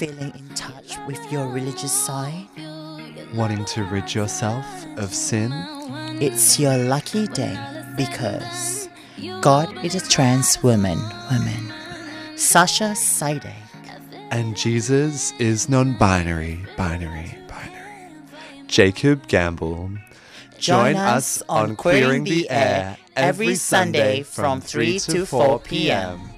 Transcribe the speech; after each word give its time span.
feeling 0.00 0.32
in 0.34 0.48
touch 0.54 0.96
with 1.06 1.20
your 1.30 1.46
religious 1.48 1.92
side? 1.92 2.48
Wanting 3.34 3.66
to 3.66 3.84
rid 3.84 4.14
yourself 4.14 4.64
of 4.96 5.12
sin? 5.12 5.52
It's 6.22 6.58
your 6.58 6.74
lucky 6.78 7.26
day 7.26 7.54
because 7.98 8.88
God 9.42 9.84
is 9.84 9.94
a 9.94 10.00
trans 10.00 10.62
woman, 10.62 10.98
woman. 11.30 11.74
Sasha 12.34 12.94
Sidek. 12.94 13.52
And 14.30 14.56
Jesus 14.56 15.32
is 15.38 15.68
non 15.68 15.98
binary, 15.98 16.64
binary, 16.78 17.36
binary. 17.46 18.64
Jacob 18.68 19.28
Gamble. 19.28 19.90
Join 20.58 20.96
us 20.96 21.42
on 21.46 21.76
Queering 21.76 22.24
the 22.24 22.48
Air 22.48 22.96
every 23.16 23.54
Sunday 23.54 24.22
from 24.22 24.62
3 24.62 24.98
to 25.00 25.26
4 25.26 25.58
p.m. 25.58 26.29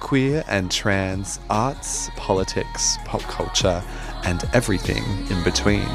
Queer 0.00 0.44
and 0.48 0.70
trans 0.70 1.40
arts, 1.50 2.10
politics, 2.16 2.98
pop 3.04 3.22
culture, 3.22 3.82
and 4.24 4.44
everything 4.52 5.02
in 5.30 5.42
between. 5.42 5.86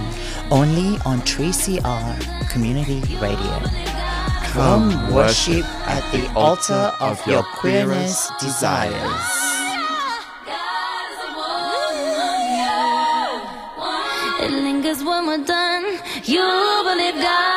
Only 0.50 0.98
on 1.06 1.22
3CR 1.22 2.50
Community 2.50 3.02
Radio. 3.18 3.60
Come 4.54 4.92
Come 4.92 5.14
worship 5.14 5.66
at 5.88 6.04
the 6.12 6.30
altar 6.34 6.92
of 7.00 7.26
your 7.26 7.44
queerness 7.44 8.30
desires. 8.40 9.52
It 14.42 14.52
lingers 14.52 15.04
when 15.04 15.28
we're 15.28 15.46
done. 15.46 15.86
You 16.26 16.82
believe 16.84 17.16
God 17.16 17.51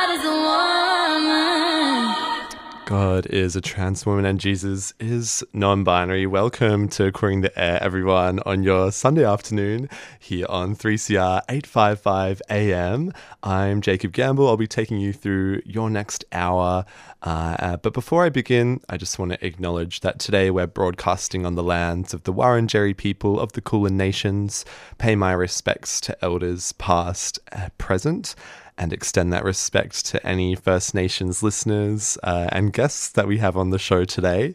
God 2.97 3.27
is 3.27 3.57
a 3.57 3.61
trans 3.61 4.07
woman 4.07 4.25
and 4.25 4.39
Jesus 4.39 4.95
is 5.01 5.43
non 5.53 5.83
binary. 5.83 6.29
Welcome 6.29 6.89
to 6.91 7.11
Queering 7.11 7.41
the 7.41 7.51
Air, 7.59 7.83
everyone, 7.83 8.39
on 8.47 8.63
your 8.63 8.93
Sunday 8.93 9.25
afternoon 9.25 9.89
here 10.21 10.47
on 10.49 10.77
3CR 10.77 11.43
855 11.49 12.41
AM. 12.51 13.13
I'm 13.43 13.81
Jacob 13.81 14.13
Gamble. 14.13 14.47
I'll 14.47 14.57
be 14.57 14.69
taking 14.69 14.99
you 14.99 15.13
through 15.13 15.63
your 15.65 15.91
next 15.91 16.25
hour. 16.31 16.85
Uh, 17.21 17.57
uh, 17.59 17.77
but 17.79 17.95
before 17.95 18.25
I 18.25 18.29
begin, 18.29 18.81
I 18.89 18.97
just 18.97 19.19
want 19.19 19.33
to 19.33 19.45
acknowledge 19.45 19.99
that 20.03 20.21
today 20.21 20.53
we're 20.53 20.69
broadcasting 20.69 21.45
on 21.45 21.57
the 21.57 21.65
lands 21.65 22.15
of 22.15 22.23
the 22.23 22.33
Wurundjeri 22.33 22.97
people 22.97 23.41
of 23.41 23.55
the 23.55 23.61
Kulin 23.61 23.97
Nations. 23.97 24.65
Pay 24.99 25.17
my 25.17 25.33
respects 25.33 26.01
to 26.03 26.25
elders 26.25 26.71
past, 26.75 27.41
uh, 27.51 27.71
present 27.77 28.37
and 28.77 28.93
extend 28.93 29.33
that 29.33 29.45
respect 29.45 30.05
to 30.07 30.27
any 30.27 30.55
First 30.55 30.95
Nations 30.95 31.43
listeners 31.43 32.19
uh, 32.23 32.49
and 32.53 32.73
guests 32.73 33.09
that 33.11 33.27
we 33.27 33.39
have 33.39 33.57
on 33.57 33.71
the 33.71 33.79
show 33.79 34.05
today. 34.05 34.55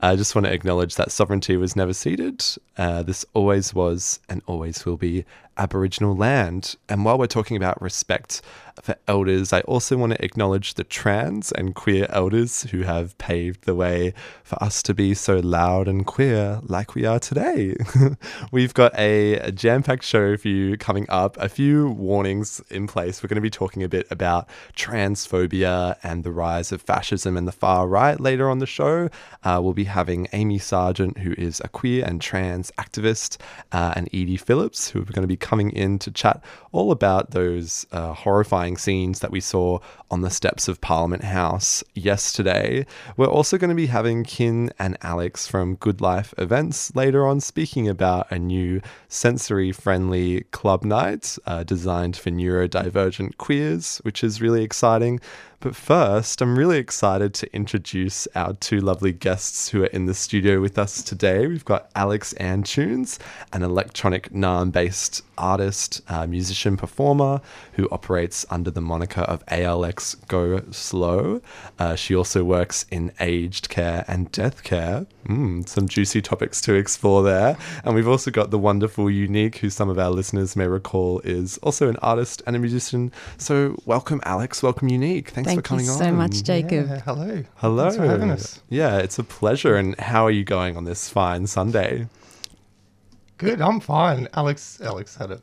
I 0.00 0.14
just 0.14 0.34
want 0.34 0.46
to 0.46 0.52
acknowledge 0.52 0.94
that 0.94 1.10
sovereignty 1.10 1.56
was 1.56 1.74
never 1.74 1.92
ceded. 1.92 2.44
Uh, 2.76 3.02
this 3.02 3.24
always 3.34 3.74
was 3.74 4.20
and 4.28 4.42
always 4.46 4.86
will 4.86 4.96
be 4.96 5.24
Aboriginal 5.58 6.16
land. 6.16 6.76
And 6.88 7.04
while 7.04 7.18
we're 7.18 7.26
talking 7.26 7.56
about 7.56 7.80
respect 7.82 8.40
for 8.80 8.96
elders, 9.06 9.52
I 9.52 9.60
also 9.62 9.96
want 9.96 10.12
to 10.12 10.24
acknowledge 10.24 10.74
the 10.74 10.84
trans 10.84 11.52
and 11.52 11.74
queer 11.74 12.06
elders 12.10 12.62
who 12.62 12.82
have 12.82 13.16
paved 13.18 13.64
the 13.64 13.74
way 13.74 14.14
for 14.44 14.62
us 14.62 14.82
to 14.84 14.94
be 14.94 15.14
so 15.14 15.38
loud 15.40 15.88
and 15.88 16.06
queer 16.06 16.60
like 16.62 16.94
we 16.94 17.04
are 17.04 17.18
today. 17.18 17.74
We've 18.52 18.74
got 18.74 18.96
a, 18.98 19.34
a 19.34 19.52
jam 19.52 19.82
packed 19.82 20.04
show 20.04 20.36
for 20.36 20.48
you 20.48 20.76
coming 20.76 21.06
up, 21.08 21.36
a 21.38 21.48
few 21.48 21.90
warnings 21.90 22.62
in 22.70 22.86
place. 22.86 23.22
We're 23.22 23.28
going 23.28 23.36
to 23.36 23.42
be 23.42 23.50
talking 23.50 23.82
a 23.82 23.88
bit 23.88 24.06
about 24.10 24.48
transphobia 24.76 25.96
and 26.02 26.24
the 26.24 26.32
rise 26.32 26.72
of 26.72 26.82
fascism 26.82 27.36
and 27.36 27.46
the 27.48 27.52
far 27.52 27.88
right 27.88 28.18
later 28.18 28.48
on 28.48 28.58
the 28.58 28.66
show. 28.66 29.08
Uh, 29.42 29.60
we'll 29.62 29.74
be 29.74 29.84
having 29.84 30.28
Amy 30.32 30.58
Sargeant, 30.58 31.18
who 31.18 31.34
is 31.36 31.60
a 31.64 31.68
queer 31.68 32.04
and 32.04 32.20
trans 32.20 32.70
activist, 32.78 33.38
uh, 33.72 33.92
and 33.96 34.08
Edie 34.08 34.36
Phillips, 34.36 34.90
who 34.90 35.00
are 35.00 35.04
going 35.04 35.22
to 35.22 35.28
be 35.28 35.36
coming 35.48 35.70
in 35.70 35.98
to 35.98 36.10
chat 36.10 36.44
all 36.72 36.92
about 36.92 37.30
those 37.30 37.86
uh, 37.90 38.12
horrifying 38.12 38.76
scenes 38.76 39.20
that 39.20 39.30
we 39.30 39.40
saw 39.40 39.78
on 40.10 40.20
the 40.20 40.28
steps 40.28 40.68
of 40.68 40.78
Parliament 40.82 41.24
House 41.24 41.82
yesterday. 41.94 42.84
We're 43.16 43.26
also 43.26 43.56
going 43.56 43.70
to 43.70 43.74
be 43.74 43.86
having 43.86 44.24
Kin 44.24 44.70
and 44.78 44.98
Alex 45.00 45.48
from 45.48 45.76
Good 45.76 46.02
Life 46.02 46.34
Events 46.36 46.94
later 46.94 47.26
on 47.26 47.40
speaking 47.40 47.88
about 47.88 48.30
a 48.30 48.38
new 48.38 48.82
sensory 49.08 49.72
friendly 49.72 50.42
club 50.50 50.84
night 50.84 51.38
uh, 51.46 51.64
designed 51.64 52.16
for 52.18 52.30
neurodivergent 52.30 53.38
queers, 53.38 53.98
which 54.02 54.22
is 54.22 54.42
really 54.42 54.62
exciting. 54.62 55.18
But 55.60 55.74
first, 55.74 56.40
I'm 56.40 56.56
really 56.56 56.78
excited 56.78 57.34
to 57.34 57.52
introduce 57.52 58.28
our 58.36 58.52
two 58.52 58.78
lovely 58.78 59.10
guests 59.10 59.68
who 59.70 59.82
are 59.82 59.86
in 59.86 60.06
the 60.06 60.14
studio 60.14 60.60
with 60.60 60.78
us 60.78 61.02
today. 61.02 61.48
We've 61.48 61.64
got 61.64 61.90
Alex 61.96 62.32
Antunes, 62.38 63.18
an 63.52 63.64
electronic 63.64 64.30
Naarm 64.30 64.70
based 64.70 65.22
artist, 65.36 66.00
uh, 66.08 66.28
musician, 66.28 66.76
performer 66.76 67.40
who 67.72 67.88
operates 67.90 68.46
under 68.50 68.70
the 68.70 68.80
moniker 68.80 69.22
of 69.22 69.44
ALX 69.46 70.14
GoSlow. 70.26 71.42
Uh, 71.76 71.96
she 71.96 72.14
also 72.14 72.44
works 72.44 72.86
in 72.92 73.10
aged 73.18 73.68
care 73.68 74.04
and 74.06 74.30
death 74.30 74.62
care. 74.62 75.06
Mm, 75.26 75.68
some 75.68 75.88
juicy 75.88 76.22
topics 76.22 76.60
to 76.62 76.74
explore 76.74 77.24
there. 77.24 77.56
And 77.84 77.96
we've 77.96 78.08
also 78.08 78.30
got 78.30 78.52
the 78.52 78.58
wonderful 78.58 79.06
Euniq, 79.06 79.56
who 79.56 79.70
some 79.70 79.88
of 79.88 79.98
our 79.98 80.10
listeners 80.10 80.54
may 80.54 80.68
recall 80.68 81.18
is 81.20 81.58
also 81.58 81.88
an 81.88 81.96
artist 81.96 82.42
and 82.46 82.54
a 82.54 82.60
musician. 82.60 83.12
So, 83.38 83.76
welcome, 83.84 84.20
Alex. 84.24 84.62
Welcome, 84.62 84.88
Euniq. 84.88 85.47
Thank 85.48 85.60
for 85.60 85.68
coming 85.68 85.86
you 85.86 85.92
on. 85.92 85.98
so 85.98 86.12
much, 86.12 86.42
Jacob. 86.42 86.88
Yeah, 86.88 87.00
hello. 87.00 87.44
Hello. 87.56 87.82
Thanks 87.84 87.96
for 87.96 88.06
having 88.06 88.30
us. 88.30 88.60
Yeah, 88.68 88.98
it's 88.98 89.18
a 89.18 89.24
pleasure. 89.24 89.76
And 89.76 89.98
how 89.98 90.24
are 90.24 90.30
you 90.30 90.44
going 90.44 90.76
on 90.76 90.84
this 90.84 91.08
fine 91.08 91.46
Sunday? 91.46 92.08
Good, 93.38 93.60
I'm 93.60 93.80
fine. 93.80 94.28
Alex 94.34 94.80
Alex 94.80 95.16
had 95.16 95.30
a 95.30 95.40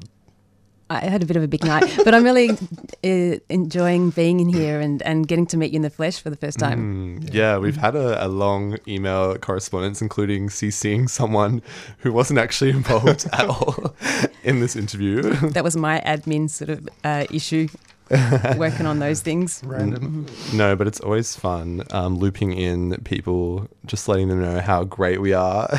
I 0.87 0.99
had 0.99 1.23
a 1.23 1.25
bit 1.25 1.35
of 1.35 1.41
a 1.41 1.47
big 1.47 1.65
night, 1.65 1.91
but 2.03 2.13
I'm 2.13 2.23
really 2.23 2.51
uh, 2.51 3.39
enjoying 3.49 4.11
being 4.11 4.39
in 4.39 4.49
here 4.49 4.79
and, 4.79 5.01
and 5.01 5.27
getting 5.27 5.47
to 5.47 5.57
meet 5.57 5.71
you 5.71 5.77
in 5.77 5.81
the 5.81 5.89
flesh 5.89 6.19
for 6.21 6.29
the 6.29 6.35
first 6.35 6.59
time. 6.59 7.21
Mm, 7.21 7.33
yeah, 7.33 7.57
we've 7.57 7.77
had 7.77 7.95
a, 7.95 8.23
a 8.23 8.27
long 8.27 8.77
email 8.87 9.35
correspondence, 9.39 9.99
including 9.99 10.49
CCing 10.49 11.09
someone 11.09 11.63
who 11.99 12.13
wasn't 12.13 12.37
actually 12.37 12.69
involved 12.81 13.27
at 13.33 13.47
all 13.47 13.95
in 14.43 14.59
this 14.59 14.75
interview. 14.75 15.23
That 15.49 15.63
was 15.63 15.75
my 15.75 16.01
admin 16.05 16.51
sort 16.51 16.69
of 16.69 16.87
uh, 17.03 17.25
issue, 17.31 17.67
working 18.57 18.85
on 18.85 18.99
those 18.99 19.21
things. 19.21 19.61
random. 19.65 20.27
No, 20.53 20.75
but 20.75 20.87
it's 20.87 20.99
always 20.99 21.35
fun 21.35 21.83
um, 21.91 22.17
looping 22.17 22.53
in 22.53 22.97
people, 23.03 23.67
just 23.85 24.07
letting 24.07 24.29
them 24.29 24.41
know 24.41 24.59
how 24.59 24.83
great 24.83 25.21
we 25.21 25.33
are. 25.33 25.69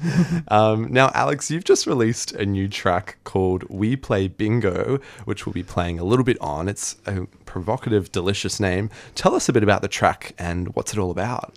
um, 0.48 0.92
now, 0.92 1.10
Alex, 1.14 1.50
you've 1.50 1.64
just 1.64 1.86
released 1.86 2.32
a 2.32 2.46
new 2.46 2.68
track 2.68 3.18
called 3.24 3.64
We 3.68 3.96
Play 3.96 4.28
Bingo, 4.28 5.00
which 5.24 5.46
we'll 5.46 5.52
be 5.52 5.62
playing 5.62 5.98
a 5.98 6.04
little 6.04 6.24
bit 6.24 6.38
on. 6.40 6.68
It's 6.68 6.96
a 7.06 7.26
provocative, 7.46 8.12
delicious 8.12 8.60
name. 8.60 8.90
Tell 9.14 9.34
us 9.34 9.48
a 9.48 9.52
bit 9.52 9.62
about 9.62 9.82
the 9.82 9.88
track 9.88 10.34
and 10.38 10.74
what's 10.74 10.92
it 10.92 10.98
all 10.98 11.10
about. 11.10 11.54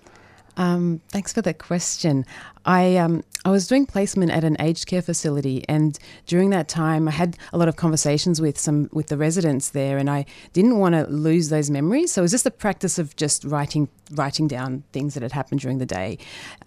Um, 0.57 1.01
thanks 1.09 1.33
for 1.33 1.41
that 1.41 1.59
question. 1.59 2.25
I 2.65 2.97
um, 2.97 3.23
I 3.43 3.51
was 3.51 3.67
doing 3.67 3.85
placement 3.85 4.31
at 4.31 4.43
an 4.43 4.57
aged 4.59 4.87
care 4.87 5.01
facility, 5.01 5.63
and 5.69 5.97
during 6.25 6.49
that 6.49 6.67
time, 6.67 7.07
I 7.07 7.11
had 7.11 7.37
a 7.53 7.57
lot 7.57 7.67
of 7.67 7.75
conversations 7.75 8.41
with 8.41 8.57
some 8.57 8.89
with 8.91 9.07
the 9.07 9.17
residents 9.17 9.69
there, 9.69 9.97
and 9.97 10.09
I 10.09 10.25
didn't 10.53 10.79
want 10.79 10.95
to 10.95 11.05
lose 11.07 11.49
those 11.49 11.69
memories. 11.69 12.11
So 12.11 12.21
it 12.21 12.23
was 12.23 12.31
just 12.31 12.45
a 12.45 12.51
practice 12.51 12.97
of 12.97 13.15
just 13.15 13.43
writing 13.43 13.87
writing 14.11 14.47
down 14.47 14.83
things 14.93 15.13
that 15.13 15.23
had 15.23 15.31
happened 15.31 15.61
during 15.61 15.77
the 15.77 15.85
day, 15.85 16.17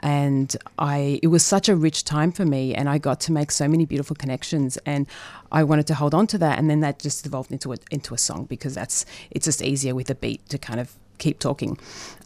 and 0.01 0.55
I 0.79 1.19
it 1.23 1.29
was 1.29 1.45
such 1.45 1.69
a 1.69 1.75
rich 1.75 2.05
time 2.05 2.31
for 2.31 2.45
me, 2.45 2.75
and 2.75 2.89
I 2.89 2.99
got 2.99 3.21
to 3.23 3.33
make 3.33 3.51
so 3.51 3.67
many 3.67 3.87
beautiful 3.87 4.15
connections, 4.15 4.77
and 4.87 5.07
I 5.51 5.65
wanted 5.65 5.87
to 5.89 5.95
hold 5.95 6.15
on 6.15 6.27
to 6.29 6.39
that, 6.39 6.59
and 6.59 6.71
then 6.71 6.81
that 6.81 7.01
just 7.01 7.27
evolved 7.27 7.51
into 7.51 7.73
a, 7.73 7.77
into 7.91 8.15
a 8.15 8.19
song 8.19 8.45
because 8.45 8.75
that's 8.75 9.05
it's 9.31 9.47
just 9.47 9.63
easier 9.63 9.95
with 9.95 10.11
a 10.11 10.15
beat 10.15 10.49
to 10.51 10.59
kind 10.59 10.79
of 10.79 10.95
keep 11.19 11.39
talking. 11.39 11.79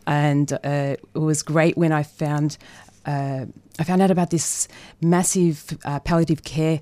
And 0.07 0.53
uh, 0.53 0.97
it 1.15 1.19
was 1.19 1.43
great 1.43 1.77
when 1.77 1.93
I 1.93 2.03
found 2.03 2.59
uh, 3.05 3.47
I 3.79 3.85
found 3.85 4.03
out 4.03 4.11
about 4.11 4.31
this 4.31 4.69
massive 5.01 5.77
uh, 5.85 5.99
palliative 6.01 6.45
care 6.45 6.81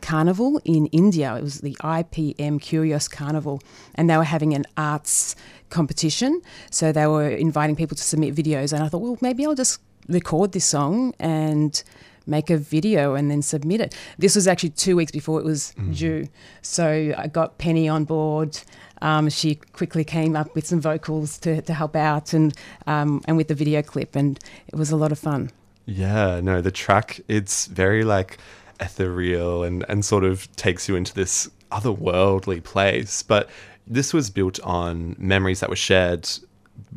carnival 0.00 0.60
in 0.64 0.86
India. 0.86 1.36
It 1.36 1.42
was 1.42 1.60
the 1.60 1.76
IPM 1.80 2.60
Curious 2.60 3.08
Carnival, 3.08 3.60
and 3.94 4.08
they 4.08 4.16
were 4.16 4.24
having 4.24 4.54
an 4.54 4.64
arts 4.76 5.36
competition. 5.68 6.40
So 6.70 6.92
they 6.92 7.06
were 7.06 7.28
inviting 7.28 7.76
people 7.76 7.96
to 7.96 8.02
submit 8.02 8.34
videos, 8.34 8.72
and 8.72 8.82
I 8.82 8.88
thought, 8.88 9.02
well, 9.02 9.18
maybe 9.20 9.44
I'll 9.44 9.54
just 9.54 9.80
record 10.08 10.52
this 10.52 10.64
song 10.64 11.14
and 11.18 11.82
make 12.26 12.50
a 12.50 12.56
video 12.56 13.14
and 13.14 13.30
then 13.30 13.42
submit 13.42 13.80
it. 13.80 13.94
This 14.18 14.36
was 14.36 14.46
actually 14.46 14.70
two 14.70 14.96
weeks 14.96 15.12
before 15.12 15.40
it 15.40 15.44
was 15.44 15.74
due, 15.92 16.28
so 16.62 17.14
I 17.16 17.26
got 17.26 17.58
Penny 17.58 17.88
on 17.88 18.04
board. 18.04 18.58
Um, 19.02 19.28
she 19.30 19.56
quickly 19.72 20.04
came 20.04 20.36
up 20.36 20.54
with 20.54 20.66
some 20.66 20.80
vocals 20.80 21.38
to, 21.38 21.62
to 21.62 21.74
help 21.74 21.96
out 21.96 22.32
and 22.32 22.54
um, 22.86 23.22
and 23.26 23.36
with 23.36 23.48
the 23.48 23.54
video 23.54 23.82
clip, 23.82 24.16
and 24.16 24.38
it 24.68 24.76
was 24.76 24.90
a 24.90 24.96
lot 24.96 25.12
of 25.12 25.18
fun. 25.18 25.50
Yeah, 25.86 26.40
no, 26.40 26.60
the 26.60 26.70
track 26.70 27.20
it's 27.28 27.66
very 27.66 28.04
like 28.04 28.38
ethereal 28.80 29.62
and 29.62 29.84
and 29.88 30.04
sort 30.04 30.24
of 30.24 30.54
takes 30.56 30.88
you 30.88 30.96
into 30.96 31.14
this 31.14 31.50
otherworldly 31.70 32.62
place. 32.62 33.22
But 33.22 33.48
this 33.86 34.12
was 34.12 34.30
built 34.30 34.60
on 34.60 35.16
memories 35.18 35.60
that 35.60 35.68
were 35.68 35.76
shared 35.76 36.28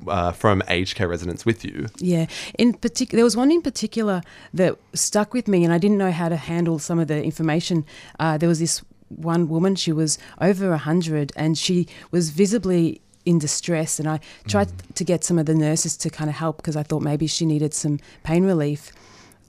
uh, 0.08 0.32
from 0.32 0.62
aged 0.68 0.96
care 0.96 1.08
residents 1.08 1.46
with 1.46 1.64
you. 1.66 1.88
Yeah, 1.98 2.28
in 2.58 2.74
particular, 2.74 3.18
there 3.18 3.24
was 3.24 3.38
one 3.38 3.52
in 3.52 3.62
particular 3.62 4.22
that 4.54 4.78
stuck 4.94 5.34
with 5.34 5.48
me, 5.48 5.64
and 5.64 5.74
I 5.74 5.78
didn't 5.78 5.98
know 5.98 6.12
how 6.12 6.30
to 6.30 6.36
handle 6.36 6.80
some 6.80 7.00
of 7.00 7.08
the 7.08 7.24
information. 7.24 7.86
Uh, 8.20 8.38
there 8.38 8.50
was 8.50 8.60
this 8.60 8.84
one 9.18 9.48
woman; 9.48 9.76
she 9.76 9.92
was 9.92 10.18
over 10.40 10.72
a 10.74 10.78
hundred, 10.78 11.32
and 11.36 11.58
she 11.58 11.88
was 12.12 12.30
visibly 12.30 13.02
in 13.26 13.40
distress. 13.40 14.00
And 14.00 14.08
I 14.08 14.20
tried 14.48 14.70
to 14.96 15.04
get 15.04 15.24
some 15.24 15.40
of 15.40 15.46
the 15.46 15.56
nurses 15.56 15.96
to 15.98 16.10
kind 16.10 16.30
of 16.30 16.36
help 16.36 16.58
because 16.58 16.76
I 16.76 16.84
thought 16.84 17.02
maybe 17.02 17.28
she 17.28 17.46
needed 17.46 17.74
some 17.74 18.00
pain 18.24 18.44
relief. 18.46 18.92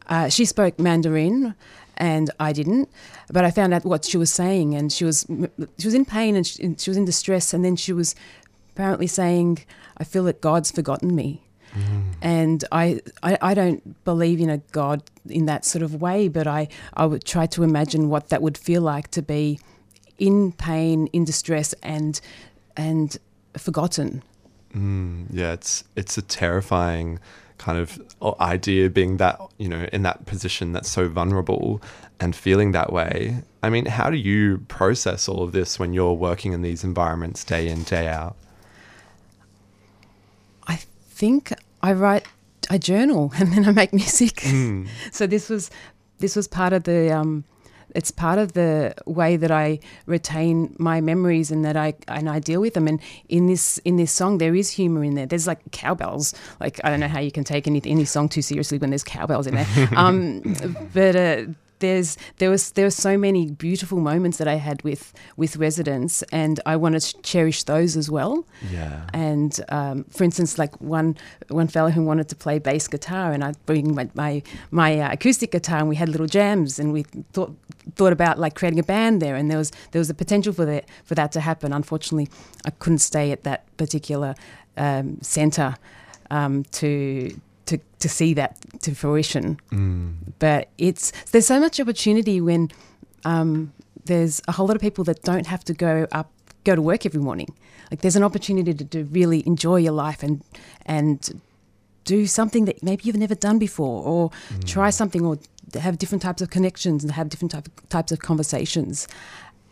Uh, 0.08 0.28
she 0.28 0.44
spoke 0.44 0.78
Mandarin, 0.78 1.54
and 1.96 2.30
I 2.38 2.52
didn't. 2.52 2.88
But 3.32 3.44
I 3.44 3.50
found 3.50 3.72
out 3.72 3.84
what 3.84 4.04
she 4.04 4.16
was 4.16 4.32
saying, 4.32 4.74
and 4.74 4.92
she 4.92 5.04
was 5.04 5.26
she 5.78 5.86
was 5.86 5.94
in 5.94 6.04
pain 6.04 6.36
and 6.36 6.46
she, 6.46 6.62
and 6.62 6.80
she 6.80 6.90
was 6.90 6.96
in 6.96 7.04
distress, 7.04 7.54
and 7.54 7.64
then 7.64 7.76
she 7.76 7.92
was 7.92 8.14
apparently 8.74 9.06
saying, 9.06 9.64
"I 9.96 10.04
feel 10.04 10.24
that 10.24 10.40
God's 10.40 10.70
forgotten 10.70 11.14
me." 11.14 11.43
And 12.22 12.64
I, 12.72 13.00
I, 13.22 13.38
I 13.40 13.54
don't 13.54 14.04
believe 14.04 14.40
in 14.40 14.50
a 14.50 14.58
God 14.72 15.02
in 15.28 15.46
that 15.46 15.64
sort 15.64 15.82
of 15.82 16.00
way, 16.00 16.28
but 16.28 16.46
I, 16.46 16.68
I 16.94 17.06
would 17.06 17.24
try 17.24 17.46
to 17.46 17.62
imagine 17.62 18.08
what 18.08 18.28
that 18.28 18.42
would 18.42 18.56
feel 18.56 18.82
like 18.82 19.10
to 19.12 19.22
be 19.22 19.58
in 20.18 20.52
pain, 20.52 21.08
in 21.08 21.24
distress, 21.24 21.74
and 21.82 22.20
and 22.76 23.16
forgotten. 23.56 24.22
Mm, 24.74 25.26
yeah, 25.30 25.52
it's 25.52 25.84
it's 25.96 26.18
a 26.18 26.22
terrifying 26.22 27.18
kind 27.58 27.78
of 27.78 28.00
idea 28.40 28.90
being 28.90 29.16
that 29.18 29.40
you 29.58 29.68
know 29.68 29.88
in 29.92 30.02
that 30.02 30.26
position 30.26 30.72
that's 30.72 30.88
so 30.88 31.08
vulnerable 31.08 31.80
and 32.20 32.34
feeling 32.34 32.72
that 32.72 32.92
way. 32.92 33.42
I 33.62 33.70
mean, 33.70 33.86
how 33.86 34.10
do 34.10 34.16
you 34.16 34.58
process 34.68 35.28
all 35.28 35.42
of 35.42 35.52
this 35.52 35.78
when 35.78 35.92
you're 35.92 36.12
working 36.12 36.52
in 36.52 36.62
these 36.62 36.84
environments 36.84 37.44
day 37.44 37.68
in 37.68 37.82
day 37.84 38.08
out? 38.08 38.36
I 41.24 41.26
think 41.26 41.54
I 41.82 41.94
write, 41.94 42.26
I 42.68 42.76
journal, 42.76 43.32
and 43.38 43.50
then 43.50 43.66
I 43.66 43.72
make 43.72 43.94
music. 43.94 44.40
so 45.10 45.26
this 45.26 45.48
was 45.48 45.70
this 46.18 46.36
was 46.36 46.46
part 46.46 46.72
of 46.74 46.84
the. 46.84 47.10
Um, 47.10 47.44
it's 47.94 48.10
part 48.10 48.38
of 48.40 48.54
the 48.54 48.92
way 49.06 49.36
that 49.36 49.52
I 49.52 49.78
retain 50.06 50.74
my 50.78 51.00
memories 51.00 51.52
and 51.52 51.64
that 51.64 51.76
I 51.76 51.94
and 52.08 52.28
I 52.28 52.40
deal 52.40 52.60
with 52.60 52.74
them. 52.74 52.88
And 52.88 53.00
in 53.28 53.46
this 53.46 53.78
in 53.84 53.96
this 53.96 54.12
song, 54.12 54.38
there 54.38 54.54
is 54.54 54.68
humor 54.68 55.02
in 55.02 55.14
there. 55.14 55.26
There's 55.26 55.46
like 55.46 55.60
cowbells. 55.70 56.34
Like 56.60 56.78
I 56.84 56.90
don't 56.90 57.00
know 57.00 57.08
how 57.08 57.20
you 57.20 57.30
can 57.30 57.44
take 57.44 57.66
any 57.66 57.80
any 57.86 58.04
song 58.04 58.28
too 58.28 58.42
seriously 58.42 58.76
when 58.78 58.90
there's 58.90 59.04
cowbells 59.04 59.46
in 59.46 59.54
there. 59.54 59.88
um, 59.96 60.42
but 60.92 61.16
uh, 61.16 61.44
there's 61.84 62.16
there 62.38 62.50
was 62.50 62.72
there 62.72 62.86
were 62.86 62.98
so 63.08 63.18
many 63.18 63.50
beautiful 63.50 64.00
moments 64.00 64.38
that 64.38 64.48
I 64.48 64.58
had 64.68 64.82
with 64.82 65.12
with 65.36 65.56
residents, 65.56 66.22
and 66.32 66.60
I 66.72 66.76
want 66.76 67.00
to 67.00 67.22
cherish 67.22 67.64
those 67.64 67.96
as 67.96 68.08
well. 68.10 68.46
Yeah. 68.72 69.06
And 69.12 69.52
um, 69.68 70.04
for 70.16 70.24
instance, 70.24 70.58
like 70.58 70.74
one 70.80 71.16
one 71.48 71.68
fellow 71.68 71.90
who 71.90 72.02
wanted 72.02 72.28
to 72.28 72.36
play 72.36 72.58
bass 72.58 72.88
guitar, 72.88 73.32
and 73.32 73.44
I'd 73.44 73.66
bring 73.66 73.94
my 73.94 74.08
my, 74.14 74.42
my 74.70 74.90
uh, 74.98 75.12
acoustic 75.12 75.50
guitar, 75.50 75.78
and 75.78 75.88
we 75.88 75.96
had 75.96 76.08
little 76.08 76.26
jams, 76.38 76.78
and 76.78 76.92
we 76.92 77.02
thought 77.32 77.52
thought 77.96 78.12
about 78.12 78.38
like 78.38 78.54
creating 78.54 78.80
a 78.80 78.88
band 78.94 79.20
there, 79.20 79.36
and 79.36 79.50
there 79.50 79.58
was 79.58 79.70
there 79.90 80.00
was 80.00 80.10
a 80.10 80.14
potential 80.14 80.52
for 80.52 80.64
that 80.64 80.84
for 81.04 81.14
that 81.14 81.32
to 81.32 81.40
happen. 81.40 81.72
Unfortunately, 81.72 82.28
I 82.64 82.70
couldn't 82.70 83.02
stay 83.12 83.32
at 83.32 83.42
that 83.42 83.60
particular 83.76 84.34
um, 84.76 85.18
center 85.22 85.76
um, 86.30 86.64
to. 86.80 86.88
To, 87.66 87.78
to 87.98 88.08
see 88.08 88.34
that 88.34 88.56
to 88.82 88.94
fruition, 88.94 89.58
but 90.38 90.68
it's 90.76 91.12
there's 91.32 91.46
so 91.46 91.58
much 91.58 91.80
opportunity 91.80 92.38
when 92.40 92.70
um, 93.24 93.72
there's 94.04 94.42
a 94.46 94.52
whole 94.52 94.66
lot 94.66 94.76
of 94.76 94.82
people 94.82 95.04
that 95.04 95.22
don't 95.22 95.46
have 95.46 95.64
to 95.64 95.72
go 95.72 96.06
up 96.12 96.30
go 96.64 96.74
to 96.74 96.82
work 96.82 97.06
every 97.06 97.20
morning. 97.20 97.54
Like 97.90 98.02
there's 98.02 98.16
an 98.16 98.22
opportunity 98.22 98.74
to, 98.74 98.84
to 98.84 99.04
really 99.04 99.42
enjoy 99.46 99.76
your 99.76 99.92
life 99.92 100.22
and 100.22 100.42
and 100.84 101.40
do 102.04 102.26
something 102.26 102.66
that 102.66 102.82
maybe 102.82 103.04
you've 103.04 103.16
never 103.16 103.34
done 103.34 103.58
before, 103.58 104.04
or 104.04 104.30
try 104.66 104.90
something, 104.90 105.24
or 105.24 105.38
have 105.80 105.96
different 105.96 106.22
types 106.22 106.42
of 106.42 106.50
connections 106.50 107.02
and 107.02 107.12
have 107.12 107.28
different 107.28 107.52
type, 107.52 107.68
types 107.88 108.12
of 108.12 108.18
conversations. 108.18 109.08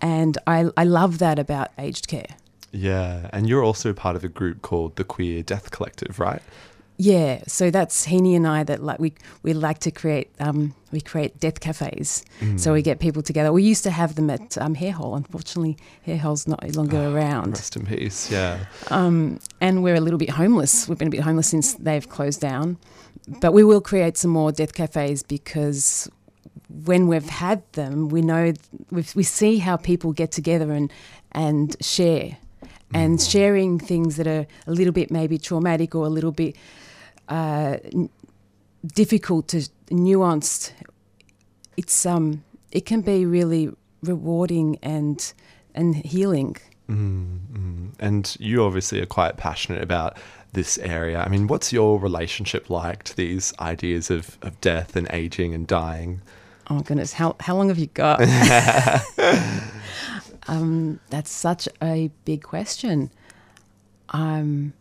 And 0.01 0.39
I, 0.47 0.71
I 0.77 0.85
love 0.85 1.19
that 1.19 1.39
about 1.39 1.69
aged 1.79 2.09
care. 2.09 2.37
Yeah, 2.73 3.29
and 3.33 3.49
you're 3.49 3.63
also 3.63 3.93
part 3.93 4.17
of 4.17 4.25
a 4.25 4.29
group 4.29 4.63
called 4.63 4.97
the 4.97 5.05
Queer 5.05 5.43
Death 5.43 5.71
Collective, 5.71 6.19
right? 6.19 6.43
Yeah, 6.99 7.43
so 7.49 7.71
that's 7.71 8.07
Heaney 8.07 8.37
and 8.37 8.47
I 8.47 8.63
that 8.65 8.83
like 8.83 9.01
we 9.01 9.13
we 9.43 9.55
like 9.55 9.79
to 9.81 9.91
create 9.91 10.31
um, 10.39 10.75
we 10.93 11.01
create 11.01 11.41
death 11.41 11.59
cafes. 11.61 12.25
So 12.57 12.73
we 12.73 12.83
get 12.83 13.01
people 13.01 13.23
together. 13.23 13.53
We 13.53 13.63
used 13.63 13.83
to 13.85 13.91
have 13.91 14.15
them 14.15 14.31
at 14.31 14.57
um, 14.59 14.75
Hare 14.75 14.93
Hole. 14.93 15.15
Unfortunately, 15.17 15.77
Hare 16.03 16.19
Hole's 16.19 16.47
not 16.47 16.63
longer 16.77 16.99
around. 17.09 17.53
Rest 17.53 17.77
in 17.77 17.87
peace. 17.87 18.31
Yeah. 18.31 18.67
um, 18.91 19.41
and 19.61 19.83
we're 19.83 19.97
a 19.97 20.01
little 20.01 20.19
bit 20.19 20.31
homeless. 20.31 20.89
We've 20.89 20.99
been 20.99 21.09
a 21.09 21.11
bit 21.11 21.21
homeless 21.23 21.49
since 21.49 21.75
they've 21.75 22.09
closed 22.09 22.41
down, 22.41 22.77
but 23.41 23.53
we 23.53 23.65
will 23.65 23.81
create 23.81 24.17
some 24.17 24.31
more 24.31 24.53
death 24.53 24.75
cafes 24.75 25.23
because 25.23 26.09
when 26.85 27.09
we've 27.09 27.29
had 27.29 27.63
them, 27.73 28.09
we 28.11 28.23
know 28.23 28.53
we 28.91 29.05
we 29.15 29.23
see 29.23 29.59
how 29.59 29.77
people 29.77 30.13
get 30.13 30.31
together 30.31 30.73
and 30.73 30.93
and 31.33 31.77
share, 31.81 32.37
and 32.95 33.21
sharing 33.21 33.79
things 33.79 34.17
that 34.17 34.27
are 34.27 34.47
a 34.67 34.73
little 34.73 34.93
bit 34.93 35.11
maybe 35.11 35.39
traumatic 35.39 35.95
or 35.95 36.07
a 36.07 36.11
little 36.11 36.33
bit 36.33 36.57
uh, 37.29 37.77
difficult 38.87 39.49
to 39.49 39.69
nuanced. 39.91 40.73
It's 41.77 42.05
um 42.07 42.45
it 42.71 42.87
can 42.87 43.01
be 43.01 43.25
really 43.25 43.71
rewarding 44.03 44.79
and 44.83 45.33
and 45.75 45.97
healing. 45.97 46.57
Mm, 46.89 47.39
mm. 47.53 47.93
And 47.99 48.37
you 48.39 48.65
obviously 48.65 49.01
are 49.01 49.07
quite 49.07 49.37
passionate 49.37 49.83
about 49.83 50.19
this 50.53 50.77
area. 50.79 51.21
I 51.21 51.29
mean, 51.29 51.47
what's 51.47 51.73
your 51.73 51.99
relationship 51.99 52.69
like 52.69 53.05
to 53.05 53.17
these 53.17 53.55
ideas 53.59 54.11
of, 54.11 54.37
of 54.43 54.61
death 54.61 54.97
and 54.97 55.07
aging 55.11 55.55
and 55.55 55.67
dying? 55.67 56.21
Oh 56.69 56.81
goodness, 56.81 57.15
how 57.15 57.37
how 57.41 57.57
long 57.57 57.69
have 57.69 57.79
you 57.79 57.87
got? 57.87 58.21
um, 60.49 61.01
that's 61.11 61.31
such 61.31 61.69
a 61.83 62.11
big 62.25 62.43
question. 62.43 63.11
Um, 64.11 64.73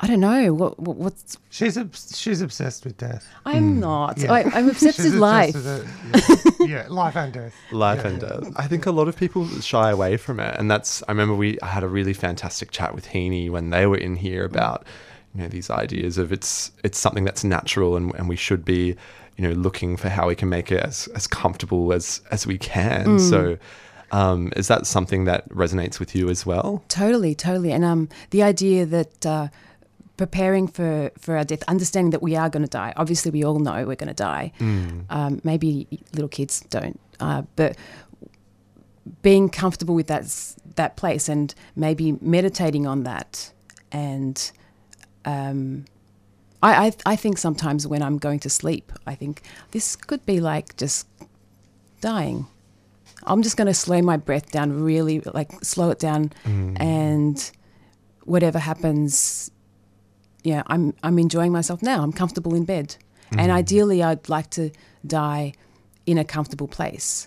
I 0.00 0.06
don't 0.06 0.20
know 0.20 0.54
what, 0.54 0.78
what 0.78 0.96
what's. 0.96 1.36
She's 1.50 1.76
obs- 1.76 2.16
she's 2.16 2.40
obsessed 2.40 2.84
with 2.84 2.96
death. 2.96 3.26
I'm 3.44 3.80
not. 3.80 4.18
Yeah. 4.18 4.32
I, 4.32 4.42
I'm 4.54 4.68
obsessed 4.68 5.00
with 5.00 5.14
life. 5.14 5.54
with 5.54 5.66
it, 5.66 6.54
yeah. 6.60 6.82
yeah, 6.82 6.86
life 6.88 7.16
and 7.16 7.32
death. 7.32 7.54
Life 7.72 8.02
Yeah, 8.04 8.08
and 8.08 8.20
death. 8.20 8.52
I 8.54 8.68
think 8.68 8.86
a 8.86 8.92
lot 8.92 9.08
of 9.08 9.16
people 9.16 9.48
shy 9.60 9.90
away 9.90 10.16
from 10.16 10.38
it, 10.38 10.54
and 10.56 10.70
that's. 10.70 11.02
I 11.08 11.10
remember 11.10 11.34
we 11.34 11.58
had 11.62 11.82
a 11.82 11.88
really 11.88 12.12
fantastic 12.12 12.70
chat 12.70 12.94
with 12.94 13.08
Heaney 13.08 13.50
when 13.50 13.70
they 13.70 13.86
were 13.86 13.96
in 13.96 14.14
here 14.14 14.44
about, 14.44 14.86
you 15.34 15.42
know, 15.42 15.48
these 15.48 15.68
ideas 15.68 16.16
of 16.16 16.32
it's 16.32 16.70
it's 16.84 16.96
something 16.98 17.24
that's 17.24 17.42
natural, 17.42 17.96
and, 17.96 18.14
and 18.14 18.28
we 18.28 18.36
should 18.36 18.64
be, 18.64 18.94
you 19.36 19.48
know, 19.48 19.50
looking 19.50 19.96
for 19.96 20.10
how 20.10 20.28
we 20.28 20.36
can 20.36 20.48
make 20.48 20.70
it 20.70 20.80
as 20.80 21.08
as 21.16 21.26
comfortable 21.26 21.92
as 21.92 22.20
as 22.30 22.46
we 22.46 22.56
can. 22.56 23.18
So, 23.18 23.58
um, 24.12 24.52
is 24.56 24.68
that 24.68 24.86
something 24.86 25.24
that 25.24 25.48
resonates 25.50 25.98
with 25.98 26.14
you 26.14 26.28
as 26.30 26.46
well? 26.46 26.82
Totally, 26.88 27.34
totally. 27.34 27.72
And 27.72 27.84
um, 27.84 28.08
the 28.30 28.42
idea 28.42 28.86
that 28.86 29.26
uh, 29.26 29.48
preparing 30.18 30.68
for, 30.68 31.10
for 31.18 31.36
our 31.36 31.44
death, 31.44 31.62
understanding 31.68 32.10
that 32.10 32.22
we 32.22 32.36
are 32.36 32.50
going 32.50 32.64
to 32.64 32.68
die. 32.68 32.92
Obviously, 32.96 33.30
we 33.30 33.42
all 33.44 33.58
know 33.58 33.86
we're 33.86 33.96
going 33.96 34.08
to 34.08 34.14
die. 34.14 34.52
Um, 35.08 35.40
maybe 35.44 35.86
little 36.12 36.28
kids 36.28 36.60
don't, 36.68 37.00
uh, 37.20 37.42
but 37.56 37.76
being 39.22 39.48
comfortable 39.48 39.94
with 39.94 40.08
that 40.08 40.26
that 40.76 40.96
place 40.96 41.30
and 41.30 41.54
maybe 41.74 42.12
meditating 42.20 42.86
on 42.86 43.04
that 43.04 43.52
and. 43.90 44.52
Um, 45.24 45.86
I, 46.60 46.86
I, 46.86 46.92
I 47.06 47.16
think 47.16 47.38
sometimes 47.38 47.86
when 47.86 48.02
I'm 48.02 48.18
going 48.18 48.40
to 48.40 48.50
sleep, 48.50 48.92
I 49.06 49.14
think 49.14 49.42
this 49.70 49.94
could 49.94 50.26
be 50.26 50.40
like 50.40 50.76
just 50.76 51.06
dying. 52.00 52.46
I'm 53.28 53.42
just 53.42 53.56
going 53.56 53.66
to 53.66 53.74
slow 53.74 54.00
my 54.02 54.16
breath 54.16 54.50
down, 54.50 54.82
really 54.82 55.20
like 55.20 55.52
slow 55.62 55.90
it 55.90 55.98
down, 55.98 56.32
mm. 56.44 56.80
and 56.80 57.50
whatever 58.24 58.58
happens, 58.58 59.50
yeah, 60.42 60.62
I'm 60.66 60.94
I'm 61.02 61.18
enjoying 61.18 61.52
myself 61.52 61.82
now. 61.82 62.02
I'm 62.02 62.12
comfortable 62.12 62.54
in 62.54 62.64
bed, 62.64 62.96
and 63.30 63.40
mm-hmm. 63.40 63.50
ideally, 63.50 64.02
I'd 64.02 64.28
like 64.28 64.50
to 64.50 64.70
die 65.06 65.52
in 66.06 66.18
a 66.18 66.24
comfortable 66.24 66.68
place, 66.68 67.26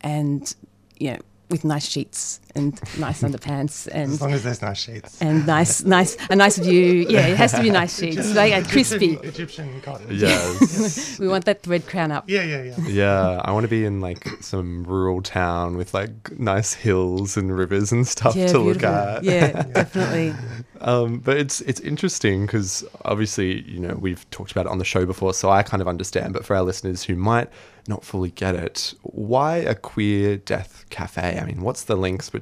and 0.00 0.54
you 0.98 1.12
know, 1.12 1.18
with 1.48 1.64
nice 1.64 1.86
sheets 1.86 2.40
and 2.54 2.80
nice 2.98 3.22
underpants 3.22 3.86
and 3.92 4.12
As 4.12 4.20
long 4.20 4.32
as 4.32 4.42
there's 4.42 4.62
nice 4.62 4.78
sheets. 4.80 5.20
and 5.22 5.46
nice 5.46 5.82
nice 5.84 6.16
a 6.30 6.36
nice 6.36 6.58
view. 6.58 7.06
Yeah, 7.08 7.26
it 7.26 7.36
has 7.36 7.52
to 7.52 7.62
be 7.62 7.70
nice 7.70 7.98
sheets, 7.98 8.34
like 8.34 8.52
crispy. 8.68 9.14
Egyptian, 9.14 9.28
Egyptian 9.28 9.80
cotton. 9.82 10.06
Yes. 10.10 11.18
We 11.18 11.28
want 11.28 11.44
that 11.44 11.62
thread 11.62 11.86
crown 11.86 12.10
up. 12.12 12.24
Yeah, 12.28 12.42
yeah, 12.44 12.62
yeah. 12.62 12.88
yeah, 12.88 13.40
I 13.44 13.52
want 13.52 13.64
to 13.64 13.68
be 13.68 13.84
in 13.84 14.00
like 14.00 14.26
some 14.40 14.84
rural 14.84 15.22
town 15.22 15.76
with 15.76 15.92
like 15.94 16.10
nice 16.38 16.72
hills 16.74 17.36
and 17.36 17.56
rivers 17.56 17.92
and 17.92 18.06
stuff 18.06 18.34
Yeah, 18.36 18.46
to 18.48 18.58
look 18.58 18.78
beautiful. 18.78 18.88
at. 18.96 19.24
Yeah, 19.24 19.62
definitely. 19.62 20.34
Um, 20.80 21.18
but 21.18 21.36
it's 21.36 21.60
it's 21.62 21.80
interesting 21.80 22.46
because 22.46 22.84
obviously 23.04 23.60
you 23.62 23.78
know 23.80 23.94
we've 24.00 24.28
talked 24.30 24.50
about 24.52 24.66
it 24.66 24.70
on 24.72 24.78
the 24.78 24.84
show 24.84 25.04
before, 25.06 25.34
so 25.34 25.50
I 25.50 25.62
kind 25.62 25.80
of 25.80 25.88
understand. 25.88 26.32
But 26.32 26.44
for 26.44 26.56
our 26.56 26.62
listeners 26.62 27.02
who 27.04 27.16
might 27.16 27.48
not 27.88 28.04
fully 28.04 28.30
get 28.30 28.54
it, 28.54 28.94
why 29.02 29.56
a 29.56 29.74
queer 29.74 30.36
death 30.36 30.84
cafe? 30.90 31.38
I 31.40 31.44
mean, 31.44 31.62
what's 31.62 31.84
the 31.84 31.96
links 31.96 32.30
between 32.30 32.39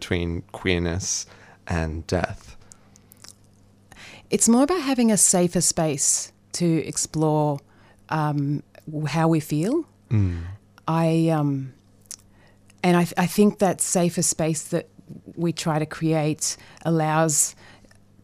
queerness 0.53 1.27
and 1.67 2.07
death? 2.07 2.57
It's 4.31 4.49
more 4.49 4.63
about 4.63 4.83
having 4.83 5.11
a 5.11 5.17
safer 5.17 5.61
space 5.61 6.33
to 6.53 6.87
explore 6.87 7.61
um, 8.09 8.63
how 9.07 9.29
we 9.29 9.41
feel. 9.41 9.87
I 10.87 11.29
um, 11.29 11.75
and 12.83 12.97
I, 12.97 13.07
I 13.17 13.27
think 13.27 13.59
that 13.59 13.81
safer 13.81 14.23
space 14.23 14.63
that 14.69 14.89
we 15.37 15.53
try 15.53 15.79
to 15.79 15.87
create 15.87 16.57
allows 16.85 17.55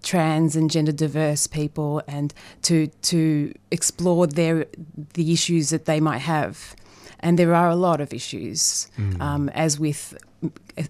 trans 0.02 0.54
and 0.54 0.70
gender 0.70 0.92
diverse 0.92 1.46
people 1.46 2.02
and 2.06 2.34
to 2.62 2.88
to 3.02 3.52
explore 3.70 4.26
their 4.26 4.66
the 5.14 5.32
issues 5.32 5.70
that 5.70 5.86
they 5.86 6.00
might 6.00 6.18
have 6.18 6.76
and 7.20 7.38
there 7.38 7.54
are 7.54 7.70
a 7.70 7.76
lot 7.76 8.00
of 8.02 8.12
issues 8.12 8.88
um, 9.20 9.48
as 9.50 9.80
with 9.80 10.14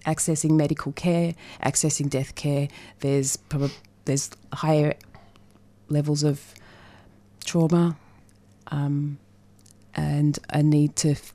accessing 0.05 0.51
medical 0.51 0.91
care 0.93 1.33
accessing 1.63 2.09
death 2.09 2.35
care 2.35 2.67
there's 2.99 3.37
probably 3.37 3.71
there's 4.05 4.29
higher 4.53 4.93
levels 5.89 6.23
of 6.23 6.53
trauma 7.43 7.95
um, 8.67 9.17
and 9.95 10.39
a 10.49 10.63
need 10.63 10.95
to 10.95 11.11
f- 11.11 11.33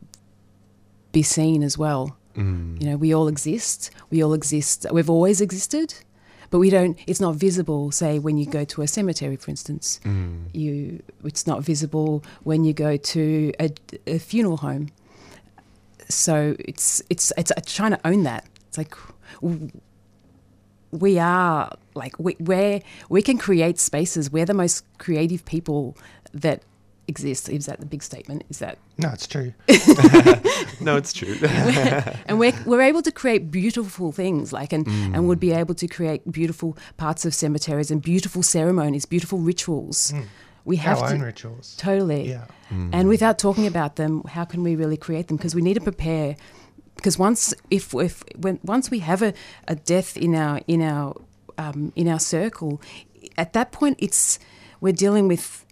be 1.13 1.23
seen 1.23 1.63
as 1.63 1.77
well 1.79 2.17
you 2.37 2.87
know, 2.89 2.97
we 2.97 3.13
all 3.13 3.29
exist. 3.29 3.91
We 4.09 4.23
all 4.25 4.33
exist. 4.33 4.87
We've 4.91 5.11
always 5.11 5.41
existed, 5.43 5.93
but 6.51 6.59
we 6.59 6.71
don't. 6.71 6.97
It's 7.07 7.21
not 7.21 7.35
visible. 7.35 7.91
Say 7.91 8.19
when 8.19 8.39
you 8.39 8.47
go 8.47 8.65
to 8.65 8.81
a 8.83 8.87
cemetery, 8.87 9.37
for 9.37 9.51
instance, 9.51 10.01
you. 10.55 11.03
It's 11.25 11.47
not 11.47 11.63
visible 11.63 12.25
when 12.45 12.65
you 12.65 12.73
go 12.73 12.97
to 12.97 13.53
a, 13.61 13.71
a 14.07 14.19
funeral 14.19 14.59
home. 14.59 14.89
So 16.15 16.57
it's 16.59 17.03
it's 17.11 17.33
it's 17.37 17.51
uh, 17.51 17.61
trying 17.67 17.93
to 17.93 18.01
own 18.07 18.25
that. 18.25 18.47
It's 18.69 18.79
like 18.79 18.95
we 20.91 21.19
are 21.19 21.73
like 21.95 22.19
we 22.19 22.37
we 22.41 22.83
we 23.09 23.23
can 23.23 23.39
create 23.39 23.79
spaces. 23.79 24.31
We're 24.31 24.47
the 24.47 24.55
most 24.55 24.85
creative 24.99 25.45
people 25.45 25.97
that 26.33 26.63
exist. 27.09 27.49
Is 27.49 27.67
that 27.67 27.81
the 27.81 27.87
big 27.87 28.03
statement? 28.03 28.45
Is 28.49 28.59
that 28.61 28.79
No, 28.99 29.11
it's 29.11 29.27
true. 29.27 29.53
No, 30.81 30.97
it's 30.97 31.13
true. 31.13 31.37
and 32.27 32.39
we're, 32.39 32.55
we're 32.65 32.81
able 32.81 33.03
to 33.03 33.13
create 33.13 33.51
beautiful 33.51 34.13
things 34.13 34.53
like 34.53 34.73
and, 34.73 34.87
and 34.87 35.29
would 35.29 35.41
be 35.41 35.53
able 35.53 35.75
to 35.75 35.87
create 35.87 36.31
beautiful 36.31 36.77
parts 36.97 37.27
of 37.27 37.35
cemeteries 37.35 37.91
and 37.91 38.01
beautiful 38.01 38.43
ceremonies 38.43 39.05
beautiful 39.05 39.39
rituals 39.39 40.13
we 40.65 40.77
have 40.77 40.99
Our 40.99 41.09
to 41.09 41.15
own 41.15 41.23
rituals. 41.23 41.75
totally 41.79 42.29
Yeah. 42.31 42.45
and 42.71 43.09
without 43.09 43.39
talking 43.39 43.67
about 43.67 43.97
them 43.97 44.23
how 44.29 44.45
can 44.45 44.63
we 44.63 44.77
really 44.77 44.97
create 44.97 45.27
them 45.29 45.37
because 45.37 45.55
we 45.55 45.63
need 45.63 45.75
to 45.75 45.81
prepare 45.81 46.37
because 46.97 47.19
once 47.19 47.55
if 47.71 47.95
if 47.95 48.23
when 48.39 48.59
once 48.63 48.91
we 48.91 48.99
have 49.01 49.23
a, 49.23 49.33
a 49.69 49.75
death 49.75 50.17
in 50.17 50.35
our 50.35 50.61
in 50.67 50.83
our 50.83 51.15
um, 51.59 51.93
in 51.97 52.07
our 52.09 52.21
circle 52.21 52.81
at 53.37 53.53
that 53.53 53.73
point 53.73 53.97
it's 53.99 54.39
we're 54.81 54.93
dealing 54.93 55.29
with 55.29 55.65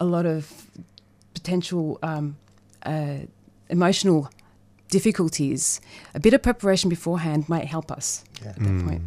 a 0.00 0.04
lot 0.04 0.26
of 0.26 0.66
potential 1.34 1.98
um, 2.02 2.36
uh, 2.84 3.18
emotional 3.68 4.30
difficulties, 4.90 5.80
a 6.14 6.20
bit 6.20 6.32
of 6.32 6.42
preparation 6.42 6.88
beforehand 6.88 7.48
might 7.48 7.66
help 7.66 7.90
us 7.90 8.24
Yeah. 8.42 8.50
at 8.50 8.56
that 8.56 8.84
point. 8.84 9.02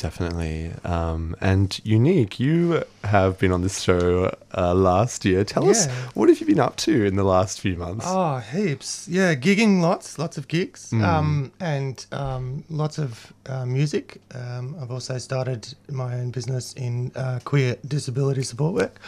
Definitely. 0.00 0.72
Um, 0.82 1.36
and 1.42 1.68
Euniq, 1.84 2.40
you 2.40 2.82
have 3.04 3.38
been 3.38 3.52
on 3.52 3.60
this 3.60 3.82
show 3.82 4.34
uh, 4.56 4.74
last 4.74 5.26
year. 5.26 5.44
Tell 5.44 5.68
us, 5.68 5.88
what 6.14 6.30
have 6.30 6.40
you 6.40 6.46
been 6.46 6.58
up 6.58 6.76
to 6.76 7.04
in 7.04 7.16
the 7.16 7.22
last 7.22 7.60
few 7.60 7.76
months? 7.76 8.06
Oh, 8.08 8.38
heaps. 8.38 9.06
Yeah, 9.06 9.34
gigging 9.34 9.82
lots, 9.82 10.18
lots 10.18 10.38
of 10.38 10.48
gigs, 10.48 10.90
um, 10.94 11.52
and 11.60 12.06
um, 12.12 12.64
lots 12.70 12.96
of 12.96 13.30
uh, 13.44 13.66
music. 13.66 14.22
Um, 14.34 14.74
I've 14.80 14.90
also 14.90 15.18
started 15.18 15.74
my 15.90 16.14
own 16.14 16.30
business 16.30 16.72
in 16.72 17.12
uh, 17.14 17.40
queer 17.44 17.76
disability 17.86 18.42
support 18.42 18.72
work, 18.72 19.00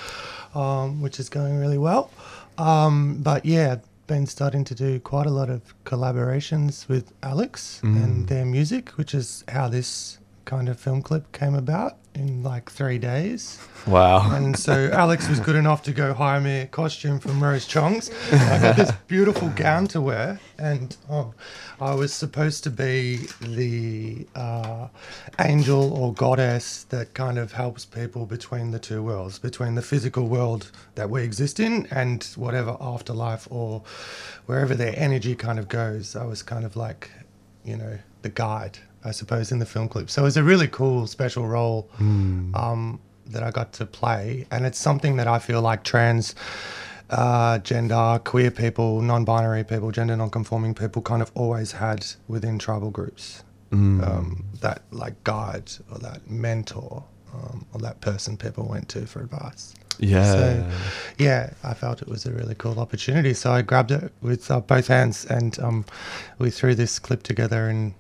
um, 0.54 1.00
which 1.00 1.18
is 1.18 1.30
going 1.30 1.56
really 1.58 1.78
well. 1.78 2.10
Um, 2.58 3.22
but 3.22 3.46
yeah, 3.46 3.76
been 4.08 4.26
starting 4.26 4.62
to 4.64 4.74
do 4.74 5.00
quite 5.00 5.24
a 5.24 5.30
lot 5.30 5.48
of 5.48 5.62
collaborations 5.84 6.86
with 6.86 7.14
Alex 7.22 7.80
and 7.82 8.28
their 8.28 8.44
music, 8.44 8.90
which 8.90 9.14
is 9.14 9.42
how 9.48 9.68
this 9.68 10.18
kind 10.44 10.68
of 10.68 10.78
film 10.78 11.02
clip 11.02 11.32
came 11.32 11.54
about 11.54 11.96
in 12.14 12.42
like 12.42 12.70
three 12.70 12.98
days. 12.98 13.58
Wow. 13.86 14.30
And 14.42 14.56
so 14.56 14.90
Alex 14.92 15.28
was 15.28 15.40
good 15.40 15.56
enough 15.56 15.82
to 15.84 15.92
go 15.92 16.14
hire 16.14 16.40
me 16.40 16.60
a 16.60 16.66
costume 16.66 17.18
from 17.18 17.42
Rose 17.42 17.66
Chong's. 17.66 18.10
I 18.32 18.58
got 18.60 18.76
this 18.76 18.92
beautiful 19.06 19.48
gown 19.50 19.86
to 19.88 20.00
wear, 20.00 20.40
and 20.58 20.96
um, 21.08 21.32
I 21.80 21.94
was 21.94 22.12
supposed 22.12 22.64
to 22.64 22.70
be 22.70 23.26
the 23.40 24.26
uh, 24.34 24.88
angel 25.38 25.92
or 25.92 26.12
goddess 26.12 26.84
that 26.84 27.14
kind 27.14 27.38
of 27.38 27.52
helps 27.52 27.84
people 27.84 28.26
between 28.26 28.70
the 28.70 28.78
two 28.78 29.02
worlds, 29.02 29.38
between 29.38 29.74
the 29.74 29.82
physical 29.82 30.28
world 30.28 30.70
that 30.94 31.08
we 31.10 31.22
exist 31.22 31.60
in 31.60 31.86
and 31.90 32.24
whatever 32.36 32.76
afterlife 32.80 33.46
or 33.50 33.82
wherever 34.46 34.74
their 34.74 34.94
energy 34.96 35.34
kind 35.34 35.58
of 35.58 35.68
goes. 35.68 36.16
I 36.16 36.24
was 36.24 36.42
kind 36.42 36.64
of 36.64 36.76
like, 36.76 37.10
you 37.64 37.76
know, 37.76 37.98
the 38.22 38.30
guide, 38.30 38.78
I 39.04 39.10
suppose, 39.10 39.52
in 39.52 39.58
the 39.58 39.66
film 39.66 39.88
clip. 39.88 40.10
So 40.10 40.22
it 40.22 40.24
was 40.24 40.36
a 40.36 40.42
really 40.42 40.68
cool, 40.68 41.06
special 41.06 41.46
role 41.46 41.88
um, 42.54 43.00
that 43.26 43.42
I 43.42 43.50
got 43.50 43.72
to 43.74 43.86
play, 43.86 44.46
and 44.50 44.66
it's 44.66 44.78
something 44.78 45.16
that 45.16 45.26
I 45.26 45.38
feel 45.38 45.60
like 45.60 45.84
trans. 45.84 46.34
Uh, 47.10 47.58
gender, 47.58 48.18
queer 48.24 48.50
people, 48.50 49.02
non-binary 49.02 49.64
people, 49.64 49.90
gender 49.90 50.16
non-conforming 50.16 50.74
people, 50.74 51.02
kind 51.02 51.20
of 51.20 51.30
always 51.34 51.72
had 51.72 52.06
within 52.26 52.58
tribal 52.58 52.90
groups 52.90 53.44
um, 53.72 54.44
that 54.60 54.82
like 54.90 55.22
guide 55.24 55.70
or 55.90 55.98
that 55.98 56.28
mentor 56.30 57.04
um, 57.34 57.66
or 57.72 57.80
that 57.80 58.00
person 58.00 58.36
people 58.36 58.66
went 58.68 58.88
to 58.90 59.06
for 59.06 59.20
advice. 59.20 59.74
Yeah. 59.98 60.32
So, 60.32 60.70
yeah, 61.18 61.50
I 61.62 61.74
felt 61.74 62.02
it 62.02 62.08
was 62.08 62.26
a 62.26 62.32
really 62.32 62.54
cool 62.54 62.78
opportunity. 62.78 63.34
So 63.34 63.52
I 63.52 63.62
grabbed 63.62 63.90
it 63.90 64.12
with 64.20 64.50
uh, 64.50 64.60
both 64.60 64.88
hands 64.88 65.24
and 65.26 65.58
um, 65.60 65.84
we 66.38 66.50
threw 66.50 66.74
this 66.74 66.98
clip 66.98 67.22
together 67.22 67.68
in 67.68 67.94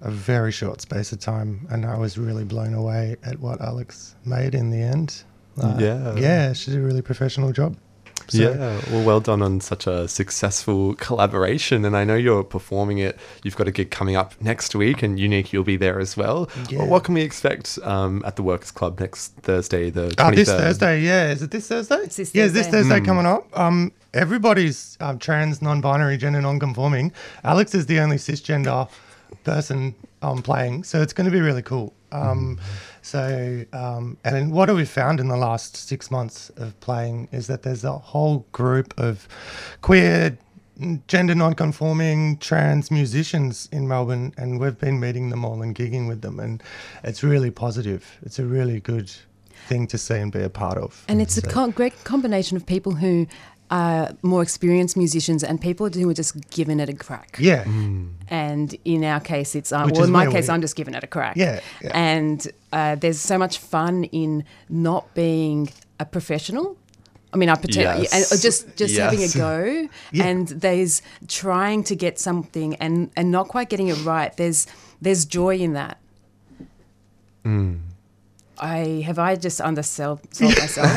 a 0.00 0.10
very 0.10 0.52
short 0.52 0.80
space 0.80 1.12
of 1.12 1.20
time. 1.20 1.66
And 1.70 1.84
I 1.86 1.96
was 1.98 2.18
really 2.18 2.44
blown 2.44 2.74
away 2.74 3.16
at 3.24 3.38
what 3.40 3.60
Alex 3.60 4.14
made 4.24 4.54
in 4.54 4.70
the 4.70 4.80
end. 4.82 5.22
Uh, 5.60 5.76
Yeah. 5.78 6.14
Yeah, 6.16 6.52
she 6.52 6.70
did 6.70 6.80
a 6.80 6.82
really 6.82 7.02
professional 7.02 7.52
job. 7.52 7.76
So, 8.28 8.38
yeah, 8.38 8.80
well, 8.90 9.04
well 9.04 9.20
done 9.20 9.40
on 9.40 9.60
such 9.60 9.86
a 9.86 10.08
successful 10.08 10.94
collaboration. 10.98 11.84
And 11.84 11.96
I 11.96 12.02
know 12.02 12.16
you're 12.16 12.42
performing 12.42 12.98
it. 12.98 13.16
You've 13.44 13.54
got 13.54 13.68
a 13.68 13.70
gig 13.70 13.92
coming 13.92 14.16
up 14.16 14.34
next 14.40 14.74
week, 14.74 15.00
and 15.04 15.16
Euniq, 15.16 15.52
you'll 15.52 15.62
be 15.62 15.76
there 15.76 16.00
as 16.00 16.16
well. 16.16 16.50
Yeah. 16.68 16.78
Well, 16.80 16.88
what 16.88 17.04
can 17.04 17.14
we 17.14 17.22
expect 17.22 17.78
um, 17.84 18.22
at 18.26 18.34
the 18.34 18.42
Workers 18.42 18.72
Club 18.72 18.98
next 18.98 19.28
Thursday, 19.42 19.90
the 19.90 20.08
23rd? 20.08 20.14
Oh, 20.18 20.34
this 20.34 20.48
Thursday, 20.48 21.02
yeah. 21.02 21.30
Is 21.30 21.42
it 21.42 21.52
this 21.52 21.68
Thursday? 21.68 21.98
It's 21.98 22.16
this 22.16 22.34
Yeah, 22.34 22.44
is 22.44 22.52
this 22.52 22.66
Thursday. 22.66 22.88
Thursday 22.96 23.06
coming 23.06 23.26
up? 23.26 23.46
Um, 23.56 23.92
everybody's 24.12 24.96
um, 25.00 25.20
trans, 25.20 25.62
non-binary, 25.62 26.16
gender 26.16 26.42
non-conforming. 26.42 27.12
Alex 27.44 27.76
is 27.76 27.86
the 27.86 28.00
only 28.00 28.16
cisgender 28.16 28.88
person 29.44 29.94
um, 30.22 30.42
playing, 30.42 30.84
so 30.84 31.02
it's 31.02 31.12
going 31.12 31.24
to 31.24 31.30
be 31.30 31.40
really 31.40 31.62
cool. 31.62 31.92
Um, 32.12 32.58
So, 33.02 33.64
um, 33.72 34.16
and 34.24 34.50
what 34.50 34.68
have 34.68 34.76
we 34.76 34.84
found 34.84 35.20
in 35.20 35.28
the 35.28 35.36
last 35.36 35.76
six 35.76 36.10
months 36.10 36.50
of 36.56 36.78
playing 36.80 37.28
is 37.30 37.46
that 37.46 37.62
there's 37.62 37.84
a 37.84 37.92
whole 37.92 38.44
group 38.50 38.92
of 38.98 39.28
queer, 39.80 40.36
gender 41.06 41.36
non-conforming, 41.36 42.38
trans 42.38 42.90
musicians 42.90 43.68
in 43.70 43.86
Melbourne, 43.86 44.32
and 44.36 44.58
we've 44.58 44.76
been 44.76 44.98
meeting 44.98 45.30
them 45.30 45.44
all 45.44 45.62
and 45.62 45.72
gigging 45.72 46.08
with 46.08 46.22
them, 46.22 46.40
and 46.40 46.60
it's 47.04 47.22
really 47.22 47.52
positive. 47.52 48.18
It's 48.22 48.40
a 48.40 48.44
really 48.44 48.80
good 48.80 49.08
thing 49.68 49.86
to 49.86 49.98
see 49.98 50.16
and 50.16 50.32
be 50.32 50.42
a 50.42 50.50
part 50.50 50.78
of. 50.78 51.04
And 51.08 51.22
it's 51.22 51.38
a 51.38 51.42
co- 51.42 51.70
great 51.70 51.94
combination 52.02 52.56
of 52.56 52.66
people 52.66 52.92
who 52.92 53.28
are 53.70 54.10
more 54.22 54.42
experienced 54.42 54.96
musicians 54.96 55.42
and 55.42 55.60
people 55.60 55.88
who 55.88 56.08
are 56.08 56.14
just 56.14 56.34
giving 56.50 56.78
it 56.80 56.88
a 56.88 56.94
crack. 56.94 57.36
yeah, 57.40 57.64
And 58.28 58.74
in 58.84 59.02
our 59.04 59.20
case, 59.20 59.54
it's 59.54 59.72
Which 59.72 59.94
well, 59.94 60.04
in 60.04 60.10
my 60.12 60.26
case, 60.26 60.48
we- 60.48 60.54
I'm 60.54 60.60
just 60.60 60.76
giving 60.76 60.94
it 60.94 61.02
a 61.04 61.06
crack. 61.06 61.36
Yeah, 61.36 61.60
yeah. 61.82 61.90
And 61.94 62.46
uh, 62.72 62.94
there's 62.94 63.18
so 63.20 63.36
much 63.38 63.58
fun 63.58 64.04
in 64.04 64.44
not 64.68 65.12
being 65.14 65.68
a 65.98 66.04
professional. 66.04 66.76
I 67.32 67.38
mean, 67.38 67.48
I 67.50 67.56
pretend, 67.56 68.02
Yes. 68.02 68.12
and 68.14 68.24
uh, 68.38 68.42
just 68.42 68.76
just 68.76 68.96
having 68.96 69.22
a 69.22 69.28
go, 69.28 69.88
Yeah. 70.12 70.24
and 70.26 70.48
there's 70.48 71.02
trying 71.28 71.82
to 71.84 71.94
get 71.96 72.18
something 72.18 72.76
and 72.76 73.10
and 73.16 73.30
not 73.30 73.48
quite 73.48 73.68
getting 73.68 73.88
it 73.88 73.98
right. 74.04 74.34
There's 74.36 74.66
there's 75.02 75.24
joy 75.26 75.56
in 75.58 75.72
that. 75.74 75.98
Mm. 77.44 77.80
I 78.58 79.02
have 79.04 79.18
I 79.18 79.36
just 79.36 79.60
undersold 79.60 80.20
sold 80.34 80.56
myself. 80.58 80.86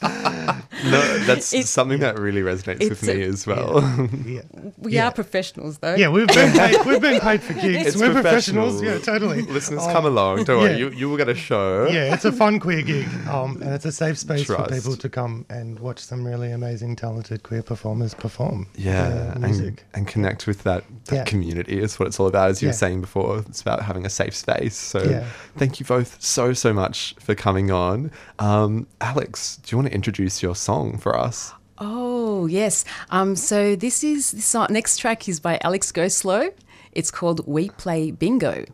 Um, 0.00 0.62
No, 0.84 1.18
that's 1.26 1.52
It's- 1.52 1.70
something 1.70 1.98
that 2.00 2.18
really 2.18 2.42
resonates 2.42 2.88
with 2.88 3.02
me 3.02 3.22
a- 3.22 3.28
as 3.28 3.46
well. 3.46 3.82
Yeah. 4.26 4.42
We 4.78 4.92
Yeah. 4.92 5.08
are 5.08 5.12
professionals, 5.12 5.78
though. 5.78 5.94
Yeah, 5.94 6.08
we've 6.08 6.26
been 6.28 6.52
paid, 6.52 6.76
we've 6.86 7.00
been 7.00 7.20
paid 7.20 7.42
for 7.42 7.52
gigs. 7.54 7.88
It's 7.88 7.96
We're 7.96 8.12
professionals. 8.12 8.78
professional. 8.80 8.98
Yeah, 8.98 8.98
totally. 9.04 9.42
Listeners, 9.42 9.82
Um, 9.84 9.92
come 9.92 10.06
along. 10.06 10.44
Don't 10.44 10.60
worry, 10.60 10.78
you, 10.78 10.90
you 10.90 11.08
will 11.08 11.16
get 11.16 11.28
a 11.28 11.34
show. 11.34 11.86
Yeah, 11.90 12.14
it's 12.14 12.24
a 12.24 12.32
fun 12.32 12.60
queer 12.60 12.82
gig, 12.82 13.08
um, 13.28 13.60
and 13.62 13.72
it's 13.74 13.84
a 13.84 13.92
safe 13.92 14.18
space 14.18 14.44
Trust. 14.46 14.68
for 14.70 14.74
people 14.74 14.96
to 14.96 15.08
come 15.08 15.44
and 15.50 15.78
watch 15.80 15.98
some 16.00 16.24
really 16.24 16.52
amazing, 16.52 16.96
talented 16.96 17.42
queer 17.42 17.62
performers 17.62 18.14
perform. 18.14 18.66
Yeah, 18.76 19.08
their 19.08 19.30
and, 19.32 19.40
music. 19.42 19.84
and 19.94 20.06
connect 20.06 20.46
with 20.46 20.62
that, 20.64 20.84
that 21.06 21.14
Yeah. 21.14 21.24
community 21.24 21.80
is 21.80 21.98
what 21.98 22.06
it's 22.08 22.20
all 22.20 22.26
about. 22.28 22.50
As 22.50 22.62
you 22.62 22.68
were 22.68 22.72
saying 22.74 23.00
before, 23.00 23.38
it's 23.48 23.60
about 23.60 23.82
having 23.82 24.06
a 24.06 24.10
safe 24.10 24.34
space. 24.36 24.76
So 24.76 25.02
Yeah. 25.02 25.24
thank 25.56 25.80
you 25.80 25.86
both 25.86 26.16
so, 26.20 26.52
so 26.52 26.72
much 26.72 27.14
for 27.20 27.34
coming 27.34 27.70
on. 27.70 28.10
Um, 28.38 28.86
Alex, 29.00 29.58
do 29.64 29.74
you 29.74 29.78
want 29.78 29.88
to 29.88 29.94
introduce 29.94 30.42
your 30.42 30.54
song 30.68 30.98
for 30.98 31.16
us? 31.16 31.54
Oh 31.78 32.44
yes. 32.46 32.84
Um. 33.08 33.36
So 33.36 33.74
this 33.74 34.04
is 34.04 34.32
this 34.32 34.54
next 34.68 34.98
track 34.98 35.28
is 35.28 35.40
by 35.40 35.58
Alex 35.62 35.92
GoSlow. 35.92 36.52
It's 36.92 37.10
called 37.10 37.40
"We 37.46 37.70
Play 37.70 38.10
Bingo." 38.10 38.66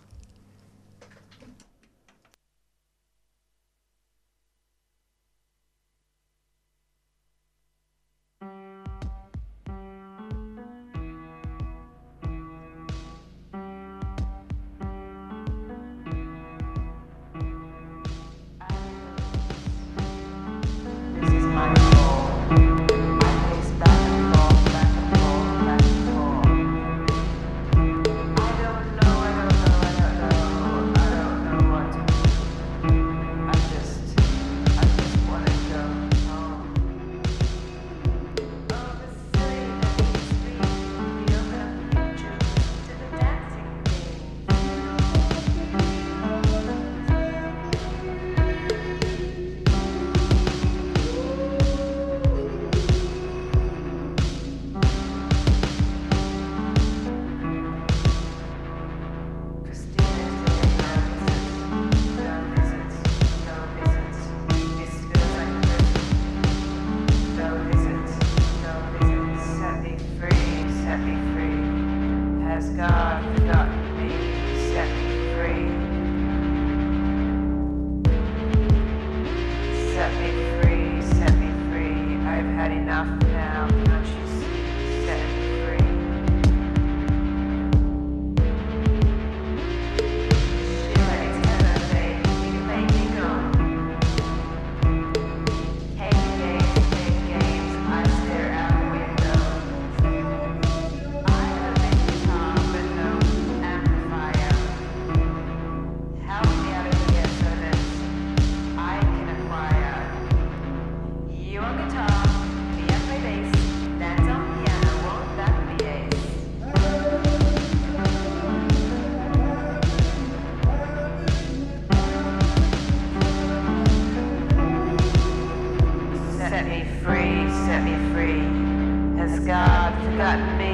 Forgotten 130.14 130.59
me? 130.59 130.74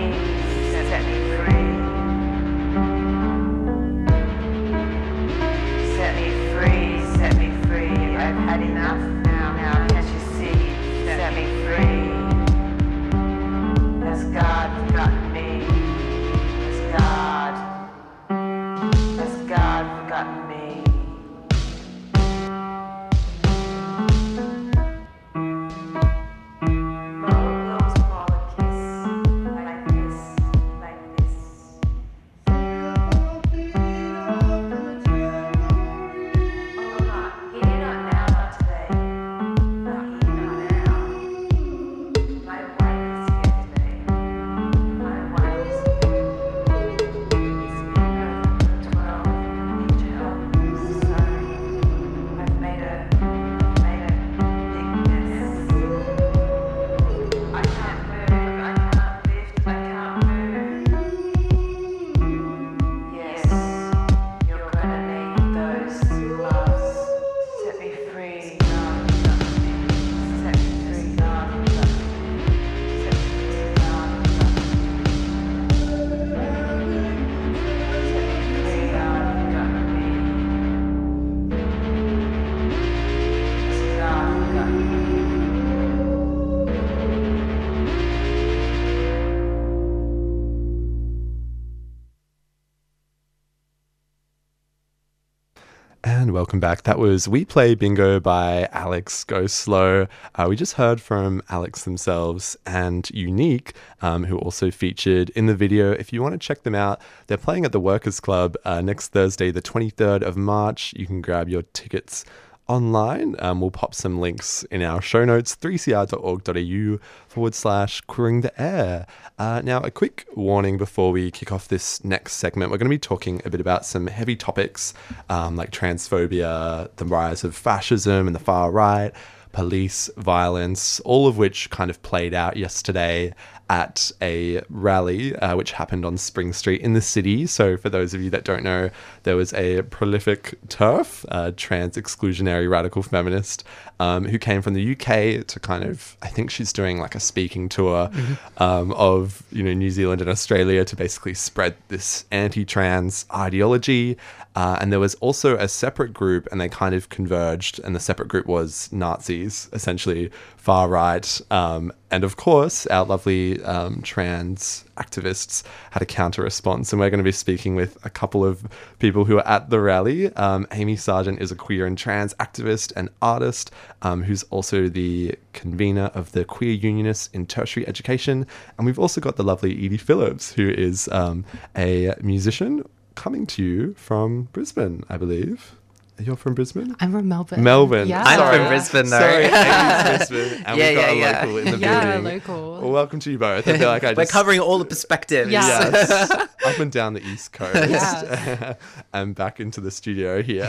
Welcome 96.50 96.58
back. 96.58 96.82
That 96.82 96.98
was 96.98 97.28
We 97.28 97.44
Play 97.44 97.76
Bingo 97.76 98.18
by 98.18 98.68
Alex 98.72 99.24
GoSlow. 99.24 100.08
Uh, 100.34 100.46
we 100.48 100.56
just 100.56 100.72
heard 100.72 101.00
from 101.00 101.42
Alex 101.48 101.84
themselves 101.84 102.56
and 102.66 103.04
Euniq, 103.04 103.70
um, 104.02 104.24
who 104.24 104.36
also 104.36 104.72
featured 104.72 105.30
in 105.30 105.46
the 105.46 105.54
video. 105.54 105.92
If 105.92 106.12
you 106.12 106.22
want 106.22 106.32
to 106.32 106.44
check 106.44 106.64
them 106.64 106.74
out, 106.74 107.00
they're 107.28 107.38
playing 107.38 107.66
at 107.66 107.70
the 107.70 107.78
Workers 107.78 108.18
Club 108.18 108.56
uh, 108.64 108.80
next 108.80 109.12
Thursday, 109.12 109.52
the 109.52 109.62
23rd 109.62 110.22
of 110.22 110.36
March. 110.36 110.92
You 110.96 111.06
can 111.06 111.20
grab 111.20 111.48
your 111.48 111.62
tickets 111.72 112.24
online. 112.70 113.34
Um, 113.40 113.60
we'll 113.60 113.72
pop 113.72 113.94
some 113.94 114.20
links 114.20 114.62
in 114.70 114.80
our 114.80 115.02
show 115.02 115.24
notes, 115.24 115.56
3cr.org.au 115.56 117.04
forward 117.26 117.54
slash 117.54 118.00
queering 118.02 118.42
the 118.42 118.62
air. 118.62 119.06
Uh, 119.38 119.60
now, 119.64 119.80
a 119.80 119.90
quick 119.90 120.26
warning 120.34 120.78
before 120.78 121.10
we 121.10 121.32
kick 121.32 121.50
off 121.50 121.66
this 121.66 122.02
next 122.04 122.34
segment. 122.34 122.70
We're 122.70 122.78
going 122.78 122.86
to 122.86 122.94
be 122.94 122.98
talking 122.98 123.42
a 123.44 123.50
bit 123.50 123.60
about 123.60 123.84
some 123.84 124.06
heavy 124.06 124.36
topics 124.36 124.94
um, 125.28 125.56
like 125.56 125.72
transphobia, 125.72 126.88
the 126.96 127.04
rise 127.04 127.42
of 127.42 127.56
fascism 127.56 128.28
and 128.28 128.36
the 128.36 128.40
far 128.40 128.70
right. 128.70 129.12
police 129.52 130.08
violence, 130.16 131.00
all 131.00 131.26
of 131.26 131.36
which 131.36 131.70
kind 131.70 131.90
of 131.90 132.00
played 132.02 132.34
out 132.34 132.56
yesterday 132.56 133.34
at 133.70 134.10
a 134.20 134.60
rally 134.68 135.34
uh, 135.36 135.54
which 135.54 135.70
happened 135.70 136.04
on 136.04 136.18
Spring 136.18 136.52
Street 136.52 136.80
in 136.80 136.92
the 136.92 137.00
city. 137.00 137.46
So, 137.46 137.76
for 137.76 137.88
those 137.88 138.12
of 138.12 138.20
you 138.20 138.28
that 138.30 138.42
don't 138.42 138.64
know, 138.64 138.90
there 139.22 139.36
was 139.36 139.54
a 139.54 139.82
prolific 139.82 140.58
TERF, 140.66 141.24
uh, 141.28 141.52
trans 141.56 141.96
exclusionary 141.96 142.68
radical 142.68 143.04
feminist, 143.04 143.62
um, 144.00 144.24
who 144.24 144.38
came 144.40 144.60
from 144.60 144.74
the 144.74 144.92
UK 144.92 145.46
to 145.46 145.60
kind 145.60 145.84
of, 145.84 146.16
I 146.20 146.26
think 146.26 146.50
she's 146.50 146.72
doing 146.72 146.98
like 146.98 147.14
a 147.14 147.20
speaking 147.20 147.68
tour 147.68 148.10
um, 148.56 148.90
of, 148.92 149.44
you 149.52 149.62
know, 149.62 149.72
New 149.72 149.90
Zealand 149.90 150.20
and 150.20 150.28
Australia 150.28 150.84
to 150.84 150.96
basically 150.96 151.34
spread 151.34 151.76
this 151.88 152.24
anti 152.32 152.64
trans 152.64 153.24
ideology. 153.32 154.16
Uh, 154.56 154.76
and 154.80 154.92
there 154.92 154.98
was 154.98 155.14
also 155.16 155.56
a 155.56 155.68
separate 155.68 156.12
group, 156.12 156.48
and 156.50 156.60
they 156.60 156.68
kind 156.68 156.94
of 156.94 157.08
converged, 157.08 157.78
and 157.84 157.94
the 157.94 158.00
separate 158.00 158.28
group 158.28 158.46
was 158.46 158.88
Nazis, 158.92 159.68
essentially 159.72 160.30
far 160.56 160.88
right. 160.88 161.40
Um, 161.50 161.92
and 162.10 162.24
of 162.24 162.36
course, 162.36 162.86
our 162.88 163.04
lovely 163.04 163.62
um, 163.62 164.02
trans 164.02 164.84
activists 164.96 165.62
had 165.92 166.02
a 166.02 166.06
counter 166.06 166.42
response, 166.42 166.92
and 166.92 166.98
we're 166.98 167.10
going 167.10 167.18
to 167.18 167.24
be 167.24 167.32
speaking 167.32 167.76
with 167.76 167.96
a 168.04 168.10
couple 168.10 168.44
of 168.44 168.66
people 168.98 169.24
who 169.24 169.38
are 169.38 169.46
at 169.46 169.70
the 169.70 169.80
rally. 169.80 170.34
Um, 170.34 170.66
Amy 170.72 170.96
Sargeant 170.96 171.40
is 171.40 171.52
a 171.52 171.56
queer 171.56 171.86
and 171.86 171.96
trans 171.96 172.34
activist 172.34 172.92
and 172.96 173.08
artist 173.22 173.70
um, 174.02 174.24
who's 174.24 174.42
also 174.44 174.88
the 174.88 175.36
convener 175.52 176.10
of 176.14 176.32
the 176.32 176.44
Queer 176.44 176.72
Unionists 176.72 177.30
in 177.32 177.46
Tertiary 177.46 177.86
Education. 177.86 178.46
And 178.76 178.86
we've 178.86 178.98
also 178.98 179.20
got 179.20 179.36
the 179.36 179.44
lovely 179.44 179.72
Edie 179.72 179.96
Phillips, 179.96 180.52
who 180.52 180.68
is 180.68 181.08
um, 181.12 181.44
a 181.76 182.14
musician 182.20 182.84
coming 183.20 183.46
to 183.46 183.62
you 183.62 183.92
from 183.94 184.44
Brisbane, 184.52 185.04
I 185.10 185.18
believe. 185.18 185.76
You're 186.18 186.36
from 186.36 186.54
Brisbane? 186.54 186.94
I'm 187.00 187.12
from 187.12 187.28
Melbourne. 187.28 187.62
Melbourne. 187.62 188.06
Yeah. 188.08 188.22
I'm 188.24 188.38
Sorry. 188.38 188.56
from 188.58 188.68
Brisbane, 188.68 189.08
though. 189.10 189.18
Sorry, 189.18 189.44
Amy's 189.46 190.28
Brisbane, 190.28 190.62
and 190.66 190.78
Yeah, 190.78 190.88
we've 190.90 190.96
got 190.98 191.16
yeah, 191.16 191.44
a 191.44 191.52
yeah. 191.52 191.58
in 191.60 191.64
the 191.70 191.78
Yeah, 191.78 192.16
building. 192.20 192.34
local. 192.34 192.80
Well, 192.80 192.90
welcome 192.92 193.20
to 193.20 193.30
you 193.30 193.38
both. 193.38 193.66
I 193.68 193.78
feel 193.78 193.88
like 193.88 194.04
I 194.04 194.08
We're 194.12 194.22
just 194.24 194.32
covering 194.32 194.60
all 194.60 194.78
the 194.78 194.84
perspectives. 194.84 195.50
Yeah. 195.50 195.66
yes, 195.90 196.30
up 196.64 196.78
and 196.78 196.90
down 196.92 197.14
the 197.14 197.22
east 197.26 197.52
coast 197.54 197.74
Yes. 197.74 198.76
and 199.14 199.34
back 199.34 199.60
into 199.60 199.80
the 199.80 199.90
studio 199.90 200.42
here. 200.42 200.68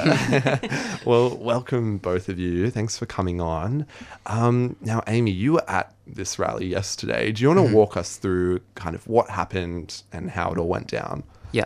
well, 1.05 1.35
welcome 1.37 1.97
both 1.97 2.29
of 2.29 2.37
you. 2.39 2.69
Thanks 2.71 2.97
for 2.97 3.05
coming 3.05 3.41
on. 3.41 3.85
Um, 4.27 4.75
now, 4.79 5.03
Amy, 5.07 5.31
you 5.31 5.53
were 5.53 5.69
at 5.69 5.93
this 6.07 6.37
rally 6.39 6.67
yesterday. 6.67 7.31
Do 7.33 7.41
you 7.41 7.47
want 7.49 7.59
to 7.59 7.63
Mm-hmm. 7.65 7.73
walk 7.75 7.97
us 7.97 8.15
through 8.17 8.59
kind 8.75 8.95
of 8.95 9.05
what 9.07 9.29
happened 9.29 10.03
and 10.13 10.31
how 10.31 10.51
it 10.51 10.57
all 10.57 10.67
went 10.69 10.87
down? 10.87 11.23
Yeah. 11.51 11.65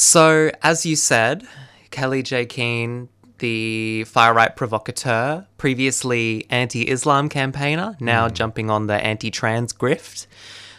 So, 0.00 0.52
as 0.62 0.86
you 0.86 0.94
said, 0.94 1.44
Kellie-Jay 1.90 2.46
Keen, 2.46 3.08
the 3.38 4.04
far 4.04 4.32
right 4.32 4.54
provocateur, 4.54 5.44
previously 5.56 6.46
anti 6.50 6.88
Islam 6.88 7.28
campaigner, 7.28 7.96
now 7.98 8.28
jumping 8.28 8.70
on 8.70 8.86
the 8.86 8.94
anti 8.94 9.32
trans 9.32 9.72
grift, 9.72 10.28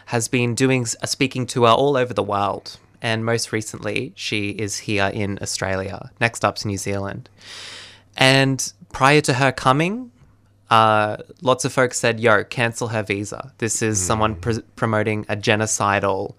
has 0.06 0.30
been 0.30 0.56
doing 0.56 0.88
a 1.02 1.08
speaking 1.08 1.46
tour 1.46 1.68
all 1.68 1.98
over 1.98 2.14
the 2.14 2.24
world. 2.24 2.78
And 3.02 3.26
most 3.26 3.52
recently, 3.52 4.14
she 4.16 4.52
is 4.52 4.78
here 4.78 5.08
in 5.08 5.38
Australia. 5.42 6.12
Next 6.22 6.46
up's 6.46 6.64
New 6.64 6.78
Zealand. 6.78 7.30
And 8.16 8.72
prior 8.94 9.20
to 9.20 9.34
her 9.34 9.52
coming, 9.52 10.12
uh, 10.70 11.18
lots 11.42 11.66
of 11.66 11.74
folks 11.74 12.00
said, 12.00 12.22
yo, 12.22 12.46
cancel 12.46 12.88
her 12.88 13.04
visa. 13.04 13.52
This 13.58 13.82
is 13.82 14.00
someone 14.00 14.36
pr- 14.36 14.62
promoting 14.78 15.26
a 15.28 15.36
genocidal 15.36 16.36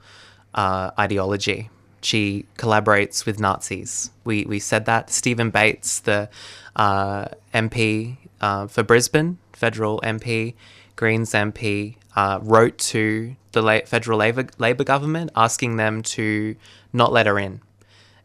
uh, 0.55 0.93
ideology. 0.99 1.69
She 2.03 2.47
collaborates 2.57 3.27
with 3.27 3.39
Nazis. 3.39 4.11
We, 4.25 4.45
we 4.45 4.59
said 4.59 4.87
that. 4.87 5.11
Stephen 5.11 5.51
Bates, 5.51 6.01
the 6.01 6.29
uh, 6.77 7.27
MP 7.55 8.17
uh, 8.41 8.67
for 8.67 8.83
Brisbane, 8.83 9.39
federal 9.53 10.01
MP, 10.01 10.55
Greens 10.97 11.33
MP, 11.33 11.97
uh, 12.17 12.39
wrote 12.43 12.79
to 12.79 13.37
the 13.53 13.63
la- 13.63 13.81
federal 13.85 14.19
Labor, 14.19 14.47
Labor 14.59 14.85
government 14.85 15.31
asking 15.37 15.77
them 15.77 16.03
to 16.03 16.57
not 16.93 17.13
let 17.13 17.27
her 17.27 17.39
in. 17.39 17.61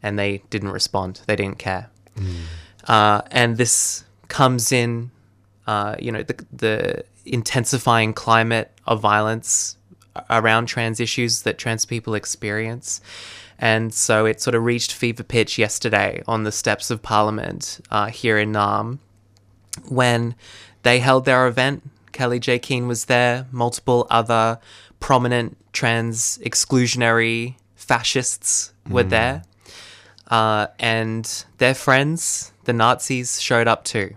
And 0.01 0.17
they 0.19 0.43
didn't 0.49 0.69
respond, 0.69 1.21
they 1.27 1.35
didn't 1.35 1.59
care. 1.59 1.89
Uh, 2.88 3.21
and 3.31 3.57
this 3.57 4.05
comes 4.27 4.71
in, 4.71 5.11
uh, 5.67 5.95
you 5.99 6.11
know, 6.11 6.23
the, 6.23 6.45
the 6.53 7.03
intensifying 7.25 8.13
climate 8.13 8.71
of 8.85 9.01
violence 9.01 9.77
around 10.29 10.67
trans 10.67 10.99
issues 10.99 11.41
that 11.41 11.57
trans 11.57 11.85
people 11.85 12.13
experience. 12.13 13.01
And 13.58 13.94
so 13.94 14.26
it 14.26 14.41
sort 14.41 14.56
of 14.56 14.63
reached 14.63 14.94
fever 14.94 15.24
pitch 15.24 15.58
yesterday 15.58 16.22
on 16.28 16.44
the 16.44 16.52
steps 16.52 16.91
of 16.91 17.02
Parliament 17.02 17.80
uh, 17.89 18.08
here 18.08 18.38
in 18.38 18.52
Naarm 18.52 19.00
when 19.88 20.36
they 20.84 21.00
held 21.00 21.26
their 21.26 21.48
event. 21.48 21.89
Kellie-Jay 22.12 22.60
Keen 22.60 22.88
was 22.88 23.06
there, 23.06 23.48
multiple 23.52 24.08
other 24.10 24.60
prominent 25.00 25.58
trans 25.74 26.38
exclusionary 26.39 27.56
fascists 27.76 28.74
were 28.89 29.04
there. 29.04 29.44
Uh, 30.28 30.68
and 30.80 31.46
their 31.58 31.76
friends, 31.76 32.52
the 32.63 32.74
Nazis, 32.74 33.41
showed 33.41 33.68
up 33.68 33.84
too. 33.84 34.15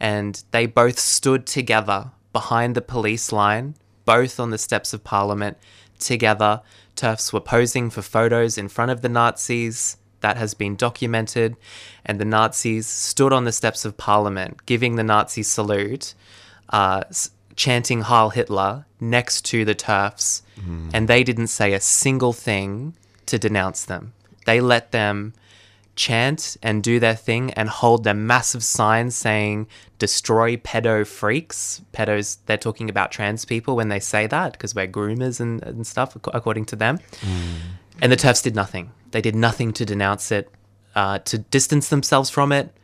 And 0.00 0.42
they 0.50 0.66
both 0.66 0.98
stood 0.98 1.46
together 1.46 2.10
behind 2.32 2.74
the 2.74 2.80
police 2.80 3.30
line, 3.30 3.76
both 4.04 4.40
on 4.40 4.50
the 4.50 4.58
steps 4.58 4.92
of 4.92 5.04
Parliament, 5.04 5.58
together. 5.98 6.62
TERFs 6.96 7.32
were 7.32 7.40
posing 7.40 7.90
for 7.90 8.02
photos 8.02 8.56
in 8.58 8.68
front 8.68 8.90
of 8.90 9.00
the 9.02 9.08
Nazis. 9.08 9.96
That 10.20 10.36
has 10.36 10.54
been 10.54 10.76
documented. 10.76 11.56
And 12.06 12.20
the 12.20 12.24
Nazis 12.24 12.86
stood 12.86 13.32
on 13.32 13.44
the 13.44 13.52
steps 13.52 13.84
of 13.84 13.96
Parliament, 13.96 14.64
giving 14.66 14.94
the 14.96 15.02
Nazi 15.02 15.42
salute, 15.42 16.14
uh, 16.68 17.02
s- 17.08 17.30
chanting 17.56 18.02
Heil 18.02 18.30
Hitler 18.30 18.86
next 19.00 19.44
to 19.46 19.64
the 19.64 19.74
TERFs. 19.74 20.42
And 20.94 21.08
they 21.08 21.24
didn't 21.24 21.48
say 21.48 21.72
a 21.72 21.80
single 21.80 22.32
thing 22.32 22.94
to 23.26 23.38
denounce 23.38 23.84
them. 23.84 24.12
They 24.46 24.60
let 24.60 24.92
them 24.92 25.34
chant 25.94 26.56
and 26.62 26.82
do 26.82 26.98
their 26.98 27.14
thing 27.14 27.52
and 27.52 27.68
hold 27.68 28.04
their 28.04 28.14
massive 28.14 28.64
signs 28.64 29.14
saying 29.14 29.66
destroy 29.98 30.56
pedo 30.56 31.06
freaks. 31.06 31.82
Pedos 31.92 32.38
they're 32.46 32.56
talking 32.56 32.88
about 32.88 33.12
trans 33.12 33.44
people 33.44 33.76
when 33.76 33.88
they 33.88 34.00
say 34.00 34.26
that 34.26 34.52
because 34.52 34.74
we're 34.74 34.88
groomers 34.88 35.40
and, 35.40 35.62
and 35.62 35.86
stuff 35.86 36.16
according 36.32 36.64
to 36.66 36.76
them. 36.76 36.98
And 38.00 38.10
the 38.10 38.16
TERFs 38.16 38.42
did 38.42 38.54
nothing. 38.54 38.90
They 39.10 39.20
did 39.20 39.36
nothing 39.36 39.72
to 39.74 39.84
denounce 39.84 40.32
it 40.32 40.50
uh, 40.94 41.18
to 41.20 41.38
distance 41.38 41.88
themselves 41.88 42.30
from 42.30 42.52
it. 42.52 42.74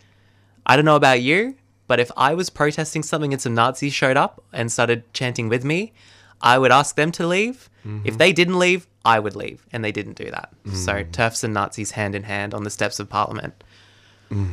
I 0.66 0.77
don't 0.77 0.85
know 0.85 0.97
about 0.97 1.23
you 1.23 1.57
but 1.88 1.99
if 1.99 2.12
i 2.16 2.33
was 2.35 2.51
protesting 2.51 3.03
something 3.03 3.33
and 3.33 3.42
some 3.42 3.55
nazis 3.55 3.92
showed 3.92 4.16
up 4.16 4.44
and 4.53 4.71
started 4.71 5.03
chanting 5.12 5.49
with 5.49 5.64
me 5.64 5.92
i 6.40 6.59
would 6.59 6.72
ask 6.72 6.96
them 6.96 7.12
to 7.12 7.27
leave. 7.27 7.70
If 8.05 8.18
they 8.18 8.33
didn't 8.33 8.59
leave 8.59 8.87
i 9.05 9.18
would 9.18 9.35
leave. 9.37 9.64
And 9.72 9.83
they 9.83 9.92
didn't 9.92 10.16
do 10.16 10.31
that. 10.31 10.53
So 10.72 11.05
TERFs 11.05 11.42
and 11.44 11.55
nazis 11.55 11.92
hand 11.92 12.14
in 12.14 12.24
hand 12.24 12.53
on 12.55 12.64
the 12.64 12.70
steps 12.70 13.01
of 13.01 13.09
parliament. 13.09 13.55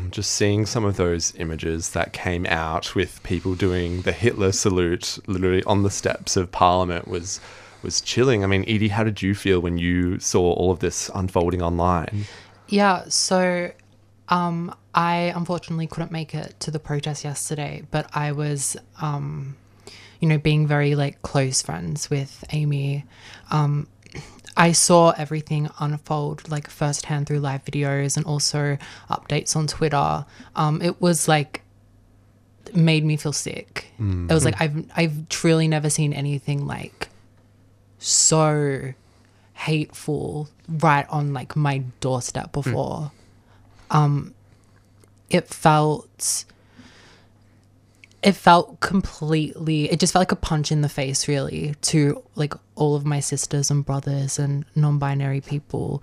Just 0.10 0.32
seeing 0.32 0.66
some 0.66 0.86
of 0.86 0.96
those 0.96 1.36
images 1.36 1.90
that 1.90 2.14
came 2.14 2.46
out 2.46 2.96
with 2.96 3.22
people 3.24 3.56
doing 3.56 4.04
the 4.04 4.14
Hitler 4.14 4.54
salute 4.54 5.20
literally 5.28 5.64
on 5.66 5.84
the 5.84 5.90
steps 5.90 6.38
of 6.38 6.50
Parliament 6.52 7.10
was 7.10 7.42
was 7.84 8.00
chilling. 8.00 8.44
I 8.44 8.48
mean, 8.48 8.64
Edie, 8.64 8.88
how 8.88 9.04
did 9.04 9.22
you 9.22 9.36
feel 9.36 9.60
when 9.60 9.78
you 9.78 10.18
saw 10.20 10.54
all 10.54 10.72
of 10.72 10.80
this 10.80 11.12
unfolding 11.14 11.62
online? 11.62 12.26
Yeah, 12.68 13.04
so 13.10 13.72
um, 14.30 14.74
I 14.96 15.34
unfortunately 15.36 15.88
couldn't 15.88 16.12
make 16.12 16.34
it 16.34 16.56
to 16.62 16.72
the 16.72 16.80
protest 16.80 17.24
yesterday, 17.26 17.84
but 17.92 18.10
I 18.16 18.32
was, 18.32 18.76
um, 19.02 19.56
you 20.20 20.28
know, 20.28 20.38
being 20.38 20.68
very 20.68 20.96
like 20.96 21.22
close 21.22 21.62
friends 21.62 22.10
with 22.10 22.44
Amy. 22.52 23.06
Um, 23.52 23.88
I 24.58 24.72
saw 24.72 25.12
everything 25.12 25.70
unfold 25.80 26.50
like 26.50 26.70
firsthand 26.70 27.28
through 27.28 27.40
live 27.40 27.66
videos 27.66 28.16
and 28.16 28.26
also 28.26 28.78
updates 29.10 29.56
on 29.56 29.68
Twitter. 29.68 30.26
Um, 30.56 30.82
it 30.82 31.02
was 31.02 31.28
like 31.28 31.62
made 32.74 33.04
me 33.06 33.18
feel 33.18 33.34
sick. 33.34 33.88
It 34.30 34.34
was 34.34 34.44
like 34.46 34.60
I've 34.60 34.86
I've 34.96 35.30
truly 35.30 35.68
never 35.68 35.90
seen 35.90 36.14
anything 36.14 36.66
like 36.66 37.10
so 38.00 38.94
hateful 39.54 40.50
right 40.68 41.06
on 41.10 41.34
like 41.34 41.56
my 41.56 41.80
doorstep 42.00 42.52
before. 42.52 43.12
Um 43.92 44.34
it 45.30 45.48
felt 45.48 46.46
it 48.26 48.36
felt 48.36 48.80
completely 48.80 49.90
it 49.92 50.00
just 50.00 50.12
felt 50.12 50.22
like 50.22 50.32
a 50.32 50.36
punch 50.36 50.72
in 50.72 50.82
the 50.82 50.90
face 50.90 51.28
really 51.28 51.76
to 51.82 52.24
like 52.34 52.56
all 52.74 52.96
of 52.96 53.06
my 53.06 53.20
sisters 53.20 53.70
and 53.70 53.86
brothers 53.86 54.40
and 54.40 54.66
non-binary 54.74 55.42
people. 55.42 56.02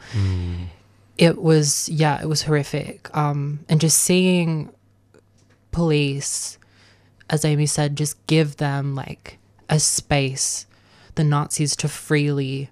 It 1.18 1.42
was 1.42 1.88
yeah, 1.88 2.22
it 2.22 2.28
was 2.28 2.42
horrific. 2.42 3.14
Um 3.14 3.64
and 3.68 3.80
just 3.80 3.98
seeing 3.98 4.70
police 5.72 6.58
as 7.28 7.44
Amy 7.44 7.66
said 7.66 7.96
just 7.96 8.24
give 8.28 8.58
them 8.58 8.94
like 8.94 9.38
a 9.68 9.80
space 9.80 10.66
the 11.16 11.24
Nazis 11.24 11.74
to 11.76 11.88
freely 11.88 12.70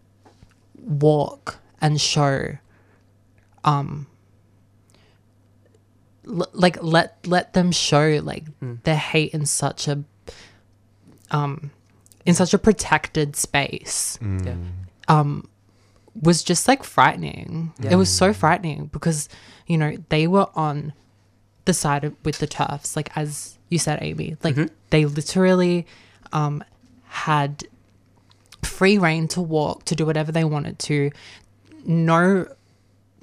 walk 0.79 1.59
and 1.81 2.01
show 2.01 2.57
um 3.65 4.07
l- 6.31 6.51
like 6.53 6.83
let 6.83 7.27
let 7.27 7.53
them 7.53 7.73
show 7.73 8.21
like 8.23 8.45
mm. 8.61 8.83
their 8.85 8.97
hate 8.97 9.35
in 9.35 9.47
such 9.47 9.89
a 9.89 10.03
um 11.31 11.71
in 12.27 12.35
such 12.35 12.55
a 12.55 12.59
protected 12.59 13.37
space 13.37 14.19
mm. 14.23 14.47
Yeah. 14.47 14.57
Um, 15.09 15.49
was 16.21 16.43
just 16.43 16.69
like 16.69 16.85
frightening. 16.85 17.73
It 17.83 17.97
was 17.97 18.11
so 18.11 18.31
mm. 18.31 18.37
frightening 18.37 18.87
because 18.87 19.29
you 19.67 19.79
know 19.79 19.97
they 20.09 20.27
were 20.27 20.49
on 20.55 20.93
the 21.65 21.75
side 21.75 22.05
of, 22.05 22.15
with 22.25 22.39
the 22.39 22.47
TERFs, 22.47 22.97
like 22.97 23.17
as 23.17 23.59
you 23.69 23.79
said, 23.79 23.99
Amy. 24.03 24.37
Like 24.43 24.55
mm-hmm. 24.55 24.75
they 24.91 25.05
literally 25.05 25.87
um, 26.33 26.63
had 27.05 27.65
free 28.63 28.99
reign 28.99 29.29
to 29.29 29.41
walk, 29.41 29.85
to 29.87 29.95
do 29.95 30.05
whatever 30.07 30.33
they 30.33 30.45
wanted 30.45 30.79
to. 30.81 31.11
No, 31.85 32.47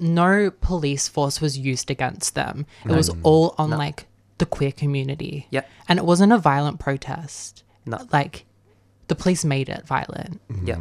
no 0.00 0.50
police 0.50 1.08
force 1.08 1.40
was 1.40 1.58
used 1.58 1.90
against 1.90 2.34
them. 2.34 2.66
It 2.84 2.92
was 2.92 3.10
all 3.22 3.54
on 3.58 3.70
like 3.70 4.06
the 4.38 4.46
queer 4.46 4.72
community. 4.72 5.46
Yep. 5.50 5.68
and 5.88 5.98
it 5.98 6.04
wasn't 6.04 6.32
a 6.32 6.38
violent 6.38 6.78
protest. 6.78 7.64
No. 7.86 8.06
like 8.12 8.44
the 9.06 9.14
police 9.14 9.42
made 9.46 9.70
it 9.70 9.86
violent 9.86 10.46
mm-hmm. 10.52 10.66
Yeah. 10.66 10.76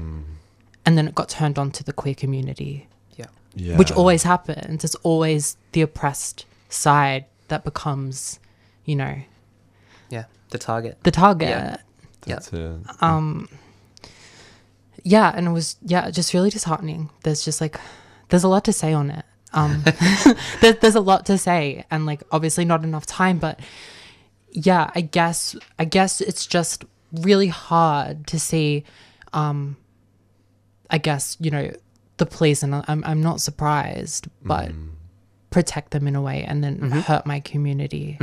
and 0.86 0.97
then 0.97 1.08
it 1.08 1.15
got 1.15 1.30
turned 1.30 1.58
on 1.58 1.71
to 1.71 1.84
the 1.86 1.93
queer 1.93 2.13
community, 2.13 2.88
Yeah. 3.15 3.27
Yeah. 3.56 3.77
which 3.77 3.91
always 3.93 4.23
happens. 4.23 4.84
It's 4.84 4.95
always 4.95 5.56
the 5.71 5.82
oppressed 5.82 6.45
side 6.67 7.23
that 7.47 7.63
becomes, 7.63 8.39
you 8.84 8.95
know, 8.97 9.21
Yeah. 10.10 10.25
The 10.49 10.58
target. 10.58 10.97
the 11.03 11.12
target. 11.12 11.49
Yeah. 11.49 11.77
That's 12.36 12.51
it. 12.51 12.80
Um, 12.99 13.47
yeah, 15.03 15.32
and 15.34 15.47
it 15.47 15.51
was 15.51 15.77
yeah, 15.82 16.10
just 16.12 16.34
really 16.34 16.49
disheartening. 16.49 17.10
There's 17.23 17.45
just 17.45 17.62
like 17.62 17.80
there's 18.29 18.43
a 18.43 18.47
lot 18.47 18.65
to 18.65 18.73
say 18.73 18.93
on 18.93 19.09
it. 19.11 19.25
Um 19.53 19.83
there, 20.61 20.73
there's 20.73 20.95
a 20.95 21.01
lot 21.01 21.25
to 21.27 21.37
say 21.37 21.85
and 21.89 22.05
like 22.05 22.23
obviously 22.31 22.65
not 22.65 22.83
enough 22.83 23.05
time, 23.05 23.39
but 23.39 23.59
yeah, 24.51 24.91
I 24.95 25.01
guess 25.01 25.55
I 25.79 25.85
guess 25.85 26.21
it's 26.21 26.45
just 26.45 26.85
really 27.11 27.47
hard 27.47 28.27
to 28.27 28.39
see 28.39 28.83
um 29.33 29.77
I 30.89 30.97
guess, 30.97 31.37
you 31.39 31.51
know, 31.51 31.71
the 32.17 32.25
police 32.25 32.63
and 32.63 32.75
I'm 32.87 33.03
I'm 33.05 33.21
not 33.21 33.41
surprised, 33.41 34.27
but 34.43 34.71
protect 35.49 35.91
them 35.91 36.07
in 36.07 36.15
a 36.15 36.21
way 36.21 36.43
and 36.43 36.63
then 36.63 36.79
hurt 37.01 37.25
my 37.25 37.39
community. 37.39 38.17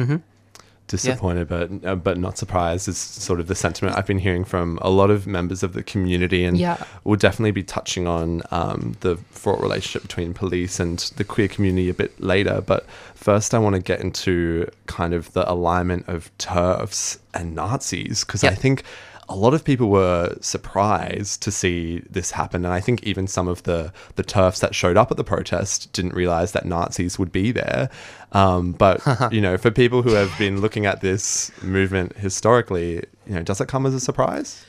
Disappointed 1.02 1.48
but 1.48 1.70
uh, 1.84 1.94
but 1.96 2.16
not 2.18 2.38
surprised 2.38 2.88
is 2.88 2.96
sort 2.98 3.40
of 3.40 3.46
the 3.46 3.54
sentiment 3.54 3.96
I've 3.96 4.06
been 4.06 4.18
hearing 4.18 4.44
from 4.44 4.78
a 4.82 4.90
lot 4.90 5.10
of 5.10 5.26
members 5.26 5.62
of 5.62 5.72
the 5.72 5.82
community 5.82 6.44
and 6.44 6.56
Yeah. 6.56 6.76
we'll 7.04 7.16
definitely 7.18 7.50
be 7.50 7.62
touching 7.62 8.06
on 8.06 8.42
um, 8.50 8.94
the 9.00 9.16
fraught 9.30 9.60
relationship 9.60 10.02
between 10.02 10.34
police 10.34 10.78
and 10.80 10.98
the 11.16 11.24
queer 11.24 11.48
community 11.48 11.88
a 11.90 11.94
bit 11.94 12.18
later 12.20 12.60
but 12.60 12.86
first 13.14 13.54
I 13.54 13.58
want 13.58 13.74
to 13.76 13.82
get 13.82 14.00
into 14.00 14.68
kind 14.86 15.12
of 15.14 15.32
the 15.32 15.50
alignment 15.50 16.08
of 16.08 16.30
TERFs 16.38 17.18
and 17.32 17.54
Nazis 17.54 18.24
because 18.24 18.44
I 18.44 18.54
think 18.54 18.82
a 19.28 19.36
lot 19.36 19.54
of 19.54 19.64
people 19.64 19.88
were 19.88 20.36
surprised 20.40 21.42
to 21.42 21.50
see 21.50 22.02
this 22.10 22.32
happen, 22.32 22.64
and 22.64 22.74
I 22.74 22.80
think 22.80 23.02
even 23.02 23.26
some 23.26 23.48
of 23.48 23.62
the 23.62 23.92
the 24.16 24.24
TERFs 24.24 24.60
that 24.60 24.74
showed 24.74 24.96
up 24.96 25.10
at 25.10 25.16
the 25.16 25.24
protest 25.24 25.92
didn't 25.92 26.14
realize 26.14 26.52
that 26.52 26.64
Nazis 26.64 27.18
would 27.18 27.32
be 27.32 27.52
there. 27.52 27.88
Um, 28.32 28.72
but 28.72 29.00
you 29.32 29.40
know, 29.40 29.56
for 29.56 29.70
people 29.70 30.02
who 30.02 30.12
have 30.12 30.36
been 30.38 30.60
looking 30.60 30.86
at 30.86 31.00
this 31.00 31.50
movement 31.62 32.16
historically, 32.16 33.04
you 33.26 33.34
know, 33.34 33.42
does 33.42 33.60
it 33.60 33.68
come 33.68 33.86
as 33.86 33.94
a 33.94 34.00
surprise? 34.00 34.64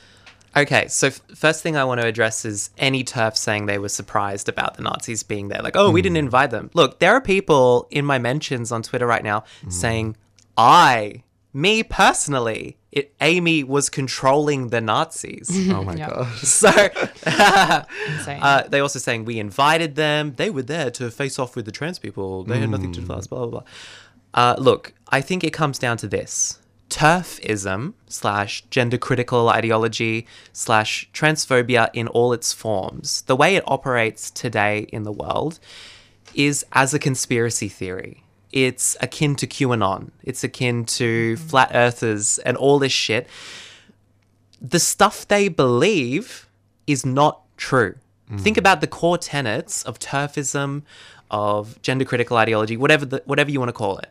Okay, 0.57 0.87
so 0.87 1.07
f- 1.07 1.21
first 1.35 1.61
thing 1.61 1.75
I 1.75 1.83
want 1.83 1.99
to 1.99 2.07
address 2.07 2.45
is 2.45 2.69
any 2.77 3.03
TERF 3.03 3.35
saying 3.35 3.65
they 3.65 3.77
were 3.77 3.89
surprised 3.89 4.47
about 4.47 4.75
the 4.75 4.83
Nazis 4.83 5.21
being 5.21 5.49
there. 5.49 5.61
Like, 5.61 5.75
oh, 5.75 5.91
we 5.91 6.01
didn't 6.01 6.15
invite 6.17 6.51
them. 6.51 6.69
Look, 6.73 6.99
there 6.99 7.13
are 7.13 7.19
people 7.19 7.87
in 7.91 8.05
my 8.05 8.19
mentions 8.19 8.71
on 8.71 8.81
Twitter 8.81 9.05
right 9.05 9.23
now 9.23 9.43
saying, 9.67 10.15
I, 10.57 11.23
me 11.53 11.83
personally, 11.83 12.77
it, 12.95 13.13
Amy 13.21 13.63
was 13.63 13.89
controlling 13.89 14.69
the 14.69 14.81
Nazis. 14.81 15.49
Oh 15.69 15.83
my 15.83 15.95
Yeah. 15.95 16.09
god! 16.09 16.35
so 16.37 16.69
Insane. 18.07 18.41
uh, 18.41 18.63
they 18.69 18.79
also 18.79 18.99
saying 18.99 19.25
we 19.25 19.37
invited 19.39 19.95
them. 19.95 20.33
They 20.37 20.49
were 20.49 20.63
there 20.63 20.89
to 20.91 21.11
face 21.11 21.37
off 21.37 21.55
with 21.55 21.65
the 21.65 21.71
trans 21.71 21.99
people. 21.99 22.43
They 22.45 22.59
had 22.59 22.69
nothing 22.69 22.91
to 22.93 23.01
do 23.01 23.07
with 23.07 23.11
us. 23.17 23.27
Blah 23.27 23.39
blah 23.45 23.49
blah. 23.59 23.63
Uh, 24.33 24.55
look, 24.57 24.93
I 25.09 25.21
think 25.21 25.43
it 25.43 25.51
comes 25.53 25.77
down 25.79 25.97
to 25.97 26.07
this: 26.07 26.59
TERFism 26.89 27.93
slash 28.07 28.63
gender 28.69 28.97
critical 28.97 29.49
ideology 29.49 30.27
slash 30.53 31.09
transphobia 31.13 31.89
in 31.93 32.07
all 32.09 32.33
its 32.33 32.51
forms. 32.53 33.21
The 33.23 33.35
way 33.35 33.55
it 33.55 33.63
operates 33.67 34.29
today 34.31 34.87
in 34.91 35.03
the 35.03 35.11
world 35.11 35.59
is 36.33 36.65
as 36.73 36.93
a 36.93 36.99
conspiracy 36.99 37.69
theory. 37.69 38.23
It's 38.55 38.97
akin 39.01 39.35
to 39.35 39.45
QAnon. 39.45 40.09
It's 40.23 40.43
akin 40.43 40.85
to 40.85 41.37
flat 41.37 41.69
earthers 41.75 42.39
and 42.39 42.57
all 42.57 42.79
this 42.79 42.91
shit 42.91 43.27
the 44.61 44.79
stuff 44.79 45.27
they 45.27 45.47
believe 45.47 46.47
is 46.87 47.05
not 47.05 47.41
true. 47.57 47.95
Think 48.37 48.57
about 48.57 48.81
the 48.81 48.87
core 48.87 49.19
tenets 49.19 49.83
of 49.83 49.99
TERFism, 49.99 50.81
of 51.29 51.79
gender 51.83 52.05
critical 52.05 52.37
ideology, 52.37 52.75
whatever 52.75 53.05
the, 53.05 53.21
whatever 53.25 53.51
you 53.51 53.59
want 53.59 53.69
to 53.69 53.73
call 53.73 53.99
it. 53.99 54.09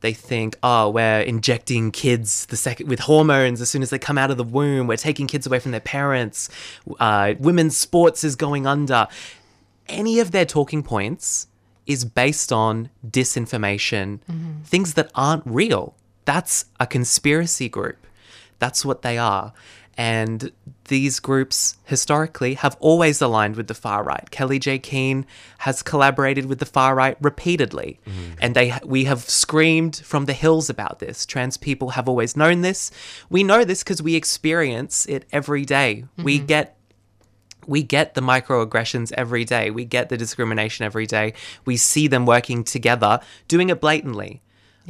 They 0.00 0.12
think, 0.12 0.58
oh, 0.62 0.90
we're 0.90 1.20
injecting 1.20 1.92
kids 1.92 2.46
the 2.46 2.56
second 2.56 2.88
with 2.88 3.00
hormones 3.00 3.60
as 3.60 3.70
soon 3.70 3.82
as 3.82 3.90
they 3.90 3.98
come 3.98 4.18
out 4.18 4.30
of 4.30 4.36
the 4.36 4.44
womb. 4.44 4.88
We're 4.88 4.96
taking 4.96 5.28
kids 5.28 5.46
away 5.46 5.60
from 5.60 5.70
their 5.70 5.80
parents. 5.80 6.50
Uh, 6.98 7.34
women's 7.38 7.76
sports 7.76 8.24
is 8.24 8.34
going 8.34 8.66
under. 8.66 9.06
Any 9.88 10.18
of 10.18 10.32
their 10.32 10.44
talking 10.44 10.82
points 10.82 11.46
is 11.86 12.04
based 12.04 12.52
on 12.52 12.90
disinformation, 13.06 14.20
mm-hmm. 14.30 14.62
things 14.64 14.94
that 14.94 15.10
aren't 15.14 15.42
real. 15.46 15.94
That's 16.24 16.66
a 16.80 16.86
conspiracy 16.86 17.68
group. 17.68 18.06
That's 18.58 18.84
what 18.84 19.02
they 19.02 19.18
are. 19.18 19.52
And 19.96 20.50
these 20.88 21.20
groups 21.20 21.76
historically 21.84 22.54
have 22.54 22.76
always 22.80 23.22
aligned 23.22 23.56
with 23.56 23.68
the 23.68 23.74
far 23.74 24.02
right. 24.02 24.28
Kellie-Jay 24.30 24.78
Keen 24.80 25.24
has 25.58 25.82
collaborated 25.82 26.46
with 26.46 26.58
the 26.58 26.66
far 26.66 26.94
right 26.94 27.16
repeatedly. 27.20 28.00
Mm-hmm. 28.06 28.32
And 28.40 28.56
they 28.56 28.74
we 28.84 29.04
have 29.04 29.20
screamed 29.20 29.96
from 29.96 30.24
the 30.24 30.32
hills 30.32 30.68
about 30.68 30.98
this. 30.98 31.24
Trans 31.24 31.56
people 31.56 31.90
have 31.90 32.08
always 32.08 32.36
known 32.36 32.62
this. 32.62 32.90
We 33.30 33.44
know 33.44 33.64
this 33.64 33.84
because 33.84 34.02
we 34.02 34.16
experience 34.16 35.06
it 35.06 35.26
every 35.30 35.64
day. 35.64 36.06
We 36.16 36.38
mm-hmm. 36.38 36.46
get 36.46 36.76
we 37.66 37.82
get 37.82 38.14
the 38.14 38.20
microaggressions 38.20 39.12
every 39.12 39.44
day. 39.44 39.70
We 39.70 39.84
get 39.84 40.08
the 40.08 40.16
discrimination 40.16 40.84
every 40.84 41.06
day. 41.06 41.34
We 41.64 41.76
see 41.76 42.08
them 42.08 42.26
working 42.26 42.64
together, 42.64 43.20
doing 43.48 43.70
it 43.70 43.80
blatantly, 43.80 44.42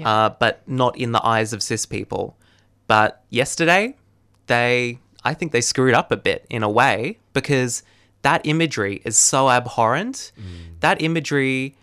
uh, 0.05 0.31
but 0.31 0.63
not 0.67 0.97
in 0.97 1.13
the 1.13 1.25
eyes 1.25 1.53
of 1.53 1.63
cis 1.63 1.87
people. 1.87 2.37
But 2.87 3.23
yesterday, 3.31 3.97
they, 4.47 4.99
I 5.25 5.35
think 5.35 5.53
they 5.53 5.61
screwed 5.61 5.95
up 5.95 6.13
a 6.13 6.17
bit 6.17 6.47
in 6.51 6.63
a 6.63 6.69
way 6.69 7.19
because 7.33 7.83
that 8.23 8.41
imagery 8.45 9.03
is 9.05 9.17
so 9.17 9.51
abhorrent. 9.51 10.33
That 10.81 11.01
imagery 11.03 11.77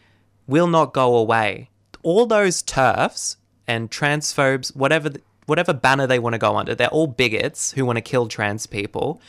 will 0.47 0.67
not 0.67 0.93
go 0.93 1.15
away. 1.15 1.69
All 2.03 2.25
those 2.25 2.61
TERFs 2.63 3.37
and 3.67 3.89
transphobes, 3.89 4.75
whatever, 4.75 5.11
whatever 5.45 5.73
banner 5.73 6.07
they 6.07 6.19
want 6.19 6.33
to 6.33 6.39
go 6.39 6.57
under, 6.57 6.75
they're 6.75 6.87
all 6.89 7.07
bigots 7.07 7.71
who 7.73 7.85
want 7.85 7.97
to 7.97 8.01
kill 8.01 8.27
trans 8.27 8.65
people 8.65 9.21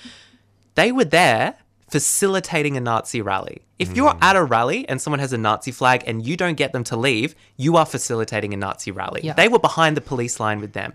they 0.75 0.93
were 0.93 1.05
there 1.05 1.57
facilitating 1.91 2.77
a 2.77 2.81
Nazi 2.81 3.21
rally. 3.21 3.63
If 3.79 3.95
you're 3.95 4.15
hmm. 4.15 4.23
at 4.23 4.35
a 4.35 4.43
rally 4.43 4.89
and 4.89 5.01
someone 5.01 5.21
has 5.21 5.33
a 5.35 5.39
Nazi 5.39 5.73
flag 5.73 6.05
and 6.07 6.25
you 6.27 6.37
don't 6.39 6.55
get 6.55 6.73
them 6.73 6.85
to 6.85 6.97
leave, 6.97 7.35
you 7.59 7.77
are 7.77 7.85
facilitating 7.85 8.55
a 8.55 8.57
Nazi 8.57 8.91
rally. 8.91 9.21
Yeah. 9.23 9.35
They 9.35 9.49
were 9.49 9.59
behind 9.59 9.97
the 9.97 10.01
police 10.01 10.41
line 10.41 10.61
with 10.61 10.73
them. 10.73 10.95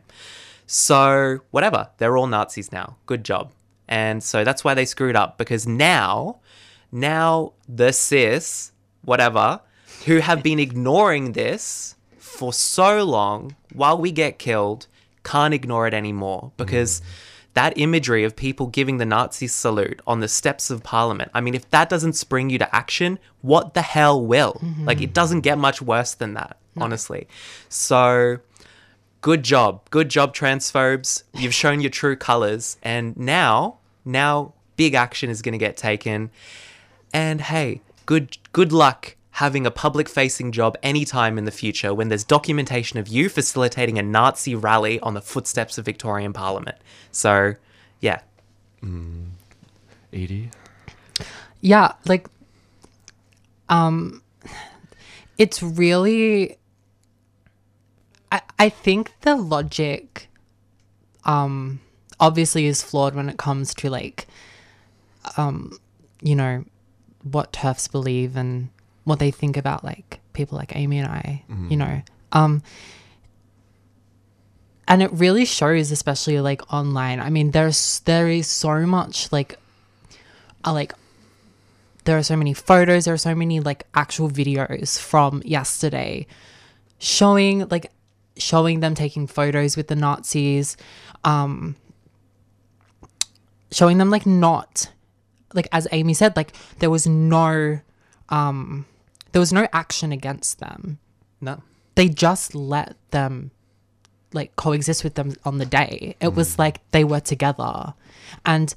So, 0.65 1.39
whatever, 1.51 1.89
they're 1.97 2.17
all 2.17 2.27
Nazis 2.27 2.71
now. 2.71 2.97
Good 3.05 3.23
job. 3.23 3.51
And 3.87 4.23
so 4.23 4.43
that's 4.43 4.63
why 4.63 4.73
they 4.73 4.85
screwed 4.85 5.15
up 5.15 5.37
because 5.37 5.67
now, 5.67 6.39
now 6.91 7.53
the 7.69 7.93
cis, 7.93 8.71
whatever, 9.03 9.61
who 10.05 10.17
have 10.17 10.41
been 10.43 10.59
ignoring 10.59 11.33
this 11.33 11.95
for 12.17 12.51
so 12.51 13.03
long 13.03 13.55
while 13.71 13.97
we 13.97 14.11
get 14.11 14.39
killed, 14.39 14.87
can't 15.23 15.53
ignore 15.53 15.87
it 15.87 15.93
anymore 15.93 16.51
because 16.57 16.99
hmm. 16.99 17.05
That 17.57 17.77
imagery 17.77 18.23
of 18.23 18.35
people 18.35 18.67
giving 18.67 18.97
the 18.97 19.05
Nazi 19.05 19.47
salute 19.47 19.99
on 20.05 20.19
the 20.19 20.27
steps 20.27 20.69
of 20.69 20.83
Parliament. 20.83 21.31
I 21.33 21.41
mean, 21.41 21.55
if 21.55 21.67
that 21.71 21.89
doesn't 21.89 22.13
spring 22.13 22.49
you 22.51 22.59
to 22.59 22.75
action, 22.75 23.17
what 23.41 23.73
the 23.73 23.81
hell 23.81 24.23
will? 24.23 24.53
Mm-hmm. 24.53 24.85
Like, 24.85 25.01
it 25.01 25.11
doesn't 25.11 25.41
get 25.41 25.57
much 25.57 25.81
worse 25.81 26.13
than 26.13 26.35
that, 26.35 26.57
honestly. 26.77 27.27
So, 27.67 28.37
good 29.21 29.43
job. 29.43 29.89
Good 29.89 30.09
job, 30.09 30.35
transphobes. 30.35 31.23
You've 31.33 31.53
shown 31.53 31.81
your 31.81 31.89
true 31.89 32.15
colors. 32.15 32.77
And 32.83 33.17
now, 33.17 33.79
now, 34.05 34.53
big 34.75 34.93
action 34.93 35.29
is 35.29 35.41
going 35.41 35.53
to 35.53 35.57
get 35.57 35.75
taken. 35.75 36.29
And 37.11 37.41
hey, 37.41 37.81
good 38.05 38.37
good 38.53 38.71
luck 38.71 39.16
having 39.37 39.67
a 39.67 39.71
public 39.71 40.09
facing 40.09 40.51
job 40.51 40.75
anytime 40.81 41.37
in 41.37 41.45
the 41.45 41.51
future 41.51 41.93
when 41.93 42.09
there's 42.09 42.23
documentation 42.23 42.97
of 42.97 43.07
you 43.07 43.29
facilitating 43.29 43.99
a 43.99 44.01
Nazi 44.01 44.55
rally 44.55 44.99
on 45.01 45.13
the 45.13 45.21
footsteps 45.21 45.77
of 45.77 45.85
Victorian 45.85 46.33
Parliament. 46.33 46.75
So, 47.11 47.53
yeah. 48.01 48.21
Edie, 50.11 50.49
yeah 51.61 51.93
like 52.05 52.27
um 53.69 54.23
it's 55.37 55.61
really 55.61 56.57
I, 58.31 58.41
I 58.57 58.69
think 58.69 59.11
the 59.21 59.35
logic 59.35 60.29
um 61.25 61.79
obviously 62.19 62.65
is 62.65 62.81
flawed 62.81 63.13
when 63.13 63.29
it 63.29 63.37
comes 63.37 63.75
to 63.75 63.89
like 63.91 64.25
um 65.37 65.77
you 66.23 66.35
know 66.35 66.65
what 67.21 67.53
TERFs 67.53 67.91
believe 67.91 68.35
and 68.35 68.69
what 69.07 69.19
they 69.19 69.31
think 69.31 69.55
about 69.55 69.83
like 69.83 70.19
people 70.33 70.57
like 70.57 70.75
Amy 70.75 70.99
and 70.99 71.07
I 71.07 71.43
you 71.71 71.77
know. 71.77 72.01
Um 72.33 72.61
and 74.87 75.01
it 75.01 75.11
really 75.13 75.45
shows 75.45 75.91
especially 75.91 76.39
like 76.39 76.61
online. 76.73 77.19
I 77.19 77.29
mean 77.29 77.51
there's 77.51 78.01
there 78.01 78.27
is 78.27 78.47
so 78.47 78.85
much 78.85 79.31
like 79.31 79.57
uh, 80.65 80.73
like 80.73 80.93
there 82.07 82.17
are 82.17 82.23
so 82.23 82.37
many 82.37 82.53
photos 82.53 83.03
there 83.05 83.13
are 83.13 83.17
so 83.17 83.35
many 83.35 83.59
like 83.59 83.85
actual 83.93 84.29
videos 84.29 84.97
from 84.97 85.41
yesterday 85.45 86.25
showing 86.99 87.67
like 87.67 87.91
showing 88.37 88.79
them 88.79 88.95
taking 88.95 89.27
photos 89.27 89.75
with 89.75 89.87
the 89.89 89.95
nazis 89.95 90.77
um 91.25 91.75
showing 93.71 93.97
them 93.97 94.09
like 94.09 94.25
not 94.25 94.89
like 95.53 95.67
as 95.73 95.85
amy 95.91 96.13
said 96.13 96.33
like 96.37 96.53
there 96.79 96.89
was 96.89 97.05
no 97.05 97.77
um 98.29 98.85
there 99.37 99.39
was 99.39 99.53
no 99.53 99.67
action 99.71 100.11
against 100.11 100.57
them 100.59 100.97
No. 101.41 101.61
they 101.93 102.09
just 102.09 102.55
let 102.55 102.95
them 103.11 103.51
like 104.33 104.55
coexist 104.55 105.03
with 105.03 105.13
them 105.13 105.35
on 105.45 105.57
the 105.59 105.65
day. 105.65 106.15
It 106.19 106.33
was 106.33 106.57
like 106.59 106.81
they 106.91 107.03
were 107.03 107.19
together. 107.21 107.93
And 108.45 108.73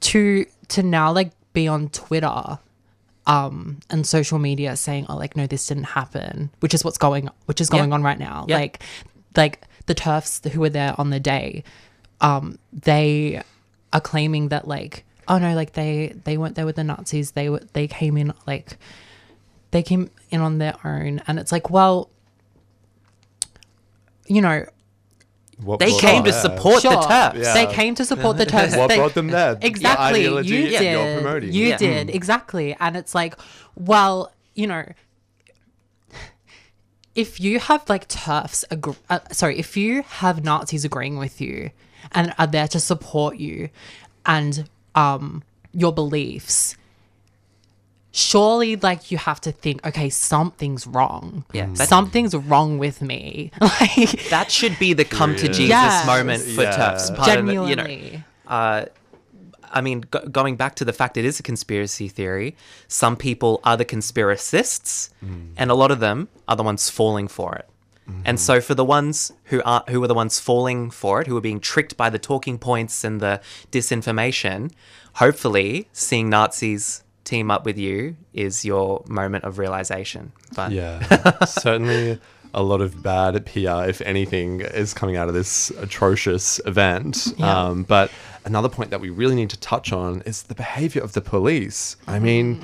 to 0.00 0.46
to 0.68 0.82
now 0.82 1.12
like 1.12 1.30
be 1.52 1.68
on 1.68 1.88
Twitter 1.90 2.58
um 3.26 3.78
and 3.90 4.06
social 4.06 4.38
media 4.38 4.74
saying, 4.76 5.06
Oh 5.08 5.16
like 5.16 5.36
no, 5.36 5.46
this 5.46 5.66
didn't 5.66 5.84
happen, 6.00 6.50
which 6.60 6.74
is 6.74 6.84
what's 6.84 6.98
going 6.98 7.28
which 7.46 7.60
is 7.60 7.68
going 7.68 7.90
Yeah. 7.90 7.94
on 7.94 8.02
right 8.02 8.18
now. 8.18 8.46
Yeah. 8.48 8.56
Like 8.56 8.82
like 9.36 9.60
the 9.86 9.94
TERFs 9.94 10.48
who 10.50 10.60
were 10.60 10.70
there 10.70 10.94
on 10.98 11.10
the 11.10 11.20
day, 11.20 11.62
um, 12.20 12.58
they 12.72 13.42
are 13.92 14.00
claiming 14.00 14.48
that 14.48 14.66
like, 14.66 15.04
oh 15.28 15.38
no, 15.38 15.54
like 15.54 15.72
they 15.74 16.14
they 16.24 16.36
weren't 16.38 16.56
there 16.56 16.66
with 16.66 16.76
the 16.76 16.84
Nazis. 16.84 17.32
They 17.32 17.48
were 17.50 17.62
they 17.72 17.86
came 17.86 18.16
in 18.16 18.32
like 18.46 18.76
they 19.72 19.82
came 19.82 20.08
in 20.30 20.40
on 20.40 20.58
their 20.58 20.74
own 20.84 21.20
and 21.26 21.38
it's 21.38 21.50
like 21.52 21.68
well 21.70 22.08
you 24.26 24.40
know 24.40 24.64
What 25.62 25.78
They 25.80 25.92
came 25.98 26.24
to 26.24 26.30
there? 26.30 26.40
support 26.40 26.82
the 26.82 26.90
sure, 26.92 27.02
TERFs. 27.02 27.42
Yeah. 27.42 27.54
they 27.54 27.66
came 27.72 27.94
to 27.96 28.04
support 28.04 28.36
the 28.36 28.46
TERFs 28.46 28.76
What 28.78 28.88
They- 28.88 28.96
brought 28.96 29.14
them 29.14 29.28
there? 29.28 29.54
The 29.56 29.66
exactly 29.66 30.20
ideology 30.20 30.54
you 30.56 30.60
you're 30.68 30.80
did 30.80 31.22
promoting. 31.22 31.52
you 31.52 31.66
Yeah. 31.68 31.76
did 31.78 32.10
exactly 32.10 32.76
and 32.78 32.96
it's 32.96 33.14
like 33.14 33.34
well 33.76 34.32
you 34.54 34.66
know 34.66 34.84
if 37.14 37.40
you 37.40 37.58
have 37.58 37.88
like 37.88 38.08
TERFs 38.08 38.64
agr- 38.70 38.96
uh, 39.10 39.20
sorry 39.32 39.58
if 39.58 39.76
you 39.76 40.02
have 40.02 40.42
nazis 40.44 40.84
agreeing 40.84 41.18
with 41.18 41.40
you 41.40 41.70
and 42.12 42.32
are 42.38 42.46
there 42.46 42.68
to 42.68 42.80
support 42.80 43.36
you 43.36 43.68
and 44.26 44.68
um 44.94 45.42
your 45.72 45.92
beliefs 45.92 46.76
surely 48.12 48.76
like 48.76 49.10
you 49.10 49.18
have 49.18 49.40
to 49.40 49.50
think 49.50 49.84
okay 49.86 50.08
something's 50.10 50.86
wrong 50.86 51.44
Yeah, 51.52 51.66
that- 51.74 51.88
something's 51.88 52.34
wrong 52.36 52.78
with 52.78 53.00
me 53.02 53.50
like 53.60 54.28
That 54.30 54.50
should 54.50 54.78
be 54.78 54.92
the 54.92 55.04
come 55.04 55.34
to 55.36 55.48
Jesus 55.48 55.68
Yes. 55.70 56.06
moment 56.06 56.42
for 56.42 56.62
Yeah. 56.62 56.76
TERFs. 56.76 57.16
Part 57.16 57.38
of 57.38 57.48
it, 57.48 57.52
you 57.52 57.54
know, 57.60 57.66
genuinely 57.68 58.24
uh, 58.46 58.84
I 59.74 59.80
mean, 59.80 60.02
go- 60.10 60.26
going 60.28 60.56
back 60.56 60.74
to 60.76 60.84
the 60.84 60.92
fact 60.92 61.16
it 61.16 61.24
is 61.24 61.40
a 61.40 61.42
conspiracy 61.42 62.06
theory, 62.06 62.54
some 62.88 63.16
people 63.16 63.58
are 63.64 63.78
the 63.78 63.86
conspiracists, 63.86 65.08
and 65.56 65.70
a 65.70 65.74
lot 65.74 65.90
of 65.90 65.98
them 66.00 66.28
are 66.46 66.56
the 66.56 66.62
ones 66.62 66.90
falling 66.90 67.26
for 67.26 67.54
it. 67.54 67.66
And 68.26 68.38
so, 68.38 68.60
for 68.60 68.74
the 68.74 68.84
ones 68.84 69.32
who 69.44 69.62
are 69.64 69.82
who 69.88 70.02
are 70.04 70.06
the 70.06 70.12
ones 70.14 70.38
falling 70.38 70.90
for 70.90 71.22
it, 71.22 71.26
who 71.26 71.34
are 71.38 71.40
being 71.40 71.60
tricked 71.60 71.96
by 71.96 72.10
the 72.10 72.18
talking 72.18 72.58
points 72.58 73.02
and 73.04 73.20
the 73.20 73.40
disinformation, 73.70 74.72
hopefully, 75.14 75.88
seeing 75.94 76.28
Nazis 76.28 77.01
team 77.24 77.50
up 77.50 77.64
with 77.64 77.78
you 77.78 78.16
is 78.32 78.64
your 78.64 79.04
moment 79.06 79.44
of 79.44 79.58
realization. 79.58 80.32
But 80.54 80.72
Yeah, 80.72 81.44
certainly 81.44 82.18
a 82.54 82.62
lot 82.62 82.80
of 82.80 83.02
bad 83.02 83.46
PR, 83.46 83.88
if 83.88 84.00
anything, 84.02 84.60
is 84.60 84.92
coming 84.92 85.16
out 85.16 85.28
of 85.28 85.34
this 85.34 85.70
atrocious 85.70 86.60
event. 86.66 87.32
Yeah. 87.36 87.66
Um, 87.66 87.84
but 87.84 88.10
another 88.44 88.68
point 88.68 88.90
that 88.90 89.00
we 89.00 89.10
really 89.10 89.34
need 89.34 89.50
to 89.50 89.60
touch 89.60 89.92
on 89.92 90.22
is 90.22 90.44
the 90.44 90.54
behavior 90.54 91.02
of 91.02 91.12
the 91.12 91.20
police. 91.20 91.96
I 92.06 92.18
mean, 92.18 92.62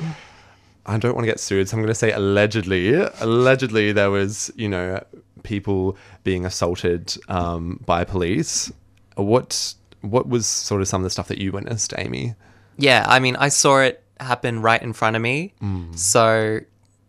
I 0.86 0.98
don't 0.98 1.14
want 1.14 1.24
to 1.24 1.30
get 1.30 1.40
sued, 1.40 1.68
so 1.68 1.76
I'm 1.76 1.82
going 1.82 1.88
to 1.88 1.94
say 1.94 2.12
allegedly. 2.12 2.94
Allegedly, 2.94 3.92
there 3.92 4.10
was, 4.10 4.50
you 4.56 4.68
know, 4.68 5.02
people 5.42 5.96
being 6.24 6.44
assaulted 6.44 7.16
um, 7.28 7.80
by 7.86 8.04
police. 8.04 8.70
What 9.14 9.74
what 10.00 10.28
was 10.28 10.46
sort 10.46 10.80
of 10.80 10.88
some 10.88 11.00
of 11.00 11.04
the 11.04 11.10
stuff 11.10 11.28
that 11.28 11.38
you 11.38 11.50
witnessed, 11.52 11.92
Amy? 11.98 12.34
Yeah, 12.76 13.04
I 13.08 13.18
mean, 13.18 13.34
I 13.36 13.48
saw 13.48 13.80
it 13.80 14.04
happen 14.20 14.60
right 14.62 14.82
in 14.82 14.92
front 14.92 15.16
of 15.16 15.22
me. 15.22 15.54
So, 15.94 16.60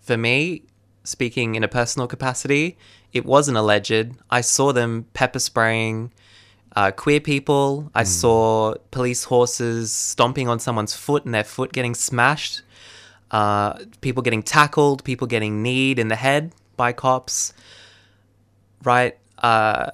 for 0.01 0.17
me, 0.17 0.63
speaking 1.03 1.55
in 1.55 1.63
a 1.63 1.67
personal 1.67 2.07
capacity, 2.07 2.77
it 3.13 3.25
wasn't 3.25 3.57
alleged. 3.57 4.11
I 4.29 4.41
saw 4.41 4.71
them 4.71 5.05
pepper 5.13 5.39
spraying 5.39 6.11
uh, 6.75 6.91
queer 6.91 7.19
people. 7.19 7.89
I 7.95 8.03
saw 8.03 8.75
police 8.91 9.23
horses 9.25 9.91
stomping 9.93 10.47
on 10.47 10.59
someone's 10.59 10.95
foot 10.95 11.25
and 11.25 11.33
their 11.33 11.43
foot 11.43 11.73
getting 11.73 11.95
smashed. 11.95 12.61
Uh, 13.31 13.79
people 14.01 14.23
getting 14.23 14.43
tackled, 14.43 15.03
people 15.03 15.27
getting 15.27 15.61
kneed 15.61 15.99
in 15.99 16.07
the 16.07 16.15
head 16.15 16.53
by 16.77 16.93
cops. 16.93 17.53
Right? 18.83 19.17
Uh, 19.37 19.91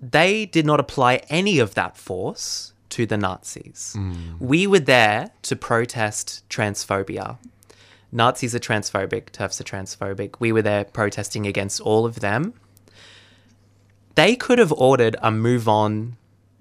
they 0.00 0.46
did 0.46 0.64
not 0.66 0.80
apply 0.80 1.16
any 1.28 1.58
of 1.58 1.74
that 1.74 1.96
force 1.96 2.69
to 2.90 3.06
the 3.06 3.16
Nazis. 3.16 3.94
Mm. 3.96 4.40
We 4.40 4.66
were 4.66 4.80
there 4.80 5.30
to 5.42 5.56
protest 5.56 6.48
transphobia. 6.48 7.38
Nazis 8.12 8.54
are 8.54 8.60
transphobic, 8.60 9.30
TERFs 9.30 9.60
are 9.60 9.64
transphobic. 9.64 10.36
We 10.40 10.52
were 10.52 10.62
there 10.62 10.84
protesting 10.84 11.46
against 11.46 11.80
all 11.80 12.04
of 12.04 12.20
them. 12.20 12.54
They 14.16 14.34
could 14.34 14.58
have 14.58 14.72
ordered 14.72 15.16
a 15.22 15.30
move 15.30 15.68
on 15.68 16.16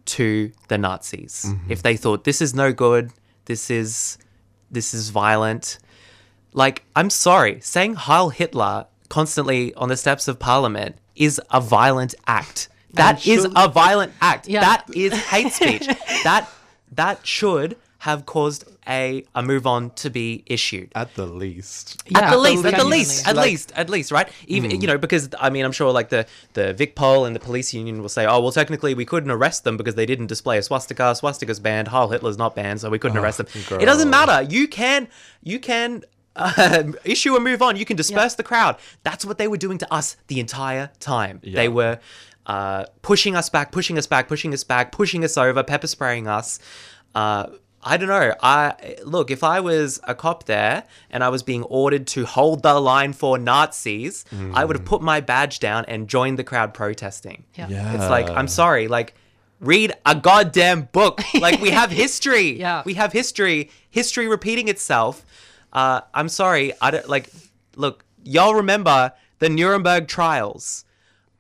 to 0.06 0.52
the 0.70 0.78
Nazis 0.78 1.46
mm-hmm. 1.48 1.72
if 1.72 1.84
they 1.84 1.96
thought 1.96 2.24
this 2.24 2.42
is 2.42 2.54
no 2.54 2.74
good, 2.74 3.12
this 3.46 3.70
is 3.70 4.18
this 4.72 4.94
is 4.94 5.10
violent. 5.10 5.80
Like, 6.54 6.84
I'm 6.96 7.10
sorry, 7.10 7.60
saying 7.62 7.96
Heil 7.96 8.30
Hitler 8.30 8.88
constantly 9.10 9.74
on 9.76 9.90
the 9.90 9.98
steps 9.98 10.28
of 10.28 10.40
Parliament 10.40 10.98
is 11.16 11.42
a 11.52 11.60
violent 11.60 12.16
act. 12.28 12.70
That 12.94 13.26
is 13.28 13.44
should- 13.44 13.54
a 13.56 13.68
violent 13.68 14.14
act. 14.22 14.48
Yeah. 14.48 14.62
That 14.62 14.86
is 14.94 15.14
hate 15.14 15.52
speech. 15.54 15.88
that 16.24 16.50
that 16.92 17.26
should 17.26 17.78
have 18.00 18.26
caused 18.26 18.64
a 18.88 19.24
a 19.36 19.44
move 19.44 19.68
on 19.68 19.92
to 19.92 20.10
be 20.10 20.44
issued. 20.48 20.92
At 20.96 21.14
the 21.16 21.26
least. 21.28 22.02
at 22.16 22.32
the 22.32 22.38
least, 22.38 22.66
at 22.66 22.78
the 22.78 22.86
least, 22.86 23.28
at 23.28 23.36
Like- 23.36 23.46
least, 23.46 23.72
at 23.76 23.90
least, 23.90 24.12
right? 24.12 24.28
Even 24.48 24.72
you 24.82 24.88
know, 24.88 24.98
because 24.98 25.30
I 25.40 25.50
mean, 25.50 25.66
I'm 25.66 25.72
sure 25.74 25.92
like 25.92 26.10
the 26.10 26.26
the 26.54 26.74
Vic 26.74 26.96
Pol 26.96 27.26
and 27.26 27.36
the 27.36 27.40
police 27.40 27.74
union 27.74 28.02
will 28.02 28.10
say, 28.10 28.26
oh 28.26 28.40
well, 28.40 28.52
technically 28.52 28.94
we 28.94 29.06
couldn't 29.06 29.30
arrest 29.32 29.66
them 29.66 29.78
because 29.78 29.96
they 29.96 30.06
didn't 30.06 30.28
display 30.28 30.58
a 30.58 30.64
swastika. 30.64 31.14
Swastika's 31.14 31.60
banned. 31.60 31.90
Heil 31.90 32.08
Hitler's 32.10 32.38
not 32.38 32.56
banned, 32.56 32.82
so 32.82 32.90
we 32.90 32.98
couldn't 33.00 33.18
arrest 33.18 33.38
them. 33.38 33.48
It 33.80 33.86
doesn't 33.86 34.10
matter. 34.10 34.42
You 34.50 34.68
can 34.68 35.08
you 35.44 35.60
can. 35.60 36.04
Uh, 36.36 36.84
issue 37.04 37.36
a 37.36 37.40
move 37.40 37.62
on. 37.62 37.76
You 37.76 37.84
can 37.84 37.98
disperse 37.98 38.36
the 38.36 38.44
crowd. 38.44 38.78
That's 39.04 39.26
what 39.26 39.38
they 39.38 39.50
were 39.50 39.58
doing 39.58 39.78
to 39.80 39.94
us 39.94 40.16
the 40.28 40.40
entire 40.40 40.90
time. 41.02 41.42
They 41.44 41.68
were 41.68 42.00
uh, 42.50 42.86
pushing 43.04 43.36
us 43.36 43.48
back, 43.48 43.72
pushing 43.72 43.96
us 44.00 44.08
back, 44.08 44.28
pushing 44.28 44.54
us 44.56 44.64
back, 44.64 44.92
pushing 44.92 45.24
us 45.24 45.38
over, 45.38 45.62
pepper 45.64 45.86
spraying 45.86 46.28
us. 46.28 46.58
Uh, 47.14 47.46
I 47.84 47.96
don't 47.98 48.10
know. 48.10 48.34
I 48.42 48.98
look 49.06 49.30
if 49.30 49.44
I 49.44 49.60
was 49.60 50.00
a 50.04 50.16
cop 50.16 50.46
there 50.46 50.84
and 51.12 51.24
I 51.24 51.30
was 51.30 51.44
being 51.44 51.62
ordered 51.64 52.08
to 52.08 52.26
hold 52.26 52.64
the 52.64 52.74
line 52.80 53.14
for 53.14 53.38
Nazis, 53.38 54.26
I 54.54 54.66
would 54.66 54.76
have 54.76 54.86
put 54.86 55.02
my 55.04 55.22
badge 55.22 55.60
down 55.60 55.86
and 55.86 56.08
joined 56.08 56.40
the 56.40 56.44
crowd 56.44 56.74
protesting. 56.74 57.46
Yeah. 57.54 57.68
Yeah. 57.70 57.94
It's 57.94 58.10
like 58.10 58.28
I'm 58.32 58.48
sorry, 58.48 58.88
like 58.88 59.14
read 59.60 59.94
a 60.06 60.16
goddamn 60.16 60.90
book. 60.92 61.22
Like 61.40 61.62
we 61.62 61.70
have 61.70 61.92
history. 61.92 62.60
Yeah. 62.60 62.82
We 62.84 62.96
have 62.96 63.14
history. 63.14 63.70
History 63.92 64.28
repeating 64.28 64.68
itself. 64.70 65.24
Uh, 65.72 66.02
I'm 66.16 66.30
sorry. 66.30 66.74
I 66.82 66.90
don't 66.92 67.08
like. 67.08 67.30
Look, 67.76 68.04
y'all 68.24 68.56
remember 68.56 69.14
the 69.38 69.50
Nuremberg 69.50 70.08
trials. 70.08 70.84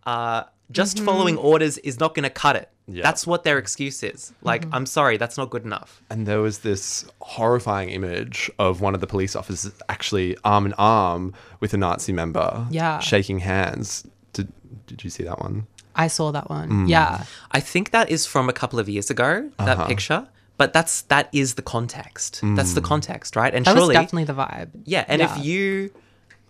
Uh, 0.06 0.44
just 0.72 0.98
mm-hmm. 0.98 1.06
following 1.06 1.38
orders 1.38 1.78
is 1.80 2.00
not 2.00 2.14
going 2.16 2.24
to 2.24 2.30
cut 2.30 2.56
it. 2.56 2.70
Yeah. 2.88 3.04
That's 3.04 3.26
what 3.28 3.44
their 3.44 3.58
excuse 3.58 4.02
is. 4.04 4.34
Like, 4.42 4.62
mm-hmm. 4.62 4.76
I'm 4.76 4.86
sorry, 4.86 5.18
that's 5.18 5.38
not 5.38 5.50
good 5.50 5.64
enough. 5.64 6.02
And 6.10 6.26
there 6.26 6.42
was 6.42 6.60
this 6.60 7.06
horrifying 7.22 7.90
image 7.90 8.50
of 8.60 8.82
one 8.82 8.96
of 8.96 9.02
the 9.02 9.08
police 9.08 9.36
officers 9.36 9.74
actually 9.90 10.38
arm 10.44 10.66
in 10.66 10.74
arm 10.74 11.34
with 11.60 11.74
a 11.74 11.78
Nazi 11.78 12.14
member, 12.14 12.68
Yeah. 12.72 13.00
shaking 13.00 13.40
hands. 13.40 14.06
Did 14.34 14.52
Did 14.88 15.04
you 15.04 15.10
see 15.10 15.24
that 15.24 15.40
one? 15.40 15.68
I 15.96 16.08
saw 16.08 16.32
that 16.32 16.50
one. 16.50 16.70
Mm. 16.70 16.90
Yeah. 16.90 17.26
I 17.52 17.60
think 17.60 17.92
that 17.92 18.10
is 18.10 18.26
from 18.26 18.50
a 18.50 18.54
couple 18.54 18.80
of 18.80 18.88
years 18.88 19.10
ago. 19.10 19.52
That 19.58 19.78
uh-huh. 19.78 19.88
picture, 19.88 20.28
but 20.58 20.74
that's 20.74 21.02
that 21.04 21.30
is 21.32 21.56
the 21.56 21.62
context. 21.62 22.42
That's 22.44 22.74
the 22.74 22.82
mm. 22.82 22.86
context, 22.86 23.36
right? 23.36 23.54
And 23.54 23.66
That 23.66 23.76
surely, 23.76 23.96
was 23.96 24.04
definitely 24.06 24.26
the 24.26 24.34
vibe. 24.34 24.70
yeah. 24.86 25.06
And 25.08 25.20
Yeah. 25.22 25.38
if 25.38 25.46
you 25.46 25.92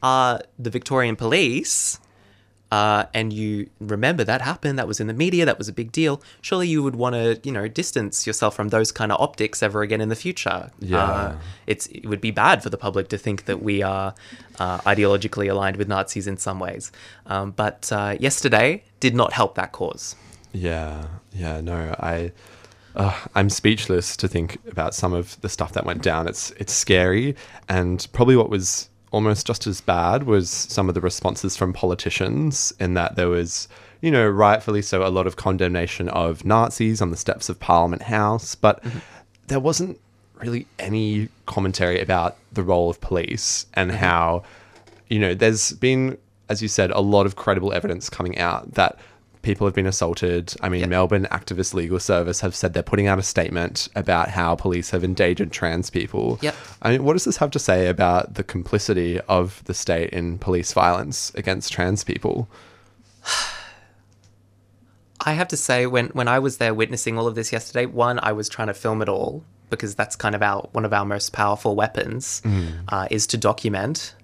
are 0.02 0.42
the 0.58 0.70
Victorian 0.70 1.16
police, 1.16 2.00
uh, 2.72 3.06
and 3.14 3.34
you 3.34 3.70
remember 3.80 4.24
that 4.24 4.42
happened, 4.42 4.78
that 4.78 4.88
was 4.88 5.00
in 5.00 5.08
the 5.08 5.14
media, 5.14 5.46
that 5.46 5.58
was 5.58 5.68
a 5.68 5.74
big 5.74 5.92
deal, 5.92 6.22
surely 6.42 6.68
you 6.68 6.84
would 6.84 6.96
want 6.96 7.16
to, 7.16 7.40
you 7.44 7.52
know, 7.52 7.68
distance 7.68 8.28
yourself 8.28 8.56
from 8.56 8.70
those 8.70 8.92
kind 8.92 9.12
of 9.12 9.20
optics 9.20 9.64
ever 9.64 9.82
again 9.82 10.02
in 10.02 10.10
the 10.10 10.16
future. 10.16 10.70
Yeah. 10.80 11.04
Uh, 11.04 11.36
it's 11.66 11.88
it 11.88 12.06
would 12.06 12.22
be 12.22 12.32
bad 12.32 12.62
for 12.62 12.70
the 12.70 12.78
public 12.78 13.10
to 13.10 13.18
think 13.18 13.46
that 13.46 13.62
we 13.64 13.82
are 13.82 14.14
uh, 14.60 14.78
ideologically 14.80 15.50
aligned 15.50 15.78
with 15.78 15.88
Nazis 15.88 16.28
in 16.28 16.38
some 16.38 16.60
ways. 16.60 16.92
Um, 17.26 17.52
but 17.52 17.92
uh, 17.92 18.18
yesterday 18.20 18.84
did 19.00 19.16
not 19.16 19.34
help 19.34 19.56
that 19.56 19.72
cause. 19.72 20.16
Yeah, 20.52 21.06
yeah, 21.34 21.62
no, 21.62 21.96
I, 22.00 22.32
uh, 22.96 23.16
I'm 23.36 23.50
speechless 23.50 24.18
to 24.18 24.28
think 24.28 24.58
about 24.68 24.94
some 24.96 25.14
of 25.14 25.40
the 25.42 25.50
stuff 25.50 25.74
that 25.74 25.86
went 25.86 26.02
down. 26.02 26.28
It's 26.28 26.52
it's 26.52 26.74
scary, 26.74 27.36
and 27.68 28.06
probably 28.14 28.36
what 28.36 28.50
was 28.50 28.90
almost 29.12 29.48
just 29.48 29.68
as 29.68 29.82
bad 29.82 30.24
was 30.24 30.50
some 30.50 30.90
of 30.90 30.96
the 30.96 31.02
responses 31.02 31.58
from 31.58 31.74
politicians. 31.74 32.74
In 32.80 32.94
that 32.94 33.16
there 33.16 33.30
was, 33.30 33.68
you 34.02 34.12
know, 34.12 34.28
rightfully 34.28 34.82
so, 34.82 35.06
a 35.06 35.10
lot 35.10 35.28
of 35.28 35.36
condemnation 35.36 36.10
of 36.10 36.46
Nazis 36.46 37.02
on 37.02 37.12
the 37.12 37.18
steps 37.18 37.50
of 37.50 37.60
Parliament 37.60 38.04
House, 38.04 38.56
but 38.56 38.84
mm-hmm. 38.84 39.00
there 39.48 39.60
wasn't 39.60 40.00
really 40.36 40.68
any 40.78 41.28
commentary 41.46 42.00
about 42.00 42.38
the 42.54 42.64
role 42.64 42.90
of 42.90 43.02
police 43.02 43.66
and 43.74 43.92
mm-hmm. 43.92 44.00
how 44.00 44.44
you 45.10 45.20
know, 45.20 45.34
there's 45.34 45.74
been, 45.74 46.18
as 46.48 46.62
you 46.62 46.68
said, 46.68 46.92
a 46.92 47.02
lot 47.02 47.26
of 47.26 47.36
credible 47.36 47.74
evidence 47.74 48.10
coming 48.10 48.38
out 48.38 48.76
that 48.76 48.98
people 49.42 49.66
have 49.66 49.74
been 49.74 49.86
assaulted. 49.86 50.54
I 50.62 50.70
mean, 50.70 50.90
Melbourne 50.90 51.28
Activist 51.32 51.74
Legal 51.74 52.00
Service 52.00 52.42
have 52.42 52.56
said 52.56 52.74
they're 52.74 52.84
putting 52.84 53.08
out 53.08 53.20
a 53.20 53.24
statement 53.24 53.88
about 53.96 54.30
how 54.30 54.56
police 54.56 54.90
have 54.92 55.04
endangered 55.04 55.52
trans 55.52 55.90
people. 55.90 56.40
Yep. 56.42 56.56
I 56.82 56.92
mean, 56.92 57.04
what 57.04 57.14
does 57.14 57.26
this 57.26 57.38
have 57.38 57.52
to 57.52 57.60
say 57.60 57.88
about 57.88 58.36
the 58.36 58.44
complicity 58.44 59.20
of 59.22 59.64
the 59.66 59.74
state 59.74 60.10
in 60.12 60.40
police 60.40 60.74
violence 60.74 61.32
against 61.36 61.72
trans 61.72 62.04
people? 62.04 62.50
I 65.22 65.34
have 65.34 65.50
to 65.50 65.58
say, 65.58 65.86
when 65.86 66.08
when 66.08 66.30
I 66.30 66.40
was 66.40 66.58
there 66.58 66.74
witnessing 66.74 67.18
all 67.18 67.28
of 67.28 67.36
this 67.36 67.52
yesterday, 67.52 67.86
one, 67.86 68.20
I 68.24 68.32
was 68.32 68.48
trying 68.48 68.70
to 68.70 68.74
film 68.74 69.02
it 69.02 69.10
all 69.10 69.44
because 69.70 69.94
that's 69.94 70.16
kind 70.16 70.34
of 70.34 70.42
our 70.42 70.62
one 70.72 70.86
of 70.86 70.94
our 70.94 71.04
most 71.06 71.34
powerful 71.34 71.76
weapons 71.76 72.42
uh, 72.88 73.08
is 73.12 73.28
to 73.28 73.38
document 73.38 74.16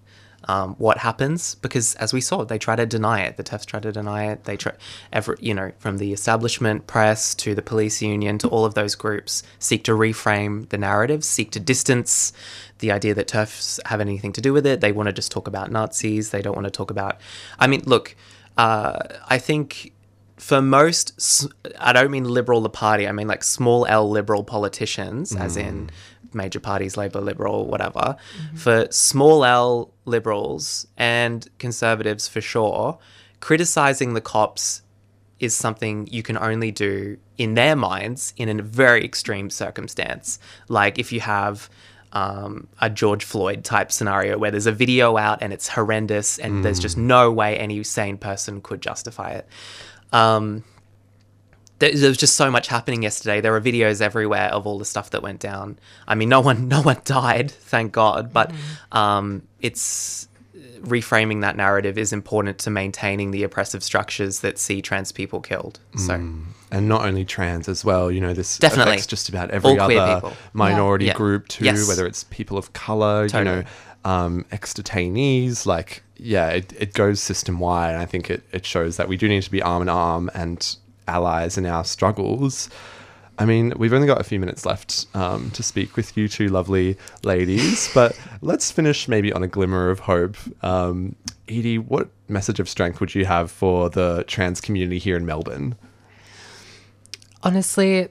um, 0.46 0.76
what 0.78 0.98
happens. 1.00 1.56
Because 1.56 1.96
as 1.96 2.14
we 2.14 2.22
saw, 2.22 2.44
they 2.44 2.58
try 2.58 2.76
to 2.76 2.86
deny 2.86 3.22
it. 3.22 3.38
The 3.38 3.44
TERFs 3.44 3.66
try 3.66 3.80
to 3.80 3.92
deny 3.92 4.32
it. 4.32 4.46
They 4.46 4.58
try, 4.58 4.74
ever 5.12 5.38
you 5.40 5.54
know, 5.54 5.72
from 5.78 5.98
the 5.98 6.14
establishment 6.14 6.88
press 6.88 7.36
to 7.36 7.56
the 7.56 7.62
police 7.62 8.02
union 8.02 8.38
to 8.40 8.48
all 8.48 8.66
of 8.66 8.74
those 8.74 8.96
groups 8.96 9.44
seek 9.60 9.84
to 9.86 9.92
reframe 9.92 10.70
the 10.70 10.78
narrative, 10.78 11.24
seek 11.24 11.52
to 11.52 11.60
distance 11.60 12.34
the 12.80 12.92
idea 12.92 13.14
that 13.14 13.28
TERFs 13.28 13.80
have 13.86 14.02
anything 14.02 14.34
to 14.34 14.42
do 14.42 14.54
with 14.54 14.66
it. 14.66 14.82
They 14.82 14.92
want 14.92 15.08
to 15.08 15.14
just 15.14 15.32
talk 15.32 15.48
about 15.48 15.72
Nazis. 15.72 16.32
They 16.32 16.42
don't 16.42 16.56
want 16.56 16.66
to 16.66 16.72
talk 16.72 16.92
about. 16.92 17.20
I 17.60 17.68
mean, 17.68 17.84
look, 17.86 18.16
uh, 18.58 19.00
I 19.28 19.38
think 19.38 19.94
for 20.38 20.62
most, 20.62 21.48
I 21.80 21.94
don't 21.94 22.12
mean 22.12 22.26
liberal 22.26 22.62
the 22.62 22.70
party. 22.70 23.08
I 23.08 23.12
mean 23.12 23.28
like 23.28 23.44
small 23.44 23.86
L 23.86 24.10
liberal 24.10 24.44
politicians, 24.44 25.36
as 25.36 25.56
in 25.56 25.90
major 26.36 26.60
parties, 26.60 26.98
Labour, 26.98 27.22
Liberal, 27.22 27.66
whatever. 27.66 28.16
For 28.56 28.88
small 28.92 29.46
L 29.46 29.94
liberals 30.06 30.88
and 30.98 31.48
conservatives, 31.58 32.28
for 32.28 32.42
sure, 32.42 32.98
criticizing 33.40 34.14
the 34.14 34.22
cops 34.22 34.82
is 35.40 35.56
something 35.56 36.08
you 36.12 36.24
can 36.24 36.38
only 36.38 36.72
do 36.72 37.18
in 37.38 37.56
their 37.56 37.76
minds 37.76 38.34
in 38.38 38.60
a 38.60 38.64
very 38.64 39.04
extreme 39.04 39.50
circumstance. 39.50 40.40
Like 40.70 40.98
if 40.98 41.12
you 41.12 41.20
have 41.20 41.70
um, 42.14 42.68
a 42.80 42.90
George 42.90 43.26
Floyd 43.26 43.66
type 43.66 43.92
scenario 43.92 44.38
where 44.38 44.50
there's 44.50 44.68
a 44.68 44.72
video 44.72 45.18
out 45.18 45.40
and 45.42 45.52
it's 45.52 45.68
horrendous 45.68 46.40
and 46.40 46.64
there's 46.64 46.80
just 46.80 46.98
no 46.98 47.32
way 47.32 47.58
any 47.58 47.84
sane 47.84 48.18
person 48.18 48.62
could 48.62 48.82
justify 48.82 49.32
it. 49.32 49.48
Um, 50.14 50.64
there, 51.80 51.92
there 51.94 52.10
was 52.10 52.18
just 52.18 52.36
so 52.36 52.50
much 52.50 52.68
happening 52.68 53.04
yesterday. 53.04 53.42
There 53.42 53.52
were 53.52 53.62
videos 53.62 54.02
everywhere 54.02 54.50
of 54.50 54.66
all 54.66 54.80
the 54.80 54.86
stuff 54.86 55.10
that 55.12 55.22
went 55.22 55.40
down. 55.40 55.78
I 56.08 56.16
mean, 56.16 56.30
no 56.30 56.40
one, 56.42 56.68
no 56.76 56.82
one 56.82 57.02
died, 57.06 57.52
thank 57.52 57.92
God. 57.92 58.32
But 58.34 58.52
um, 58.92 59.44
it's 59.62 60.28
reframing 60.82 61.42
that 61.42 61.56
narrative 61.58 61.98
is 61.98 62.14
important 62.14 62.60
to 62.60 62.70
maintaining 62.70 63.32
the 63.32 63.44
oppressive 63.44 63.84
structures 63.84 64.42
that 64.42 64.58
see 64.60 64.82
trans 64.82 65.12
people 65.12 65.42
killed. 65.42 65.80
So 65.98 66.14
And 66.14 66.88
not 66.88 67.06
only 67.06 67.26
trans 67.26 67.68
as 67.68 67.84
well, 67.84 68.12
you 68.12 68.22
know, 68.22 68.34
this 68.34 68.58
Definitely. 68.60 68.94
affects 68.94 69.08
just 69.08 69.28
about 69.30 69.50
every 69.52 69.80
other 69.80 70.16
people. 70.16 70.34
minority 70.54 71.06
Yeah. 71.06 71.14
group 71.14 71.48
too, 71.48 71.66
Yes. 71.66 71.88
whether 71.88 72.06
it's 72.06 72.24
people 72.26 72.58
of 72.58 72.72
color, 72.74 73.28
Totally. 73.28 73.58
you 73.58 73.64
know, 73.64 74.10
um, 74.12 74.46
ex-detainees, 74.52 75.66
like, 75.66 76.04
yeah, 76.18 76.50
it, 76.50 76.74
it 76.78 76.94
goes 76.94 77.20
system 77.20 77.60
wide. 77.60 77.92
And 77.94 78.02
I 78.02 78.06
think 78.06 78.30
it, 78.30 78.44
it 78.52 78.66
shows 78.66 78.98
that 78.98 79.08
we 79.08 79.18
do 79.18 79.28
need 79.28 79.42
to 79.44 79.52
be 79.52 79.62
arm 79.62 79.82
in 79.82 79.90
arm 79.90 80.30
and 80.36 80.76
allies 81.08 81.58
in 81.58 81.66
our 81.66 81.84
struggles. 81.84 82.70
I 83.38 83.46
mean, 83.46 83.74
we've 83.78 83.92
only 83.92 84.08
got 84.08 84.22
a 84.22 84.24
few 84.24 84.40
minutes 84.40 84.66
left 84.66 85.08
um, 85.14 85.52
to 85.52 85.62
speak 85.62 85.98
with 85.98 86.16
you 86.16 86.30
two 86.30 86.48
lovely 86.48 86.98
ladies, 87.24 87.90
but 87.94 88.18
let's 88.42 88.72
finish 88.72 89.08
maybe 89.08 89.34
on 89.34 89.44
a 89.44 89.48
glimmer 89.48 89.90
of 89.90 90.00
hope. 90.00 90.38
Um, 90.64 91.16
Edie, 91.48 91.78
what 91.78 92.10
message 92.30 92.60
of 92.60 92.70
strength 92.70 93.00
would 93.00 93.14
you 93.14 93.26
have 93.26 93.52
for 93.52 93.90
the 93.90 94.24
trans 94.26 94.62
community 94.62 95.00
here 95.00 95.18
in 95.18 95.26
Melbourne? 95.26 95.76
honestly, 97.46 98.10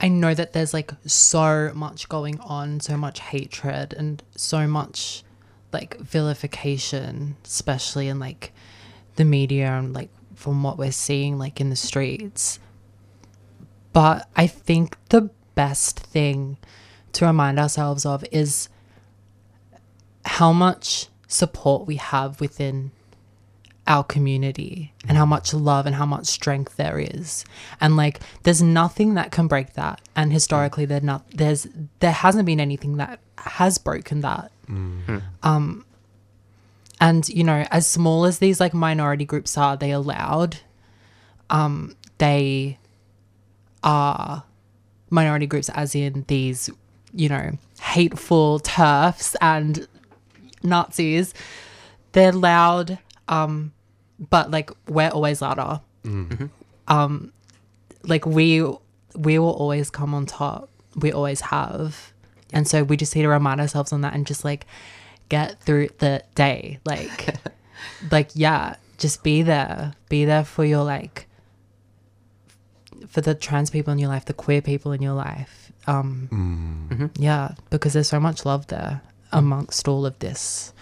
I 0.00 0.08
know 0.08 0.34
that 0.34 0.52
there's 0.52 0.74
like 0.74 0.92
so 1.06 1.72
much 1.74 2.08
going 2.10 2.38
on, 2.40 2.80
so 2.80 2.98
much 2.98 3.20
hatred, 3.20 3.94
and 3.94 4.22
so 4.34 4.66
much 4.66 5.22
like 5.72 5.96
vilification, 5.98 7.36
especially 7.44 8.08
in 8.08 8.18
like 8.18 8.52
the 9.14 9.24
media 9.24 9.68
and 9.68 9.94
like 9.94 10.10
from 10.36 10.62
what 10.62 10.78
we're 10.78 10.92
seeing 10.92 11.38
like 11.38 11.60
in 11.60 11.70
the 11.70 11.76
streets. 11.76 12.60
But 13.92 14.28
I 14.36 14.46
think 14.46 14.96
the 15.08 15.30
best 15.54 15.98
thing 15.98 16.58
to 17.14 17.26
remind 17.26 17.58
ourselves 17.58 18.06
of 18.06 18.24
is 18.30 18.68
how 20.24 20.52
much 20.52 21.08
support 21.26 21.86
we 21.86 21.96
have 21.96 22.40
within 22.40 22.92
our 23.86 24.04
community 24.04 24.92
and 25.08 25.16
how 25.16 25.24
much 25.26 25.54
love 25.54 25.86
and 25.86 25.94
how 25.94 26.06
much 26.06 26.26
strength 26.26 26.76
there 26.76 26.98
is. 26.98 27.44
And 27.80 27.96
like 27.96 28.20
there's 28.42 28.60
nothing 28.62 29.14
that 29.14 29.30
can 29.30 29.46
break 29.46 29.74
that. 29.74 30.00
And 30.14 30.32
historically 30.32 30.84
there 30.84 31.00
not 31.00 31.28
there's 31.30 31.66
there 32.00 32.12
hasn't 32.12 32.46
been 32.46 32.60
anything 32.60 32.96
that 32.96 33.20
has 33.38 33.78
broken 33.78 34.20
that. 34.22 34.50
Um 35.42 35.84
and 37.00 37.28
you 37.28 37.44
know 37.44 37.66
as 37.70 37.86
small 37.86 38.24
as 38.24 38.38
these 38.38 38.60
like 38.60 38.72
minority 38.74 39.24
groups 39.24 39.56
are 39.58 39.76
they 39.76 39.90
allowed 39.90 40.58
um 41.50 41.94
they 42.18 42.78
are 43.82 44.44
minority 45.10 45.46
groups 45.46 45.68
as 45.70 45.94
in 45.94 46.24
these 46.28 46.70
you 47.12 47.28
know 47.28 47.52
hateful 47.80 48.58
TERFs 48.60 49.36
and 49.40 49.86
nazis. 50.62 51.34
They're 52.12 52.32
loud 52.32 52.98
um 53.28 53.72
but 54.18 54.50
like 54.50 54.70
we're 54.88 55.10
always 55.10 55.42
louder. 55.42 55.80
Um 56.88 57.32
like 58.04 58.24
we 58.26 58.62
we 59.14 59.38
will 59.38 59.50
always 59.50 59.90
come 59.90 60.14
on 60.14 60.26
top. 60.26 60.68
We 60.94 61.12
always 61.12 61.40
have. 61.42 62.12
And 62.52 62.66
so 62.66 62.84
we 62.84 62.96
just 62.96 63.14
need 63.14 63.22
to 63.22 63.28
remind 63.28 63.60
ourselves 63.60 63.92
on 63.92 64.00
that 64.02 64.14
and 64.14 64.26
just 64.26 64.44
like 64.44 64.66
get 65.28 65.60
through 65.60 65.88
the 65.98 66.22
day. 66.34 66.78
Like 66.84 67.36
like 68.10 68.30
yeah 68.34 68.76
just 68.98 69.22
be 69.22 69.42
there. 69.42 69.94
Be 70.08 70.24
there 70.24 70.44
for 70.44 70.64
your 70.64 70.84
like 70.84 71.26
for 73.08 73.20
the 73.20 73.34
trans 73.34 73.70
people 73.70 73.92
in 73.92 73.98
your 73.98 74.08
life 74.08 74.24
the 74.24 74.34
queer 74.34 74.62
people 74.62 74.92
in 74.92 75.02
your 75.02 75.14
life. 75.14 75.72
Um 75.86 76.28
mm. 76.32 76.96
mm-hmm. 76.96 77.22
yeah 77.22 77.54
because 77.70 77.92
there's 77.92 78.08
so 78.08 78.20
much 78.20 78.44
love 78.44 78.66
there 78.68 79.02
amongst 79.32 79.86
all 79.88 80.06
of 80.06 80.18
this 80.18 80.72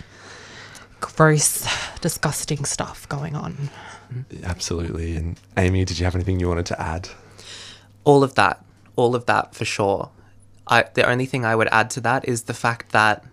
gross 1.01 1.66
disgusting 2.01 2.64
stuff 2.64 3.09
going 3.09 3.34
on. 3.34 3.70
Mm-hmm. 4.12 4.45
Absolutely. 4.45 5.16
And 5.16 5.38
Amy, 5.57 5.84
did 5.84 5.99
you 5.99 6.05
have 6.05 6.14
anything 6.14 6.40
you 6.40 6.49
wanted 6.49 6.66
to 6.66 6.80
add? 6.80 7.09
all 8.05 8.22
of 8.22 8.34
that, 8.34 8.64
all 8.97 9.14
of 9.14 9.26
that 9.26 9.55
for 9.55 9.64
sure. 9.64 10.11
I, 10.66 10.84
the 10.95 11.09
only 11.09 11.26
thing 11.26 11.45
I 11.45 11.57
would 11.57 11.68
add 11.72 11.90
to 11.90 12.01
that 12.03 12.28
is 12.28 12.45
the 12.45 12.55
fact 12.55 12.92
that 12.92 13.24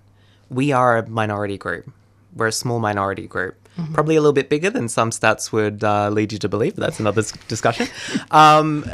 we 0.51 0.71
are 0.73 0.97
a 0.97 1.09
minority 1.09 1.57
group. 1.57 1.91
We're 2.35 2.47
a 2.47 2.51
small 2.51 2.79
minority 2.79 3.25
group. 3.25 3.55
Probably 3.93 4.15
a 4.17 4.21
little 4.21 4.33
bit 4.33 4.49
bigger 4.49 4.69
than 4.69 4.89
some 4.89 5.09
stats 5.11 5.51
would 5.51 5.83
uh, 5.83 6.09
lead 6.09 6.33
you 6.33 6.37
to 6.39 6.49
believe, 6.49 6.75
but 6.75 6.81
that's 6.81 6.99
another 6.99 7.23
discussion. 7.47 7.87
Um, 8.31 8.85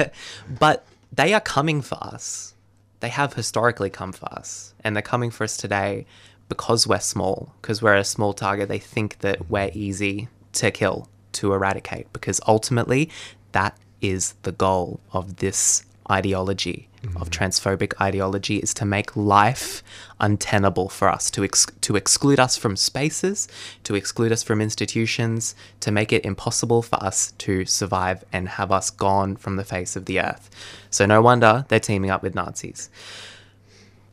but 0.58 0.84
they 1.12 1.32
are 1.34 1.40
coming 1.40 1.82
for 1.82 1.96
us. 2.02 2.54
They 3.00 3.10
have 3.10 3.34
historically 3.34 3.90
come 3.90 4.12
for 4.12 4.26
us, 4.32 4.74
and 4.82 4.96
they're 4.96 5.02
coming 5.02 5.30
for 5.30 5.44
us 5.44 5.56
today 5.56 6.06
because 6.48 6.86
we're 6.86 7.00
small, 7.00 7.54
because 7.60 7.82
we're 7.82 7.96
a 7.96 8.04
small 8.04 8.32
target. 8.32 8.68
They 8.68 8.78
think 8.78 9.18
that 9.18 9.50
we're 9.50 9.70
easy 9.74 10.28
to 10.54 10.70
kill, 10.70 11.08
to 11.32 11.52
eradicate, 11.52 12.12
because 12.12 12.40
ultimately 12.48 13.10
that 13.52 13.76
is 14.00 14.34
the 14.42 14.52
goal 14.52 15.00
of 15.12 15.36
this 15.36 15.84
ideology, 16.10 16.88
of 17.16 17.30
transphobic 17.30 17.92
ideology, 18.00 18.58
is 18.58 18.72
to 18.74 18.84
make 18.84 19.16
life 19.16 19.82
untenable 20.20 20.88
for 20.88 21.08
us, 21.08 21.30
to, 21.32 21.44
ex- 21.44 21.66
to 21.80 21.96
exclude 21.96 22.38
us 22.38 22.56
from 22.56 22.76
spaces, 22.76 23.48
to 23.84 23.94
exclude 23.94 24.32
us 24.32 24.42
from 24.42 24.60
institutions, 24.60 25.54
to 25.80 25.90
make 25.90 26.12
it 26.12 26.24
impossible 26.24 26.82
for 26.82 27.02
us 27.02 27.32
to 27.38 27.64
survive 27.64 28.24
and 28.32 28.48
have 28.50 28.70
us 28.70 28.90
gone 28.90 29.36
from 29.36 29.56
the 29.56 29.64
face 29.64 29.96
of 29.96 30.06
the 30.06 30.20
earth. 30.20 30.50
So, 30.90 31.06
no 31.06 31.20
wonder 31.20 31.64
they're 31.68 31.80
teaming 31.80 32.10
up 32.10 32.22
with 32.22 32.34
Nazis. 32.34 32.88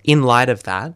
In 0.03 0.23
light 0.23 0.49
of 0.49 0.63
that, 0.63 0.93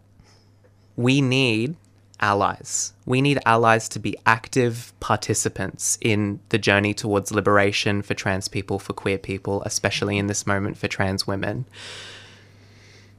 we 0.95 1.21
need 1.21 1.75
allies. 2.23 2.93
We 3.05 3.21
need 3.21 3.39
allies 3.45 3.89
to 3.89 3.99
be 3.99 4.15
active 4.25 4.93
participants 5.01 5.97
in 5.99 6.39
the 6.49 6.57
journey 6.57 6.93
towards 6.93 7.33
liberation 7.33 8.01
for 8.01 8.13
trans 8.13 8.47
people, 8.47 8.79
for 8.79 8.93
queer 8.93 9.17
people, 9.17 9.61
especially 9.63 10.17
in 10.17 10.27
this 10.27 10.47
moment 10.47 10.77
for 10.77 10.87
trans 10.87 11.27
women. 11.27 11.65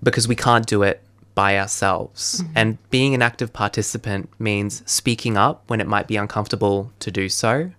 Because 0.02 0.26
we 0.26 0.34
can't 0.34 0.66
do 0.66 0.82
it 0.82 1.02
by 1.34 1.58
ourselves. 1.58 2.42
And 2.54 2.78
being 2.88 3.14
an 3.14 3.20
active 3.20 3.52
participant 3.52 4.30
means 4.38 4.82
speaking 4.86 5.36
up 5.36 5.64
when 5.66 5.82
it 5.82 5.86
might 5.86 6.08
be 6.08 6.16
uncomfortable 6.16 6.90
to 7.00 7.10
do 7.10 7.28
so. 7.28 7.72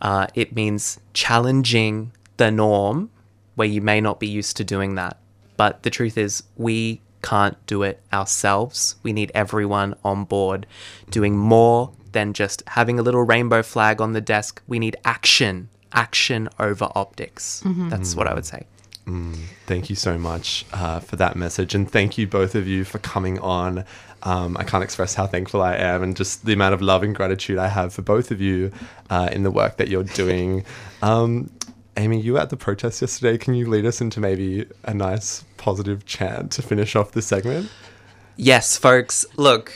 Uh, 0.00 0.28
it 0.34 0.54
means 0.54 1.00
challenging 1.14 2.12
the 2.36 2.52
norm 2.52 3.10
where 3.56 3.68
you 3.68 3.80
may 3.80 4.00
not 4.00 4.20
be 4.20 4.28
used 4.28 4.56
to 4.58 4.64
doing 4.64 4.94
that. 4.94 5.16
But 5.56 5.82
the 5.82 5.90
truth 5.90 6.16
is, 6.16 6.44
we 6.56 7.00
can't 7.30 7.56
do 7.66 7.82
it 7.82 7.96
ourselves. 8.12 8.96
We 9.02 9.12
need 9.12 9.30
everyone 9.34 9.94
on 10.04 10.24
board 10.24 10.66
doing 11.10 11.36
more 11.36 11.90
than 12.12 12.32
just 12.32 12.62
having 12.68 12.98
a 12.98 13.02
little 13.02 13.22
rainbow 13.22 13.62
flag 13.62 14.00
on 14.00 14.12
the 14.12 14.20
desk. 14.20 14.62
We 14.68 14.78
need 14.78 14.96
action, 15.04 15.68
action 15.92 16.48
over 16.58 16.86
optics. 16.94 17.62
That's 17.90 18.14
what 18.14 18.26
I 18.28 18.34
would 18.34 18.46
say. 18.46 18.66
Thank 19.66 19.90
you 19.90 19.96
so 19.96 20.18
much 20.18 20.64
uh, 20.72 21.00
for 21.00 21.16
that 21.16 21.36
message. 21.36 21.74
And 21.74 21.90
thank 21.90 22.16
you, 22.18 22.26
both 22.26 22.54
of 22.54 22.66
you, 22.66 22.84
for 22.84 22.98
coming 22.98 23.38
on. 23.40 23.84
Um, 24.22 24.56
I 24.56 24.64
can't 24.64 24.82
express 24.84 25.14
how 25.14 25.26
thankful 25.26 25.60
I 25.60 25.76
am 25.76 26.02
and 26.02 26.16
just 26.16 26.46
the 26.46 26.54
amount 26.54 26.72
of 26.74 26.80
love 26.80 27.02
and 27.02 27.14
gratitude 27.14 27.58
I 27.58 27.68
have 27.68 27.92
for 27.92 28.02
both 28.02 28.30
of 28.30 28.40
you 28.40 28.72
uh, 29.10 29.28
in 29.32 29.42
the 29.42 29.50
work 29.50 29.76
that 29.76 29.88
you're 29.88 30.04
doing. 30.04 30.64
Um, 31.02 31.50
Amy, 31.96 32.20
you 32.20 32.34
were 32.34 32.40
at 32.40 32.50
the 32.50 32.56
protest 32.56 33.00
yesterday. 33.00 33.38
Can 33.38 33.54
you 33.54 33.68
lead 33.68 33.86
us 33.86 34.00
into 34.00 34.20
maybe 34.20 34.66
a 34.84 34.92
nice 34.92 35.44
positive 35.56 36.04
chant 36.04 36.52
to 36.52 36.62
finish 36.62 36.96
off 36.96 37.12
the 37.12 37.22
segment? 37.22 37.70
Yes, 38.36 38.76
folks, 38.76 39.24
look. 39.36 39.72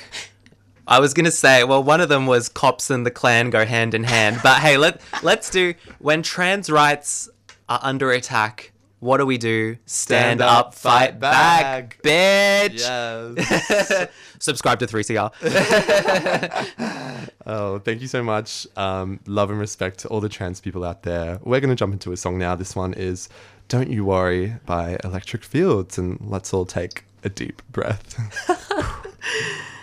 I 0.87 1.01
was 1.01 1.15
gonna 1.15 1.31
say, 1.31 1.65
well, 1.65 1.83
one 1.83 2.01
of 2.01 2.09
them 2.09 2.27
was 2.27 2.49
cops 2.49 2.91
and 2.91 3.05
the 3.05 3.11
Klan 3.11 3.51
go 3.51 3.67
hand 3.67 3.95
in 3.95 4.05
hand, 4.05 4.41
but 4.43 4.61
hey, 4.61 4.79
let 4.79 5.01
let's 5.23 5.51
do 5.51 5.75
when 5.99 6.23
trans 6.23 6.71
rights 6.71 7.29
are 7.69 7.79
under 7.83 8.11
attack. 8.11 8.73
What 9.01 9.19
do 9.19 9.27
we 9.27 9.39
do? 9.39 9.77
Stand, 9.87 10.41
up, 10.41 10.75
fight 10.75 11.21
back, 11.21 12.01
bitch. 12.03 12.81
Yes. 12.81 14.09
Subscribe 14.41 14.79
to 14.81 14.87
3CR. 14.87 15.33
Oh, 17.47 17.79
thank 17.79 18.03
you 18.03 18.09
so 18.09 18.23
much. 18.23 18.67
Um, 18.77 19.21
love 19.27 19.51
and 19.51 19.59
respect 19.59 20.01
to 20.01 20.09
all 20.09 20.21
the 20.21 20.29
trans 20.29 20.61
people 20.61 20.85
out 20.85 21.03
there. 21.03 21.41
We're 21.43 21.61
going 21.61 21.71
to 21.71 21.77
jump 21.77 21.95
into 21.95 22.13
a 22.13 22.17
song 22.17 22.37
now. 22.37 22.55
This 22.55 22.77
one 22.77 22.93
is 22.93 23.31
Don't 23.69 23.91
You 23.91 24.05
Worry 24.05 24.57
by 24.67 24.99
Electric 25.03 25.43
Fields. 25.43 25.97
And 25.97 26.21
let's 26.21 26.53
all 26.53 26.67
take 26.67 27.05
a 27.25 27.31
deep 27.31 27.63
breath. 27.73 28.17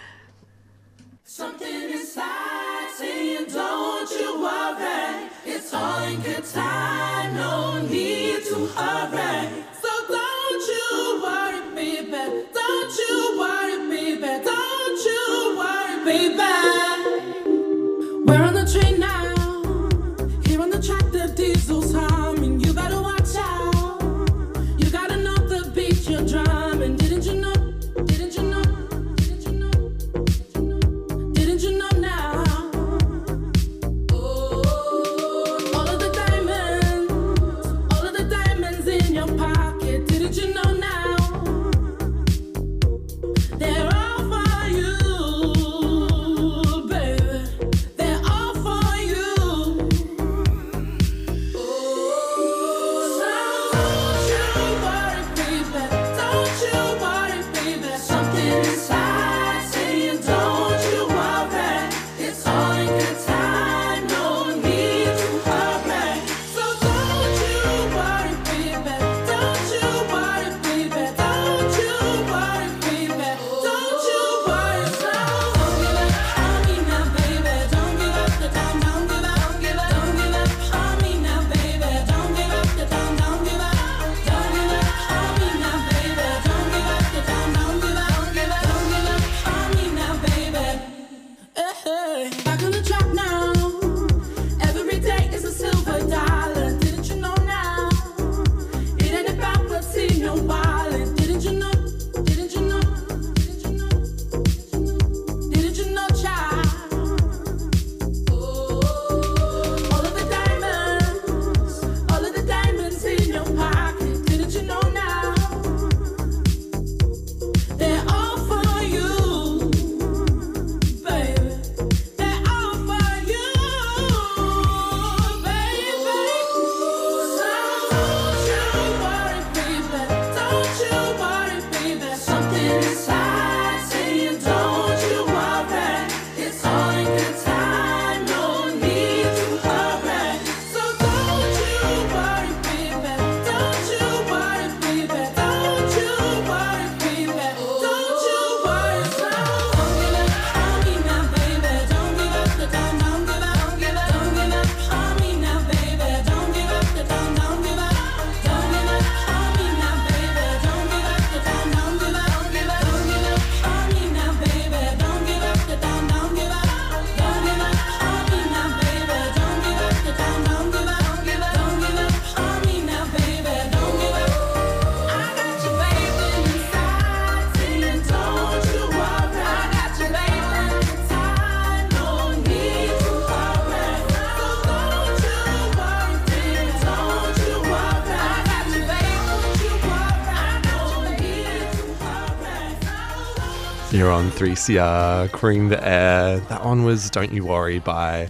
You're 193.96 194.12
on 194.12 194.30
3CR, 194.30 195.32
Queering 195.32 195.70
the 195.70 195.82
Air. 195.82 196.42
That 196.42 196.66
one 196.66 196.84
was 196.84 197.10
Don't 197.10 197.32
You 197.32 197.46
Worry 197.46 197.80
by 197.80 198.28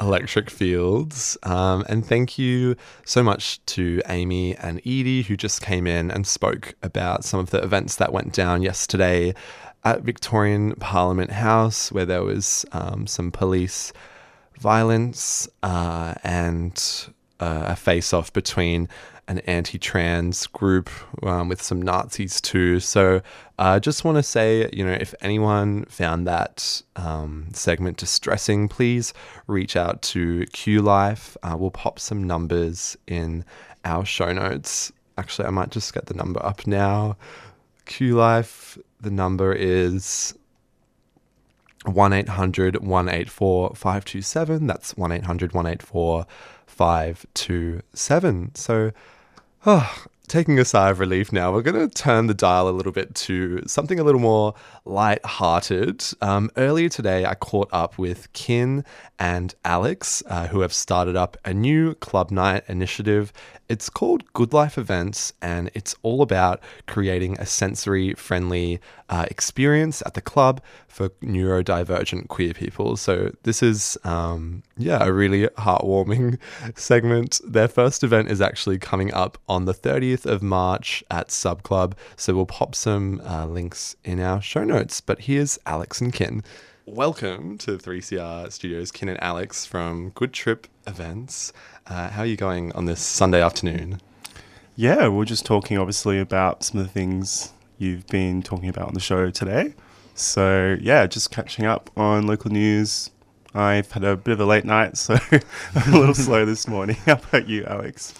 Electric 0.00 0.50
Fields. 0.50 1.38
Um, 1.44 1.84
and 1.88 2.04
thank 2.04 2.36
you 2.36 2.74
so 3.04 3.22
much 3.22 3.64
to 3.66 4.02
Amy 4.08 4.56
and 4.56 4.80
Edie, 4.80 5.22
who 5.22 5.36
just 5.36 5.62
came 5.62 5.86
in 5.86 6.10
and 6.10 6.26
spoke 6.26 6.74
about 6.82 7.22
some 7.22 7.38
of 7.38 7.50
the 7.50 7.62
events 7.62 7.94
that 7.96 8.12
went 8.12 8.32
down 8.32 8.62
yesterday 8.62 9.36
at 9.84 10.02
Victorian 10.02 10.74
Parliament 10.80 11.30
House, 11.30 11.92
where 11.92 12.06
there 12.06 12.24
was 12.24 12.66
um, 12.72 13.06
some 13.06 13.30
police 13.30 13.92
violence 14.58 15.48
uh, 15.62 16.14
and 16.24 17.06
uh, 17.38 17.66
a 17.68 17.76
face 17.76 18.12
off 18.12 18.32
between 18.32 18.88
an 19.28 19.38
anti 19.40 19.78
trans 19.78 20.46
group 20.46 20.90
um, 21.22 21.48
with 21.48 21.62
some 21.62 21.80
Nazis 21.80 22.40
too. 22.40 22.80
So 22.80 23.22
I 23.58 23.76
uh, 23.76 23.80
just 23.80 24.04
want 24.04 24.16
to 24.16 24.22
say, 24.22 24.68
you 24.72 24.84
know, 24.84 24.92
if 24.92 25.14
anyone 25.20 25.84
found 25.86 26.26
that 26.26 26.82
um, 26.96 27.46
segment 27.52 27.96
distressing, 27.96 28.68
please 28.68 29.14
reach 29.46 29.76
out 29.76 30.02
to 30.02 30.46
Q 30.46 30.82
Life. 30.82 31.36
Uh, 31.42 31.56
we'll 31.58 31.70
pop 31.70 31.98
some 31.98 32.24
numbers 32.24 32.96
in 33.06 33.44
our 33.84 34.04
show 34.04 34.32
notes. 34.32 34.92
Actually, 35.16 35.46
I 35.46 35.50
might 35.50 35.70
just 35.70 35.94
get 35.94 36.06
the 36.06 36.14
number 36.14 36.44
up 36.44 36.66
now. 36.66 37.16
Q 37.86 38.16
Life, 38.16 38.78
the 39.00 39.10
number 39.10 39.52
is 39.52 40.34
1 41.84 42.12
800 42.12 42.76
184 42.84 43.74
527. 43.74 44.66
That's 44.66 44.96
1 44.96 45.12
800 45.12 45.52
184 45.52 46.26
527. 46.66 48.54
So, 48.54 48.90
taking 50.28 50.58
a 50.58 50.64
sigh 50.64 50.90
of 50.90 50.98
relief 50.98 51.32
now, 51.32 51.50
we're 51.50 51.62
going 51.62 51.88
to 51.88 51.94
turn 51.94 52.26
the 52.26 52.34
dial 52.34 52.68
a 52.68 52.70
little 52.70 52.92
bit 52.92 53.14
to 53.14 53.62
something 53.66 53.98
a 53.98 54.04
little 54.04 54.20
more 54.20 54.54
light-hearted. 54.84 56.04
Um, 56.20 56.50
earlier 56.58 56.90
today, 56.90 57.24
I 57.24 57.34
caught 57.34 57.70
up 57.72 57.96
with 57.96 58.30
Kin 58.34 58.84
and 59.18 59.54
Alex, 59.64 60.22
uh, 60.26 60.48
who 60.48 60.60
have 60.60 60.74
started 60.74 61.16
up 61.16 61.38
a 61.46 61.54
new 61.54 61.94
club 61.94 62.30
night 62.30 62.64
initiative. 62.68 63.32
It's 63.68 63.88
called 63.88 64.30
Good 64.34 64.52
Life 64.52 64.76
Events, 64.76 65.32
and 65.40 65.70
it's 65.74 65.94
all 66.02 66.20
about 66.20 66.60
creating 66.86 67.38
a 67.38 67.46
sensory-friendly 67.46 68.78
uh, 69.08 69.26
experience 69.30 70.02
at 70.04 70.14
the 70.14 70.20
club 70.20 70.60
for 70.86 71.08
neurodivergent 71.22 72.28
queer 72.28 72.52
people. 72.52 72.96
So 72.96 73.32
this 73.44 73.62
is, 73.62 73.96
um, 74.04 74.62
yeah, 74.76 75.02
a 75.02 75.12
really 75.12 75.48
heartwarming 75.48 76.38
segment. 76.76 77.40
Their 77.46 77.68
first 77.68 78.04
event 78.04 78.30
is 78.30 78.42
actually 78.42 78.78
coming 78.78 79.12
up 79.14 79.38
on 79.48 79.64
the 79.64 79.74
30th 79.74 80.26
of 80.26 80.42
March 80.42 81.02
at 81.10 81.30
Sub 81.30 81.62
Club. 81.62 81.96
So 82.16 82.34
we'll 82.34 82.46
pop 82.46 82.74
some 82.74 83.20
uh, 83.24 83.46
links 83.46 83.96
in 84.04 84.20
our 84.20 84.42
show 84.42 84.64
notes. 84.64 85.00
But 85.00 85.20
here's 85.20 85.58
Alex 85.64 86.00
and 86.00 86.12
Kin. 86.12 86.42
Welcome 86.86 87.56
to 87.58 87.78
3CR 87.78 88.52
Studios, 88.52 88.92
Kin 88.92 89.08
and 89.08 89.22
Alex 89.22 89.64
from 89.64 90.10
Good 90.10 90.34
Trip 90.34 90.66
Events. 90.86 91.50
Uh, 91.86 92.10
how 92.10 92.20
are 92.20 92.26
you 92.26 92.36
going 92.36 92.72
on 92.72 92.84
this 92.84 93.00
Sunday 93.00 93.40
afternoon? 93.40 94.02
Yeah, 94.76 95.08
we're 95.08 95.24
just 95.24 95.46
talking 95.46 95.78
obviously 95.78 96.18
about 96.18 96.62
some 96.62 96.78
of 96.78 96.86
the 96.86 96.92
things 96.92 97.54
you've 97.78 98.06
been 98.08 98.42
talking 98.42 98.68
about 98.68 98.88
on 98.88 98.92
the 98.92 99.00
show 99.00 99.30
today. 99.30 99.72
So, 100.14 100.76
yeah, 100.78 101.06
just 101.06 101.30
catching 101.30 101.64
up 101.64 101.88
on 101.96 102.26
local 102.26 102.50
news. 102.50 103.08
I've 103.54 103.90
had 103.90 104.04
a 104.04 104.14
bit 104.14 104.32
of 104.32 104.40
a 104.40 104.44
late 104.44 104.66
night, 104.66 104.98
so 104.98 105.16
I'm 105.74 105.94
a 105.94 105.98
little 105.98 106.14
slow 106.14 106.44
this 106.44 106.68
morning. 106.68 106.96
How 107.06 107.14
about 107.14 107.48
you, 107.48 107.64
Alex? 107.64 108.12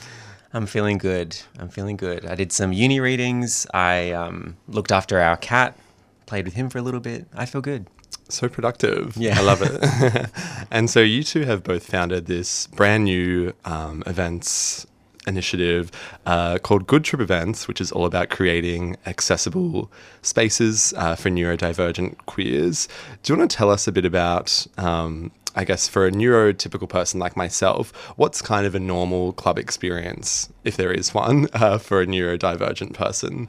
I'm 0.55 0.65
feeling 0.65 0.97
good. 0.97 1.39
I'm 1.59 1.69
feeling 1.69 1.99
good. 1.99 2.25
I 2.25 2.35
did 2.35 2.51
some 2.51 2.73
uni 2.73 2.99
readings. 2.99 3.67
I 3.75 4.13
um, 4.13 4.57
looked 4.69 4.91
after 4.91 5.21
our 5.21 5.37
cat, 5.37 5.77
played 6.25 6.47
with 6.47 6.55
him 6.55 6.71
for 6.71 6.79
a 6.79 6.83
little 6.83 7.01
bit. 7.01 7.27
I 7.35 7.45
feel 7.45 7.61
good. 7.61 7.89
So 8.29 8.49
productive. 8.49 9.17
Yeah. 9.17 9.39
I 9.39 9.43
love 9.43 9.61
it. 9.63 10.31
and 10.71 10.89
so 10.89 11.01
you 11.01 11.23
two 11.23 11.43
have 11.43 11.63
both 11.63 11.87
founded 11.87 12.27
this 12.27 12.67
brand 12.69 13.05
new 13.05 13.53
um, 13.65 14.03
events 14.07 14.87
initiative 15.27 15.91
uh, 16.27 16.59
called 16.59 16.87
Good 16.87 17.05
Trip 17.05 17.21
Events, 17.21 17.69
which 17.69 17.81
is 17.81 17.93
all 17.93 18.05
about 18.05 18.31
creating 18.31 18.97
accessible 19.07 19.91
spaces 20.23 20.93
uh, 20.97 21.15
for 21.15 21.31
neurodivergent 21.31 22.17
queers. 22.27 22.89
Do 23.23 23.33
you 23.33 23.39
want 23.39 23.51
to 23.51 23.57
tell 23.57 23.71
us 23.71 23.87
a 23.87 23.93
bit 23.93 24.05
about, 24.05 24.67
um, 24.79 25.31
I 25.55 25.65
guess, 25.65 25.89
for 25.89 26.07
a 26.07 26.11
neurotypical 26.11 26.89
person 26.89 27.21
like 27.21 27.37
myself, 27.37 27.93
what's 28.17 28.43
kind 28.43 28.67
of 28.67 28.75
a 28.75 28.81
normal 28.81 29.33
club 29.33 29.59
experience, 29.59 30.53
if 30.65 30.77
there 30.77 30.93
is 30.93 31.15
one, 31.15 31.49
uh, 31.53 31.79
for 31.79 32.01
a 32.01 32.07
neurodivergent 32.07 32.95
person? 32.95 33.49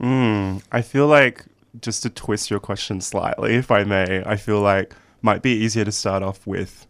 Mm, 0.00 0.62
I 0.72 0.82
feel 0.82 1.06
like, 1.06 1.44
just 1.80 2.02
to 2.02 2.10
twist 2.10 2.50
your 2.50 2.60
question 2.60 3.00
slightly, 3.00 3.54
if 3.54 3.70
I 3.70 3.84
may, 3.84 4.22
I 4.24 4.36
feel 4.36 4.60
like 4.60 4.94
might 5.22 5.42
be 5.42 5.52
easier 5.52 5.84
to 5.84 5.92
start 5.92 6.22
off 6.22 6.46
with 6.46 6.86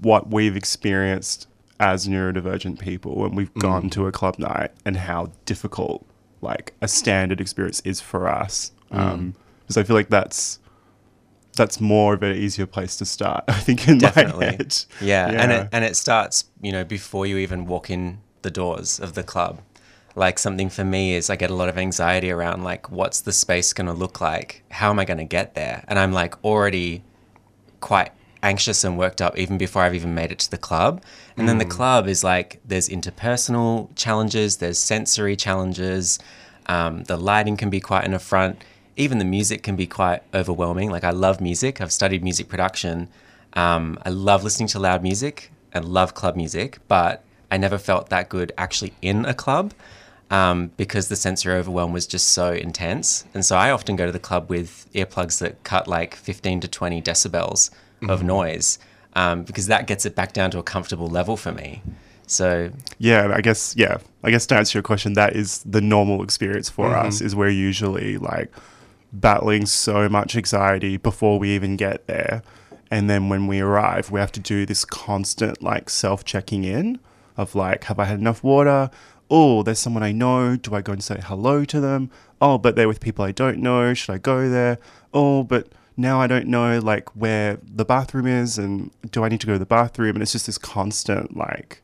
what 0.00 0.30
we've 0.30 0.56
experienced 0.56 1.46
as 1.78 2.08
neurodivergent 2.08 2.78
people 2.78 3.16
when 3.16 3.34
we've 3.34 3.52
gone 3.54 3.90
to 3.90 4.06
a 4.06 4.12
club 4.12 4.38
night 4.38 4.70
and 4.84 4.96
how 4.96 5.30
difficult 5.44 6.06
like 6.40 6.74
a 6.80 6.88
standard 6.88 7.40
experience 7.40 7.80
is 7.84 8.00
for 8.00 8.28
us. 8.28 8.72
Um, 8.90 9.34
because 9.62 9.76
I 9.76 9.82
feel 9.82 9.96
like 9.96 10.08
that's 10.08 10.60
that's 11.56 11.80
more 11.80 12.14
of 12.14 12.22
an 12.22 12.36
easier 12.36 12.66
place 12.66 12.96
to 12.96 13.04
start. 13.04 13.44
I 13.48 13.54
think 13.54 13.88
in 13.88 13.94
my 13.94 14.00
Definitely. 14.00 14.46
head. 14.46 14.76
Yeah, 15.00 15.26
and 15.28 15.52
it 15.52 15.68
and 15.72 15.84
it 15.84 15.96
starts, 15.96 16.44
you 16.62 16.72
know, 16.72 16.84
before 16.84 17.26
you 17.26 17.36
even 17.38 17.66
walk 17.66 17.90
in 17.90 18.20
the 18.42 18.50
doors 18.50 19.00
of 19.00 19.14
the 19.14 19.22
club. 19.22 19.60
Like 20.16 20.38
something 20.38 20.70
for 20.70 20.82
me 20.82 21.14
is 21.14 21.28
I 21.28 21.36
get 21.36 21.50
a 21.50 21.54
lot 21.54 21.68
of 21.68 21.76
anxiety 21.76 22.30
around 22.30 22.64
like 22.64 22.90
what's 22.90 23.20
the 23.20 23.32
space 23.32 23.74
going 23.74 23.86
to 23.86 23.92
look 23.92 24.20
like? 24.20 24.64
How 24.70 24.88
am 24.88 24.98
I 24.98 25.04
going 25.04 25.18
to 25.18 25.24
get 25.24 25.54
there? 25.54 25.84
And 25.86 25.98
I'm 25.98 26.12
like 26.12 26.42
already 26.42 27.04
quite 27.80 28.10
anxious 28.42 28.82
and 28.82 28.96
worked 28.96 29.20
up 29.20 29.36
even 29.36 29.58
before 29.58 29.82
I've 29.82 29.94
even 29.94 30.14
made 30.14 30.32
it 30.32 30.38
to 30.40 30.50
the 30.50 30.56
club. 30.56 31.02
And 31.36 31.46
then 31.46 31.58
the 31.58 31.66
club 31.66 32.08
is 32.08 32.24
like 32.24 32.60
there's 32.64 32.88
interpersonal 32.88 33.90
challenges, 33.94 34.56
there's 34.56 34.78
sensory 34.78 35.36
challenges, 35.36 36.18
um, 36.66 37.04
the 37.04 37.18
lighting 37.18 37.58
can 37.58 37.68
be 37.68 37.80
quite 37.80 38.04
an 38.04 38.14
affront. 38.14 38.64
Even 38.96 39.18
the 39.18 39.24
music 39.24 39.62
can 39.62 39.76
be 39.76 39.86
quite 39.86 40.22
overwhelming. 40.32 40.90
Like 40.90 41.04
I 41.04 41.10
love 41.10 41.42
music. 41.42 41.82
I've 41.82 41.92
studied 41.92 42.24
music 42.24 42.48
production. 42.48 43.08
Um, 43.52 43.98
I 44.04 44.08
love 44.08 44.44
listening 44.44 44.68
to 44.68 44.78
loud 44.78 45.02
music 45.02 45.52
and 45.72 45.84
love 45.84 46.14
club 46.14 46.36
music, 46.36 46.78
but 46.88 47.22
I 47.50 47.58
never 47.58 47.76
felt 47.76 48.08
that 48.08 48.30
good 48.30 48.52
actually 48.56 48.94
in 49.02 49.26
a 49.26 49.34
club 49.34 49.74
um, 50.30 50.72
because 50.76 51.08
the 51.08 51.16
sensory 51.16 51.54
overwhelm 51.54 51.92
was 51.92 52.06
just 52.06 52.28
so 52.30 52.52
intense. 52.52 53.24
And 53.34 53.44
so 53.44 53.56
I 53.56 53.70
often 53.70 53.96
go 53.96 54.06
to 54.06 54.12
the 54.12 54.18
club 54.18 54.50
with 54.50 54.86
earplugs 54.92 55.38
that 55.38 55.62
cut 55.64 55.86
like 55.86 56.14
15 56.14 56.60
to 56.60 56.68
20 56.68 57.02
decibels 57.02 57.70
of 58.08 58.22
noise 58.22 58.78
um, 59.16 59.42
because 59.42 59.66
that 59.66 59.86
gets 59.86 60.04
it 60.04 60.14
back 60.14 60.32
down 60.32 60.50
to 60.52 60.58
a 60.58 60.62
comfortable 60.62 61.08
level 61.08 61.36
for 61.36 61.50
me. 61.50 61.82
So 62.26 62.70
Yeah, 62.98 63.32
I 63.34 63.40
guess 63.40 63.74
yeah. 63.76 63.98
I 64.22 64.30
guess 64.30 64.46
to 64.46 64.56
answer 64.56 64.78
your 64.78 64.82
question, 64.82 65.14
that 65.14 65.34
is 65.34 65.62
the 65.64 65.80
normal 65.80 66.22
experience 66.22 66.68
for 66.68 66.94
us. 66.94 67.20
Is 67.20 67.34
we're 67.34 67.48
usually 67.48 68.18
like 68.18 68.52
battling 69.12 69.66
so 69.66 70.08
much 70.08 70.36
anxiety 70.36 70.96
before 70.96 71.38
we 71.38 71.50
even 71.50 71.76
get 71.76 72.06
there, 72.08 72.42
and 72.90 73.08
then 73.08 73.28
when 73.28 73.46
we 73.46 73.60
arrive, 73.60 74.10
we 74.10 74.18
have 74.18 74.32
to 74.32 74.40
do 74.40 74.66
this 74.66 74.84
constant 74.84 75.62
like 75.62 75.88
self 75.88 76.24
checking 76.24 76.64
in 76.64 76.98
of 77.36 77.54
like, 77.54 77.84
have 77.84 77.98
I 77.98 78.04
had 78.04 78.18
enough 78.18 78.42
water? 78.42 78.90
Oh, 79.30 79.62
there's 79.62 79.78
someone 79.78 80.02
I 80.02 80.12
know. 80.12 80.56
Do 80.56 80.74
I 80.74 80.82
go 80.82 80.92
and 80.92 81.02
say 81.02 81.20
hello 81.22 81.64
to 81.64 81.80
them? 81.80 82.10
Oh, 82.40 82.58
but 82.58 82.76
they're 82.76 82.88
with 82.88 83.00
people 83.00 83.24
I 83.24 83.32
don't 83.32 83.58
know. 83.58 83.92
Should 83.94 84.12
I 84.12 84.18
go 84.18 84.48
there? 84.48 84.78
Oh, 85.12 85.42
but 85.42 85.68
now 85.96 86.20
I 86.20 86.26
don't 86.26 86.46
know 86.46 86.78
like 86.78 87.08
where 87.16 87.58
the 87.62 87.84
bathroom 87.84 88.26
is, 88.26 88.58
and 88.58 88.90
do 89.10 89.24
I 89.24 89.28
need 89.28 89.40
to 89.40 89.46
go 89.46 89.54
to 89.54 89.58
the 89.58 89.66
bathroom? 89.66 90.16
And 90.16 90.22
it's 90.22 90.32
just 90.32 90.46
this 90.46 90.58
constant 90.58 91.36
like 91.36 91.82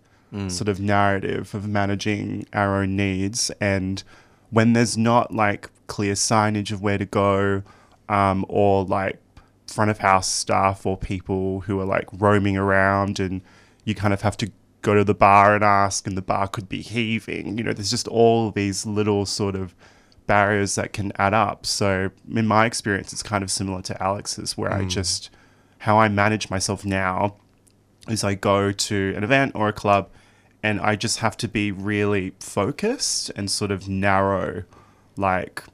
sort 0.49 0.69
of 0.69 0.81
narrative 0.81 1.55
of 1.55 1.69
managing 1.69 2.47
our 2.53 2.83
own 2.83 2.97
needs. 2.97 3.51
And 3.61 4.03
when 4.51 4.73
there's 4.73 4.97
not 4.97 5.35
like 5.35 5.69
clear 5.89 6.15
signage 6.15 6.71
of 6.73 6.81
where 6.81 6.99
to 6.99 7.05
go, 7.05 7.63
um, 8.09 8.45
or 8.49 8.85
like 8.85 9.19
front 9.67 9.91
of 9.91 9.99
house 9.99 10.29
staff 10.29 10.85
or 10.87 10.97
people 10.97 11.61
who 11.63 11.81
are 11.81 11.85
like 11.85 12.07
roaming 12.13 12.57
around, 12.57 13.19
and 13.21 13.41
you 13.85 13.95
kind 13.95 14.15
of 14.15 14.23
have 14.23 14.37
to 14.39 14.51
go 14.83 14.95
to 14.95 15.05
the 15.05 15.15
bar 15.15 15.55
and 15.55 15.65
ask, 15.65 16.07
and 16.07 16.17
the 16.17 16.23
bar 16.23 16.49
could 16.49 16.69
be 16.69 16.83
heaving. 16.83 17.57
You 17.57 17.65
know, 17.65 17.73
there's 17.73 17.91
just 17.91 18.09
all 18.09 18.51
these 18.51 18.85
little 18.85 19.25
sort 19.25 19.55
of 19.55 19.75
barriers 20.27 20.75
that 20.75 20.93
can 20.93 21.13
add 21.17 21.35
up. 21.35 21.65
So, 21.67 22.11
in 22.29 22.47
my 22.47 22.67
experience, 22.67 23.13
it's 23.13 23.23
kind 23.23 23.43
of 23.43 23.51
similar 23.51 23.83
to 23.83 24.03
Alex's, 24.03 24.59
where 24.59 24.73
I 24.73 24.83
mm. 24.83 24.91
just 24.91 25.31
how 25.79 25.99
I 25.99 26.09
manage 26.09 26.49
myself 26.49 26.85
now 26.85 27.37
is 28.09 28.23
I 28.23 28.35
go 28.35 28.71
to 28.71 29.15
an 29.17 29.25
event 29.25 29.53
or 29.55 29.69
a 29.69 29.73
club 29.73 30.11
and 30.63 30.81
I 30.81 30.95
just 30.95 31.19
have 31.19 31.37
to 31.39 31.49
be 31.49 31.73
really 31.73 32.35
focused 32.39 33.31
and 33.35 33.51
sort 33.51 33.73
of 33.73 33.89
narrow 33.89 34.63
like 35.17 35.65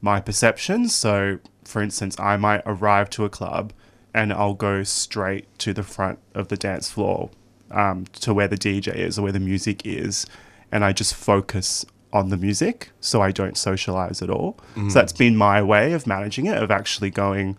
my 0.00 0.20
perceptions. 0.20 0.94
So, 0.94 1.38
for 1.64 1.82
instance, 1.82 2.18
I 2.18 2.36
might 2.38 2.62
arrive 2.64 3.10
to 3.10 3.26
a 3.26 3.28
club 3.28 3.74
and 4.14 4.32
I'll 4.32 4.54
go 4.54 4.84
straight 4.84 5.46
to 5.58 5.74
the 5.74 5.82
front 5.82 6.18
of 6.34 6.48
the 6.48 6.56
dance 6.56 6.90
floor 6.90 7.30
um, 7.70 8.06
to 8.20 8.32
where 8.34 8.48
the 8.48 8.56
DJ 8.56 8.94
is 8.94 9.18
or 9.18 9.22
where 9.22 9.32
the 9.32 9.40
music 9.40 9.84
is, 9.86 10.26
and 10.72 10.84
I 10.84 10.92
just 10.92 11.14
focus 11.14 11.84
on 12.12 12.30
the 12.30 12.36
music, 12.36 12.90
so 13.00 13.20
I 13.20 13.32
don't 13.32 13.56
socialize 13.56 14.22
at 14.22 14.30
all. 14.30 14.58
So 14.74 14.94
that's 14.94 15.12
been 15.12 15.36
my 15.36 15.62
way 15.62 15.92
of 15.92 16.06
managing 16.06 16.46
it, 16.46 16.56
of 16.62 16.70
actually 16.70 17.10
going, 17.10 17.56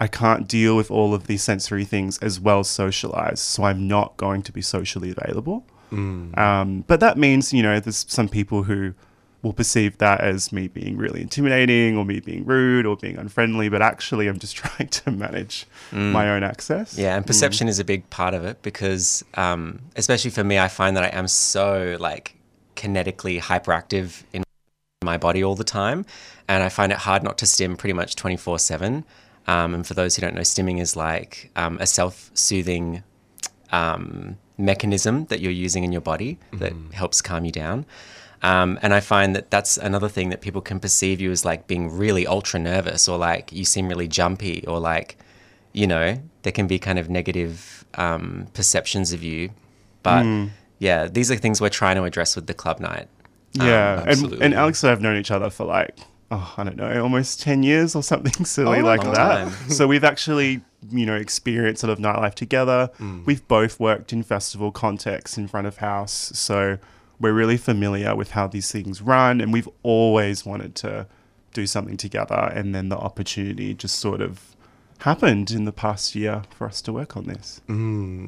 I 0.00 0.08
can't 0.08 0.48
deal 0.48 0.76
with 0.76 0.90
all 0.90 1.14
of 1.14 1.26
these 1.28 1.42
sensory 1.44 1.84
things 1.84 2.18
as 2.18 2.40
well 2.40 2.60
as 2.60 2.68
socialize, 2.68 3.40
so 3.40 3.62
I'm 3.64 3.86
not 3.86 4.16
going 4.16 4.42
to 4.42 4.52
be 4.52 4.60
socially 4.62 5.14
available. 5.16 5.64
Um, 6.38 6.84
but 6.88 7.00
that 7.00 7.16
means, 7.18 7.52
you 7.52 7.62
know, 7.62 7.78
there's 7.78 8.04
some 8.08 8.28
people 8.28 8.64
who 8.64 8.94
will 9.42 9.52
perceive 9.52 9.98
that 9.98 10.20
as 10.20 10.52
me 10.52 10.68
being 10.68 10.96
really 10.96 11.20
intimidating 11.20 11.96
or 11.96 12.04
me 12.04 12.20
being 12.20 12.44
rude 12.44 12.86
or 12.86 12.96
being 12.96 13.18
unfriendly, 13.18 13.68
but 13.68 13.82
actually 13.82 14.28
I'm 14.28 14.38
just 14.38 14.56
trying 14.62 14.88
to 14.88 15.10
manage 15.10 15.66
my 15.90 16.30
own 16.30 16.42
access. 16.42 16.96
Yeah, 16.96 17.16
and 17.16 17.26
perception 17.26 17.68
is 17.68 17.78
a 17.78 17.84
big 17.84 18.08
part 18.10 18.34
of 18.34 18.44
it 18.44 18.62
because, 18.62 19.24
um, 19.34 19.80
especially 19.96 20.30
for 20.30 20.44
me, 20.44 20.58
I 20.58 20.68
find 20.68 20.96
that 20.96 21.04
I 21.04 21.16
am 21.16 21.28
so 21.28 21.96
like 21.98 22.36
kinetically 22.76 23.40
hyperactive 23.40 24.22
in 24.32 24.44
my 25.04 25.18
body 25.18 25.42
all 25.42 25.56
the 25.56 25.64
time, 25.64 26.06
and 26.48 26.62
I 26.62 26.68
find 26.68 26.92
it 26.92 26.98
hard 26.98 27.22
not 27.22 27.36
to 27.38 27.46
stim 27.46 27.76
pretty 27.76 27.94
much 27.94 28.14
twenty 28.14 28.36
four 28.36 28.58
seven. 28.58 29.04
Um, 29.48 29.74
and 29.74 29.84
for 29.84 29.94
those 29.94 30.14
who 30.14 30.20
don't 30.22 30.34
know, 30.36 30.42
stimming 30.42 30.80
is 30.80 30.94
like 30.94 31.50
um, 31.56 31.78
a 31.80 31.86
self 31.86 32.30
soothing 32.34 33.02
um, 33.72 34.38
mechanism 34.56 35.24
that 35.26 35.40
you're 35.40 35.50
using 35.50 35.82
in 35.82 35.90
your 35.90 36.00
body 36.00 36.38
that 36.52 36.72
helps 36.92 37.20
calm 37.20 37.44
you 37.44 37.50
down. 37.50 37.84
Um, 38.42 38.78
and 38.82 38.92
I 38.92 39.00
find 39.00 39.36
that 39.36 39.50
that's 39.50 39.76
another 39.76 40.08
thing 40.08 40.30
that 40.30 40.40
people 40.40 40.60
can 40.60 40.80
perceive 40.80 41.20
you 41.20 41.30
as 41.30 41.44
like 41.44 41.68
being 41.68 41.96
really 41.96 42.26
ultra 42.26 42.58
nervous 42.58 43.08
or 43.08 43.16
like 43.16 43.52
you 43.52 43.64
seem 43.64 43.88
really 43.88 44.08
jumpy 44.08 44.64
or 44.66 44.80
like, 44.80 45.16
you 45.72 45.86
know, 45.86 46.20
there 46.42 46.52
can 46.52 46.66
be 46.66 46.78
kind 46.78 46.98
of 46.98 47.08
negative 47.08 47.84
um, 47.94 48.48
perceptions 48.52 49.12
of 49.12 49.22
you. 49.22 49.50
But 50.02 50.48
yeah, 50.80 51.06
these 51.06 51.30
are 51.30 51.36
things 51.36 51.60
we're 51.60 51.68
trying 51.68 51.94
to 51.96 52.02
address 52.02 52.34
with 52.34 52.48
the 52.48 52.54
club 52.54 52.80
night. 52.80 53.06
Yeah, 53.52 54.00
and, 54.00 54.08
absolutely. 54.08 54.44
and 54.44 54.54
Alex 54.54 54.82
and 54.82 54.88
I 54.88 54.90
have 54.90 55.00
known 55.00 55.16
each 55.16 55.30
other 55.30 55.48
for 55.48 55.64
like, 55.64 55.96
oh, 56.32 56.54
I 56.56 56.64
don't 56.64 56.76
know, 56.76 57.00
almost 57.00 57.40
10 57.42 57.62
years 57.62 57.94
or 57.94 58.02
something 58.02 58.44
silly 58.44 58.80
Oh, 58.80 58.82
like 58.82 59.02
that. 59.02 59.52
so 59.68 59.86
we've 59.86 60.02
actually, 60.02 60.62
you 60.90 61.06
know, 61.06 61.14
experienced 61.14 61.82
sort 61.82 61.92
of 61.92 61.98
nightlife 62.00 62.34
together. 62.34 62.90
We've 63.24 63.46
both 63.46 63.78
worked 63.78 64.12
in 64.12 64.24
festival 64.24 64.72
contexts 64.72 65.38
in 65.38 65.46
front 65.46 65.68
of 65.68 65.76
house. 65.76 66.32
So 66.34 66.78
we're 67.22 67.32
really 67.32 67.56
familiar 67.56 68.14
with 68.16 68.32
how 68.32 68.48
these 68.48 68.70
things 68.70 69.00
run. 69.00 69.40
And 69.40 69.52
we've 69.52 69.68
always 69.82 70.44
wanted 70.44 70.74
to 70.76 71.06
do 71.54 71.66
something 71.66 71.96
together. 71.96 72.50
And 72.52 72.74
then 72.74 72.88
the 72.88 72.98
opportunity 72.98 73.72
just 73.74 73.98
sort 73.98 74.20
of 74.20 74.51
happened 75.02 75.50
in 75.50 75.64
the 75.64 75.72
past 75.72 76.14
year 76.14 76.42
for 76.50 76.66
us 76.66 76.80
to 76.82 76.92
work 76.92 77.16
on 77.16 77.24
this. 77.24 77.60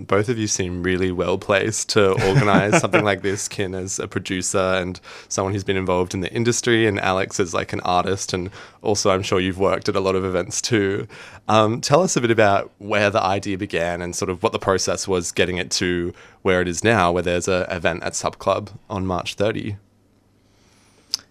Both 0.07 0.29
of 0.29 0.39
you 0.39 0.47
seem 0.47 0.83
really 0.83 1.11
well 1.11 1.39
placed 1.39 1.89
to 1.91 2.13
organize 2.29 2.81
something 2.81 3.05
like 3.05 3.23
this. 3.23 3.49
Kin 3.55 3.75
as 3.75 3.99
a 3.99 4.09
producer 4.09 4.59
and 4.59 5.01
someone 5.29 5.53
who's 5.53 5.65
been 5.65 5.77
involved 5.77 6.15
in 6.15 6.21
the 6.21 6.33
industry, 6.33 6.87
and 6.87 7.01
Alex 7.01 7.39
is 7.41 7.55
like 7.55 7.73
an 7.73 7.81
artist, 7.81 8.33
and 8.33 8.51
also 8.83 9.11
I'm 9.11 9.23
sure 9.23 9.41
you've 9.41 9.59
worked 9.59 9.89
at 9.89 9.97
a 9.97 10.01
lot 10.01 10.15
of 10.15 10.25
events 10.25 10.61
too. 10.61 11.07
Um, 11.49 11.81
tell 11.81 12.03
us 12.03 12.17
a 12.17 12.21
bit 12.21 12.31
about 12.31 12.71
where 12.79 13.11
the 13.11 13.23
idea 13.23 13.59
began 13.59 14.03
and 14.03 14.15
sort 14.15 14.31
of 14.31 14.43
what 14.43 14.53
the 14.53 14.59
process 14.59 15.07
was 15.07 15.33
getting 15.33 15.59
it 15.59 15.71
to 15.73 16.13
where 16.43 16.61
it 16.61 16.69
is 16.69 16.83
now, 16.83 17.13
where 17.13 17.23
there's 17.23 17.49
an 17.49 17.71
event 17.71 18.03
at 18.03 18.15
Sub 18.15 18.39
Club 18.39 18.71
on 18.91 19.07
March 19.07 19.35
30. 19.35 19.77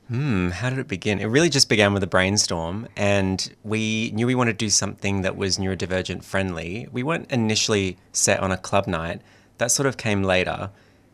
Hmm, 0.10 0.50
how 0.50 0.70
did 0.70 0.80
it 0.80 0.88
begin? 0.88 1.20
It 1.20 1.26
really 1.26 1.50
just 1.50 1.70
began 1.70 1.94
with 1.94 2.04
a 2.04 2.08
brainstorm, 2.08 2.88
and 2.98 3.54
we 3.64 4.12
knew 4.12 4.28
we 4.28 4.36
wanted 4.36 4.60
to 4.60 4.66
do 4.66 4.70
something 4.70 5.22
that 5.22 5.38
was 5.38 5.58
neurodivergent 5.58 6.24
friendly. 6.24 6.88
We 6.92 7.04
weren't 7.04 7.32
initially 7.32 7.98
set 8.12 8.42
on 8.42 8.52
a 8.52 8.58
club 8.58 8.86
night, 8.86 9.22
that 9.58 9.72
sort 9.72 9.88
of 9.88 9.98
came 9.98 10.24
later. 10.24 10.72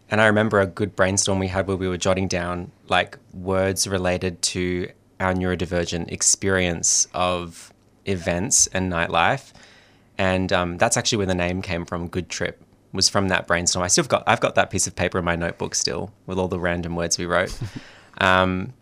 And 0.10 0.20
I 0.20 0.26
remember 0.26 0.60
a 0.60 0.66
good 0.66 0.96
brainstorm 0.96 1.38
we 1.38 1.48
had 1.48 1.68
where 1.68 1.78
we 1.78 1.88
were 1.88 1.98
jotting 1.98 2.28
down 2.28 2.72
like 2.88 3.18
words 3.32 3.88
related 3.88 4.42
to 4.42 4.90
our 5.20 5.34
neurodivergent 5.34 6.12
experience 6.12 7.08
of 7.14 7.72
events 8.06 8.68
and 8.68 8.92
nightlife. 8.92 9.52
And 10.18 10.52
um, 10.52 10.78
that's 10.78 10.98
actually 10.98 11.20
where 11.20 11.28
the 11.28 11.36
name 11.36 11.62
came 11.62 11.86
from. 11.86 12.08
Good 12.08 12.28
Trip 12.28 12.64
was 12.92 13.08
from 13.08 13.28
that 13.28 13.46
brainstorm. 13.46 13.84
I 13.84 13.88
still 13.88 14.04
got 14.04 14.24
I've 14.26 14.40
got 14.40 14.56
that 14.56 14.72
piece 14.72 14.88
of 14.88 14.96
paper 14.96 15.20
in 15.20 15.26
my 15.26 15.36
notebook 15.36 15.76
still 15.76 16.12
with 16.26 16.40
all 16.40 16.48
the 16.48 16.60
random 16.60 16.96
words 16.96 17.18
we 17.20 17.26
wrote. 17.26 17.56
um, 18.18 18.74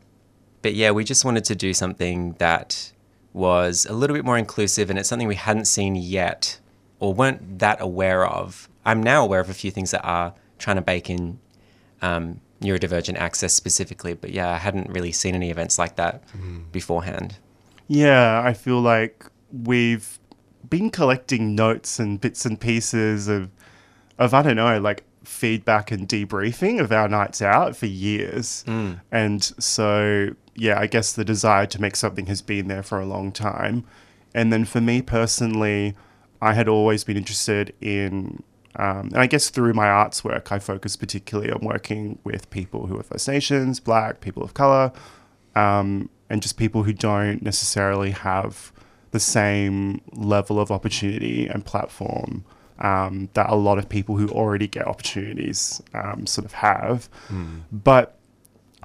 but 0.62 0.74
yeah, 0.74 0.92
we 0.92 1.04
just 1.04 1.24
wanted 1.26 1.46
to 1.46 1.56
do 1.56 1.74
something 1.74 2.34
that 2.40 2.92
was 3.34 3.86
a 3.86 3.94
little 3.94 4.16
bit 4.16 4.26
more 4.26 4.38
inclusive, 4.38 4.90
and 4.90 4.98
it's 4.98 5.10
something 5.10 5.28
we 5.28 5.36
hadn't 5.36 5.66
seen 5.66 5.96
yet 5.96 6.60
or 7.00 7.14
weren't 7.14 7.60
that 7.60 7.80
aware 7.80 8.26
of. 8.26 8.68
I'm 8.86 9.04
now 9.04 9.24
aware 9.24 9.40
of 9.40 9.50
a 9.50 9.54
few 9.54 9.70
things 9.70 9.92
that 9.92 10.04
are 10.04 10.34
trying 10.58 10.78
to 10.78 10.82
bake 10.82 11.10
in 11.10 11.40
um, 12.02 12.42
neurodivergent 12.62 13.18
access 13.18 13.54
specifically, 13.54 14.14
but 14.14 14.32
yeah, 14.32 14.50
I 14.50 14.58
hadn't 14.58 14.90
really 14.90 15.12
seen 15.12 15.36
any 15.36 15.50
events 15.52 15.78
like 15.78 15.96
that 15.98 16.24
beforehand. 16.72 17.38
Yeah, 17.88 18.42
I 18.44 18.54
feel 18.54 18.82
like 18.82 19.26
we've 19.52 20.20
been 20.68 20.90
collecting 20.90 21.56
notes 21.56 22.00
and 22.00 22.20
bits 22.20 22.46
and 22.46 22.60
pieces 22.60 23.28
of, 23.28 23.50
of 24.18 24.34
I 24.34 24.42
don't 24.42 24.56
know, 24.56 24.80
like 24.80 25.04
feedback 25.24 25.92
and 25.92 26.08
debriefing 26.08 26.82
of 26.82 26.92
our 26.92 27.08
nights 27.08 27.42
out 27.42 27.76
for 27.76 27.86
years. 27.86 28.64
And 29.12 29.44
so, 29.44 30.34
yeah, 30.58 30.80
I 30.80 30.88
guess 30.88 31.14
the 31.14 31.24
desire 31.24 31.68
to 31.68 31.80
make 31.80 31.96
something 31.96 32.26
has 32.26 32.42
been 32.42 32.68
there 32.68 32.84
for 32.84 33.00
a 33.00 33.06
long 33.06 33.32
time. 33.32 33.86
And 34.34 34.52
then 34.52 34.66
for 34.66 34.82
me 34.82 35.02
personally, 35.02 35.96
I 36.42 36.54
had 36.54 36.68
always 36.68 37.04
been 37.04 37.16
interested 37.16 37.74
in, 37.80 38.44
um, 38.76 39.10
and 39.14 39.18
I 39.18 39.28
guess 39.28 39.50
through 39.50 39.74
my 39.74 39.88
arts 39.88 40.24
work, 40.24 40.52
I 40.52 40.60
focus 40.60 40.96
particularly 40.96 41.52
on 41.52 41.62
working 41.62 42.20
with 42.24 42.50
people 42.50 42.88
who 42.88 43.00
are 43.00 43.04
First 43.04 43.28
Nations, 43.28 43.80
Black, 43.80 44.20
people 44.20 44.44
of 44.44 44.56
color, 44.56 44.92
um, 45.56 46.10
and 46.30 46.42
just 46.42 46.58
people 46.58 46.84
who 46.84 46.94
don't 46.94 47.42
necessarily 47.44 48.12
have 48.12 48.72
the 49.12 49.20
same 49.20 50.02
level 50.12 50.60
of 50.60 50.72
opportunity 50.72 51.48
and 51.48 51.66
platform 51.66 52.44
um, 52.80 53.30
that 53.34 53.50
a 53.50 53.56
lot 53.56 53.78
of 53.78 53.90
people 53.90 54.18
who 54.18 54.28
already 54.30 54.68
get 54.68 54.88
opportunities 54.88 55.82
um, 55.94 56.26
sort 56.28 56.46
of 56.46 56.54
have. 56.54 57.10
But 57.72 58.17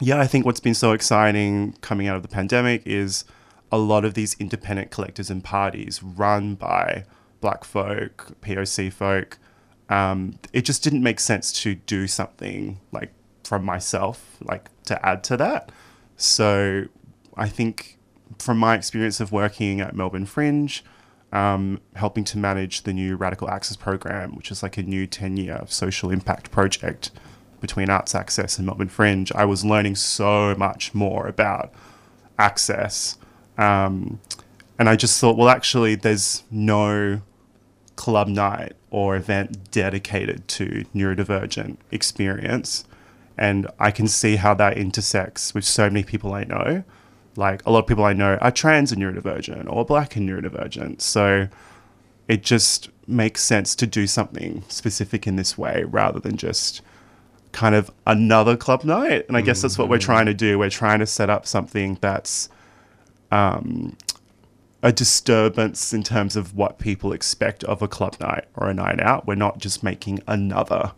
yeah, 0.00 0.18
I 0.18 0.26
think 0.26 0.46
what's 0.46 0.60
been 0.60 0.74
so 0.74 0.92
exciting 0.92 1.74
coming 1.80 2.08
out 2.08 2.16
of 2.16 2.22
the 2.22 2.28
pandemic 2.28 2.82
is 2.86 3.24
a 3.70 3.78
lot 3.78 4.04
of 4.04 4.14
these 4.14 4.34
independent 4.38 4.90
collectors 4.90 5.30
and 5.30 5.42
parties 5.42 6.02
run 6.02 6.54
by 6.54 7.04
black 7.40 7.64
folk, 7.64 8.36
POC 8.40 8.92
folk. 8.92 9.38
Um, 9.88 10.38
it 10.52 10.62
just 10.62 10.82
didn't 10.82 11.02
make 11.02 11.20
sense 11.20 11.52
to 11.62 11.74
do 11.74 12.06
something 12.06 12.80
like 12.92 13.12
from 13.44 13.64
myself, 13.64 14.36
like 14.40 14.70
to 14.84 15.04
add 15.06 15.22
to 15.24 15.36
that. 15.36 15.70
So 16.16 16.84
I 17.36 17.48
think 17.48 17.98
from 18.38 18.58
my 18.58 18.74
experience 18.74 19.20
of 19.20 19.32
working 19.32 19.80
at 19.80 19.94
Melbourne 19.94 20.26
Fringe, 20.26 20.84
um, 21.32 21.80
helping 21.96 22.24
to 22.24 22.38
manage 22.38 22.82
the 22.82 22.92
new 22.92 23.16
Radical 23.16 23.48
Access 23.48 23.76
program, 23.76 24.36
which 24.36 24.50
is 24.50 24.62
like 24.62 24.76
a 24.76 24.82
new 24.82 25.06
10 25.06 25.36
year 25.36 25.62
social 25.66 26.10
impact 26.10 26.50
project 26.50 27.10
between 27.62 27.88
Arts 27.88 28.14
Access 28.14 28.58
and 28.58 28.66
Melbourne 28.66 28.88
Fringe, 28.88 29.32
I 29.34 29.46
was 29.46 29.64
learning 29.64 29.94
so 29.94 30.54
much 30.56 30.94
more 30.94 31.26
about 31.26 31.72
access. 32.38 33.16
Um, 33.56 34.20
and 34.78 34.88
I 34.88 34.96
just 34.96 35.18
thought, 35.18 35.38
well, 35.38 35.48
actually, 35.48 35.94
there's 35.94 36.42
no 36.50 37.22
club 37.96 38.28
night 38.28 38.72
or 38.90 39.16
event 39.16 39.70
dedicated 39.70 40.48
to 40.48 40.84
neurodivergent 40.94 41.76
experience. 41.90 42.84
And 43.38 43.68
I 43.78 43.90
can 43.90 44.08
see 44.08 44.36
how 44.36 44.54
that 44.54 44.76
intersects 44.76 45.54
with 45.54 45.64
so 45.64 45.84
many 45.84 46.02
people 46.02 46.34
I 46.34 46.44
know. 46.44 46.84
Like 47.36 47.64
a 47.64 47.70
lot 47.70 47.78
of 47.78 47.86
people 47.86 48.04
I 48.04 48.12
know 48.12 48.36
are 48.42 48.50
trans 48.50 48.92
and 48.92 49.00
neurodivergent 49.00 49.72
or 49.72 49.86
black 49.86 50.16
and 50.16 50.28
neurodivergent. 50.28 51.00
So 51.00 51.48
it 52.28 52.42
just 52.42 52.90
makes 53.06 53.42
sense 53.42 53.74
to 53.76 53.86
do 53.86 54.06
something 54.06 54.64
specific 54.68 55.26
in 55.26 55.36
this 55.36 55.56
way 55.56 55.84
rather 55.84 56.18
than 56.18 56.36
just 56.36 56.82
kind 57.52 57.74
of 57.74 57.90
another 58.06 58.56
club 58.56 58.84
night. 58.84 59.26
And 59.28 59.36
I 59.36 59.40
guess 59.40 59.62
that's 59.62 59.78
what 59.78 59.88
we're 59.88 59.98
trying 59.98 60.26
to 60.26 60.34
do. 60.34 60.58
We're 60.58 60.70
trying 60.70 60.98
to 61.00 61.06
set 61.06 61.30
up 61.30 61.46
something 61.46 61.98
that's 62.00 62.48
um, 63.30 63.96
a 64.82 64.92
disturbance 64.92 65.92
in 65.92 66.02
terms 66.02 66.34
of 66.36 66.54
what 66.56 66.78
people 66.78 67.12
expect 67.12 67.62
of 67.64 67.82
a 67.82 67.88
club 67.88 68.16
night 68.20 68.46
or 68.56 68.68
a 68.68 68.74
night 68.74 69.00
out. 69.00 69.26
We're 69.26 69.34
not 69.34 69.58
just 69.58 69.82
making 69.82 70.20
another 70.26 70.92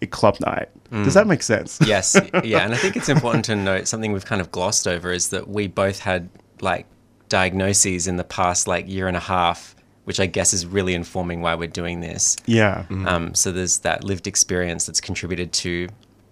a 0.00 0.06
club 0.06 0.38
night. 0.40 0.68
Does 0.90 1.14
that 1.14 1.26
make 1.26 1.42
sense? 1.42 1.78
Yes, 1.86 2.16
yeah, 2.44 2.60
and 2.60 2.72
I 2.72 2.76
think 2.76 2.96
it's 2.96 3.08
important 3.08 3.44
to 3.46 3.56
note 3.70 3.88
something 3.88 4.12
we've 4.12 4.24
kind 4.24 4.40
of 4.40 4.50
glossed 4.50 4.86
over 4.88 5.12
is 5.12 5.30
that 5.30 5.48
we 5.48 5.66
both 5.66 6.00
had 6.00 6.28
like 6.60 6.86
diagnoses 7.28 8.06
in 8.06 8.16
the 8.16 8.24
past 8.24 8.66
like 8.66 8.88
year 8.88 9.06
and 9.06 9.16
a 9.16 9.20
half, 9.20 9.74
which 10.08 10.18
I 10.18 10.24
guess 10.24 10.54
is 10.54 10.64
really 10.64 10.94
informing 10.94 11.42
why 11.42 11.54
we're 11.54 11.68
doing 11.68 12.00
this. 12.00 12.34
Yeah. 12.46 12.86
Mm-hmm. 12.88 13.06
Um, 13.06 13.34
so 13.34 13.52
there's 13.52 13.80
that 13.80 14.04
lived 14.04 14.26
experience 14.26 14.86
that's 14.86 15.02
contributed 15.02 15.52
to 15.64 15.88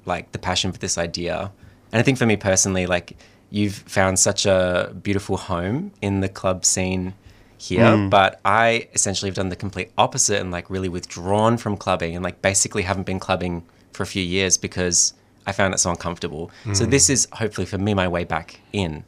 like 0.06 0.32
the 0.32 0.38
passion 0.38 0.72
for 0.72 0.78
this 0.78 0.96
idea. 0.96 1.52
And 1.92 2.00
I 2.00 2.02
think 2.02 2.16
for 2.16 2.24
me 2.24 2.38
personally, 2.38 2.86
like 2.86 3.18
you've 3.50 3.74
found 3.74 4.18
such 4.18 4.46
a 4.46 4.94
beautiful 5.02 5.36
home 5.36 5.92
in 6.00 6.20
the 6.20 6.28
club 6.30 6.64
scene 6.64 7.12
here, 7.58 7.84
mm. 7.84 8.08
but 8.08 8.40
I 8.46 8.88
essentially 8.94 9.28
have 9.28 9.36
done 9.36 9.50
the 9.50 9.56
complete 9.56 9.92
opposite 9.98 10.40
and 10.40 10.50
like 10.50 10.70
really 10.70 10.88
withdrawn 10.88 11.58
from 11.58 11.76
clubbing 11.76 12.14
and 12.14 12.24
like 12.24 12.40
basically 12.40 12.82
haven't 12.82 13.04
been 13.04 13.20
clubbing 13.20 13.62
for 13.92 14.04
a 14.04 14.06
few 14.06 14.22
years 14.22 14.56
because 14.56 15.12
I 15.46 15.52
found 15.52 15.74
it 15.74 15.80
so 15.80 15.90
uncomfortable. 15.90 16.50
So 16.72 16.86
mm. 16.86 16.90
this 16.90 17.10
is 17.10 17.28
hopefully 17.30 17.66
for 17.66 17.76
me 17.76 17.92
my 17.92 18.08
way 18.08 18.24
back 18.24 18.58
in. 18.72 19.04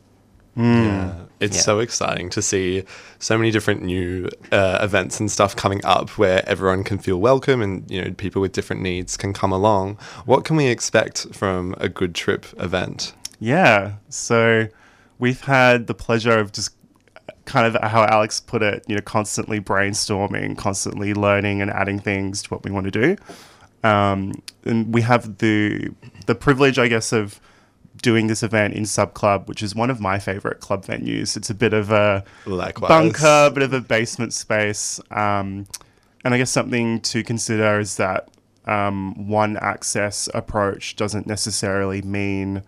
Yeah, 0.59 1.13
it's 1.41 1.57
Yeah. 1.57 1.63
so 1.63 1.79
exciting 1.79 2.31
to 2.31 2.43
see 2.43 2.83
so 3.21 3.39
many 3.39 3.51
different 3.53 3.83
new 3.83 4.29
uh, 4.51 4.79
events 4.83 5.21
and 5.21 5.31
stuff 5.31 5.55
coming 5.55 5.81
up 5.85 6.11
where 6.19 6.43
everyone 6.49 6.83
can 6.85 6.99
feel 6.99 7.19
welcome 7.21 7.63
and 7.63 7.89
you 7.91 8.03
know 8.05 8.11
people 8.13 8.43
with 8.43 8.53
different 8.53 8.83
needs 8.83 9.17
can 9.17 9.33
come 9.33 9.53
along. 9.53 9.99
What 10.27 10.45
can 10.45 10.57
we 10.57 10.67
expect 10.67 11.27
from 11.33 11.75
a 11.79 11.89
good 11.89 12.15
trip 12.15 12.45
event? 12.59 13.13
Yeah. 13.39 13.93
So 14.09 14.67
we've 15.21 15.41
had 15.43 15.87
the 15.87 15.95
pleasure 15.95 16.39
of 16.39 16.51
just 16.53 16.75
kind 17.45 17.67
of 17.67 17.81
how 17.83 18.05
Alex 18.05 18.41
put 18.41 18.63
it, 18.63 18.85
you 18.89 18.95
know, 18.97 19.01
constantly 19.01 19.61
brainstorming, 19.61 20.59
constantly 20.59 21.15
learning 21.15 21.63
and 21.63 21.71
adding 21.71 21.99
things 22.01 22.43
to 22.43 22.51
what 22.51 22.65
we 22.65 22.71
want 22.71 22.85
to 22.85 22.91
do. 22.91 23.17
Um, 23.89 24.43
and 24.65 24.93
we 24.93 25.03
have 25.03 25.39
the 25.39 25.91
the 26.27 26.35
privilege, 26.35 26.79
I 26.81 26.89
guess, 26.89 27.13
of 27.13 27.41
doing 28.03 28.27
this 28.27 28.43
event 28.43 28.75
in 28.75 28.87
Sub 28.87 29.15
Club, 29.15 29.49
which 29.49 29.63
is 29.63 29.75
one 29.75 29.91
of 29.91 30.01
my 30.01 30.19
favorite 30.19 30.61
club 30.61 30.85
venues. 30.85 31.37
It's 31.37 31.51
a 31.51 31.55
bit 31.55 31.73
of 31.73 31.91
a 31.91 32.25
Likewise. 32.47 32.89
bunker, 32.89 33.47
a 33.47 33.51
bit 33.51 33.63
of 33.63 33.73
a 33.73 33.81
basement 33.81 34.33
space. 34.33 35.01
Um, 35.11 35.67
and 36.25 36.35
I 36.35 36.39
guess 36.39 36.51
something 36.51 37.01
to 37.03 37.23
consider 37.23 37.79
is 37.79 37.97
that 37.97 38.29
um, 38.67 39.29
one 39.29 39.57
access 39.57 40.29
approach 40.35 40.97
doesn't 40.97 41.27
necessarily 41.27 42.03
mean 42.03 42.63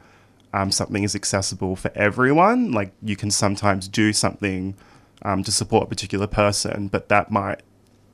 um, 0.53 0.73
something 0.73 1.05
is 1.05 1.15
accessible 1.15 1.77
for 1.77 1.91
everyone. 1.95 2.73
Like 2.73 2.93
you 3.03 3.17
can 3.17 3.31
sometimes 3.31 3.87
do 3.89 4.13
something 4.13 4.75
um, 5.23 5.45
to 5.45 5.53
support 5.53 5.85
a 5.85 5.87
particular 5.87 6.27
person, 6.27 6.89
but 6.89 7.09
that 7.09 7.31
might 7.31 7.61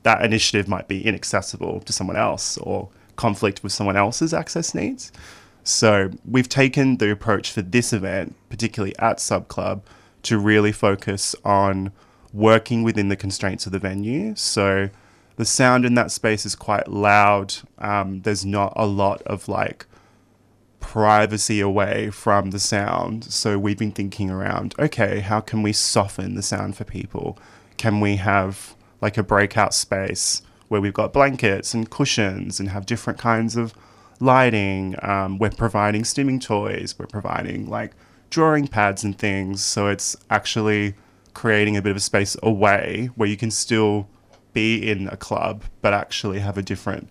that 0.02 0.24
initiative 0.24 0.68
might 0.68 0.86
be 0.86 1.04
inaccessible 1.04 1.80
to 1.80 1.92
someone 1.92 2.16
else 2.16 2.58
or 2.58 2.88
conflict 3.16 3.62
with 3.62 3.72
someone 3.72 3.96
else's 3.96 4.32
access 4.32 4.74
needs. 4.74 5.10
So 5.66 6.10
we've 6.24 6.48
taken 6.48 6.98
the 6.98 7.10
approach 7.10 7.50
for 7.50 7.60
this 7.60 7.92
event, 7.92 8.36
particularly 8.48 8.96
at 9.00 9.18
Sub 9.18 9.48
Club, 9.48 9.84
to 10.22 10.38
really 10.38 10.70
focus 10.70 11.34
on 11.44 11.90
working 12.32 12.84
within 12.84 13.08
the 13.08 13.16
constraints 13.16 13.66
of 13.66 13.72
the 13.72 13.80
venue. 13.80 14.36
So 14.36 14.90
the 15.34 15.44
sound 15.44 15.84
in 15.84 15.94
that 15.94 16.12
space 16.12 16.46
is 16.46 16.54
quite 16.54 16.86
loud. 16.86 17.56
Um, 17.78 18.22
there's 18.22 18.44
not 18.44 18.74
a 18.76 18.86
lot 18.86 19.22
of 19.22 19.48
like 19.48 19.86
privacy 20.78 21.60
away 21.60 22.10
from 22.10 22.50
the 22.52 22.60
sound. 22.60 23.24
So 23.24 23.58
we've 23.58 23.76
been 23.76 23.90
thinking 23.90 24.30
around, 24.30 24.72
okay, 24.78 25.18
how 25.18 25.40
can 25.40 25.62
we 25.62 25.72
soften 25.72 26.36
the 26.36 26.42
sound 26.42 26.76
for 26.76 26.84
people? 26.84 27.38
Can 27.76 27.98
we 27.98 28.16
have 28.16 28.76
like 29.00 29.18
a 29.18 29.24
breakout 29.24 29.74
space 29.74 30.42
where 30.68 30.80
we've 30.80 30.94
got 30.94 31.12
blankets 31.12 31.74
and 31.74 31.90
cushions 31.90 32.60
and 32.60 32.68
have 32.68 32.86
different 32.86 33.18
kinds 33.18 33.56
of 33.56 33.74
lighting? 34.20 34.96
Um, 35.02 35.38
we're 35.38 35.50
providing 35.50 36.02
stimming 36.02 36.40
toys. 36.40 36.94
We're 36.98 37.06
providing 37.06 37.68
like 37.68 37.92
drawing 38.30 38.68
pads 38.68 39.04
and 39.04 39.18
things. 39.18 39.62
So 39.62 39.88
it's 39.88 40.16
actually 40.30 40.94
creating 41.34 41.76
a 41.76 41.82
bit 41.82 41.90
of 41.90 41.96
a 41.96 42.00
space 42.00 42.36
away 42.42 43.10
where 43.14 43.28
you 43.28 43.36
can 43.36 43.50
still 43.50 44.08
be 44.52 44.88
in 44.88 45.08
a 45.08 45.16
club, 45.16 45.64
but 45.82 45.92
actually 45.92 46.40
have 46.40 46.56
a 46.56 46.62
different 46.62 47.08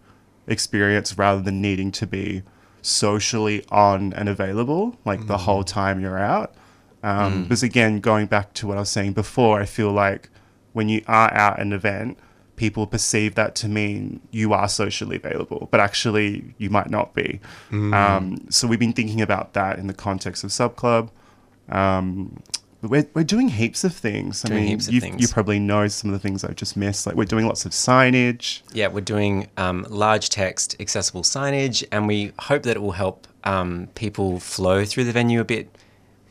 experience 0.48 1.18
rather 1.18 1.42
than 1.42 1.62
needing 1.62 1.92
to 1.92 2.08
be 2.08 2.44
socially 2.82 3.66
on 3.70 4.14
and 4.14 4.30
available 4.30 4.98
like 5.06 5.26
the 5.28 5.40
whole 5.40 5.64
time 5.64 6.00
you're 6.00 6.20
out. 6.20 6.54
Um, 7.04 7.44
Because 7.44 7.64
again, 7.64 8.00
going 8.00 8.26
back 8.28 8.54
to 8.56 8.68
what 8.68 8.78
I 8.78 8.82
was 8.82 8.90
saying 8.90 9.14
before, 9.14 9.62
I 9.62 9.66
feel 9.66 9.92
like 9.92 10.30
when 10.74 10.90
you 10.90 11.02
are 11.08 11.32
out 11.34 11.60
at 11.60 11.66
an 11.66 11.74
event, 11.74 12.18
people 12.56 12.88
perceive 12.88 13.36
that 13.36 13.54
to 13.56 13.68
mean 13.68 14.22
you 14.32 14.54
are 14.54 14.68
socially 14.68 15.18
available, 15.18 15.68
but 15.72 15.80
actually 15.80 16.54
you 16.58 16.70
might 16.70 16.90
not 16.90 17.14
be. 17.14 17.40
Um, 17.72 18.46
so 18.50 18.68
we've 18.68 18.80
been 18.80 18.94
thinking 18.94 19.22
about 19.22 19.54
that 19.54 19.78
in 19.80 19.88
the 19.88 19.94
context 19.94 20.44
of 20.44 20.52
Sub 20.52 20.76
Club. 20.76 21.12
Um, 21.70 22.42
we're, 22.82 23.08
we're 23.14 23.24
doing 23.24 23.50
heaps 23.50 23.84
of 23.84 23.94
things. 23.96 24.46
I 24.46 24.50
Doing 24.50 24.60
mean, 24.62 24.70
heaps 24.70 24.88
of 24.88 24.94
you 24.94 25.02
things. 25.02 25.22
you 25.22 25.28
probably 25.28 25.58
know 25.60 25.88
some 25.88 26.12
of 26.12 26.14
the 26.14 26.20
things 26.26 26.44
I've 26.44 26.56
just 26.56 26.78
missed. 26.78 27.08
Like 27.08 27.16
we're 27.16 27.26
doing 27.26 27.48
lots 27.48 27.66
of 27.66 27.72
signage. 27.72 28.62
Yeah, 28.74 28.88
we're 28.88 29.02
doing 29.02 29.48
um, 29.58 29.86
large 29.90 30.30
text 30.30 30.76
accessible 30.80 31.24
signage, 31.24 31.84
and 31.92 32.08
we 32.08 32.32
hope 32.40 32.64
that 32.64 32.76
it 32.78 32.82
will 32.82 32.92
help 32.92 33.28
um, 33.44 33.88
people 33.96 34.40
flow 34.40 34.86
through 34.86 35.06
the 35.06 35.12
venue 35.12 35.40
a 35.40 35.46
bit 35.46 35.76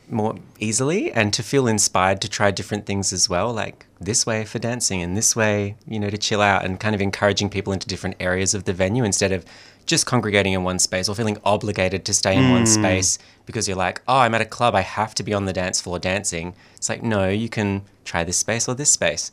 more 0.09 0.35
easily 0.59 1.11
and 1.11 1.33
to 1.33 1.41
feel 1.43 1.67
inspired 1.67 2.21
to 2.21 2.29
try 2.29 2.51
different 2.51 2.85
things 2.85 3.11
as 3.11 3.27
well, 3.27 3.51
like 3.51 3.85
this 4.05 4.25
way 4.25 4.45
for 4.45 4.59
dancing 4.59 5.01
and 5.01 5.17
this 5.17 5.35
way, 5.35 5.75
you 5.87 5.99
know, 5.99 6.09
to 6.09 6.17
chill 6.17 6.41
out 6.41 6.63
and 6.63 6.79
kind 6.79 6.95
of 6.95 7.01
encouraging 7.01 7.49
people 7.49 7.73
into 7.73 7.87
different 7.87 8.15
areas 8.19 8.53
of 8.53 8.63
the 8.63 8.73
venue 8.73 9.03
instead 9.03 9.31
of 9.31 9.45
just 9.85 10.05
congregating 10.05 10.53
in 10.53 10.63
one 10.63 10.79
space 10.79 11.07
or 11.07 11.15
feeling 11.15 11.37
obligated 11.43 12.05
to 12.05 12.13
stay 12.13 12.35
in 12.35 12.51
one 12.51 12.65
space 12.65 13.19
because 13.45 13.67
you're 13.67 13.77
like, 13.77 14.01
oh, 14.07 14.17
I'm 14.17 14.33
at 14.33 14.41
a 14.41 14.45
club, 14.45 14.73
I 14.73 14.81
have 14.81 15.13
to 15.15 15.23
be 15.23 15.33
on 15.33 15.45
the 15.45 15.53
dance 15.53 15.79
floor 15.79 15.99
dancing. 15.99 16.55
It's 16.75 16.89
like, 16.89 17.03
no, 17.03 17.29
you 17.29 17.49
can 17.49 17.83
try 18.03 18.23
this 18.23 18.37
space 18.37 18.67
or 18.67 18.73
this 18.73 18.91
space. 18.91 19.31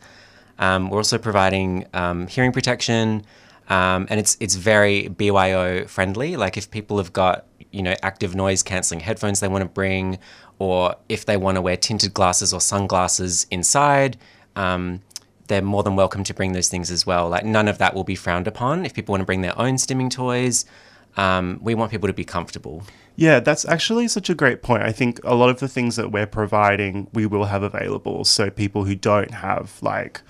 Um, 0.58 0.90
we're 0.90 0.98
also 0.98 1.18
providing 1.18 1.86
um, 1.94 2.26
hearing 2.26 2.52
protection, 2.52 3.24
um, 3.68 4.06
and 4.10 4.20
it's 4.20 4.36
it's 4.38 4.54
very 4.54 5.08
BYO 5.08 5.86
friendly. 5.86 6.36
Like 6.36 6.56
if 6.56 6.70
people 6.70 6.98
have 6.98 7.12
got 7.12 7.46
you 7.70 7.82
know 7.82 7.94
active 8.02 8.34
noise 8.34 8.62
cancelling 8.62 9.00
headphones 9.00 9.40
they 9.40 9.48
want 9.48 9.62
to 9.62 9.68
bring, 9.68 10.18
or 10.58 10.94
if 11.08 11.24
they 11.24 11.36
want 11.36 11.56
to 11.56 11.62
wear 11.62 11.76
tinted 11.76 12.12
glasses 12.12 12.52
or 12.52 12.60
sunglasses 12.60 13.46
inside, 13.50 14.18
um, 14.56 15.00
they're 15.48 15.62
more 15.62 15.82
than 15.82 15.96
welcome 15.96 16.24
to 16.24 16.34
bring 16.34 16.52
those 16.52 16.68
things 16.68 16.90
as 16.90 17.06
well. 17.06 17.28
Like 17.28 17.44
none 17.44 17.68
of 17.68 17.78
that 17.78 17.94
will 17.94 18.04
be 18.04 18.14
frowned 18.14 18.46
upon. 18.46 18.86
If 18.86 18.94
people 18.94 19.12
want 19.12 19.22
to 19.22 19.26
bring 19.26 19.42
their 19.42 19.58
own 19.58 19.74
stimming 19.74 20.10
toys, 20.10 20.64
um, 21.16 21.58
we 21.62 21.74
want 21.74 21.90
people 21.90 22.08
to 22.08 22.14
be 22.14 22.24
comfortable. 22.24 22.84
Yeah, 23.16 23.40
that's 23.40 23.66
actually 23.66 24.08
such 24.08 24.30
a 24.30 24.34
great 24.34 24.62
point. 24.62 24.82
I 24.82 24.92
think 24.92 25.20
a 25.24 25.34
lot 25.34 25.50
of 25.50 25.60
the 25.60 25.68
things 25.68 25.96
that 25.96 26.10
we're 26.10 26.26
providing, 26.26 27.08
we 27.12 27.26
will 27.26 27.44
have 27.44 27.62
available. 27.62 28.24
So 28.24 28.48
people 28.50 28.84
who 28.84 28.94
don't 28.94 29.32
have 29.32 29.76
like, 29.82 30.22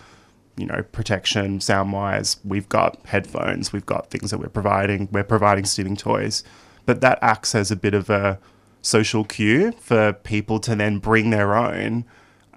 you 0.57 0.67
know, 0.67 0.83
protection 0.91 1.61
sound 1.61 1.93
wise, 1.93 2.39
we've 2.45 2.69
got 2.69 2.99
headphones, 3.07 3.73
we've 3.73 3.87
got 3.87 4.11
things 4.11 4.31
that 4.33 4.39
we're 4.39 4.49
providing. 4.49 5.09
We're 5.13 5.23
providing 5.23 5.65
stimming 5.65 5.97
toys, 5.97 6.43
but 6.85 7.01
that 7.01 7.19
acts 7.23 7.55
as 7.55 7.71
a 7.71 7.77
bit 7.77 7.95
of 7.95 8.11
a 8.11 8.39
social 8.83 9.25
cue 9.25 9.73
for 9.73 10.13
people 10.13 10.59
to 10.59 10.75
then 10.75 10.99
bring 10.99 11.31
their 11.31 11.55
own, 11.55 12.05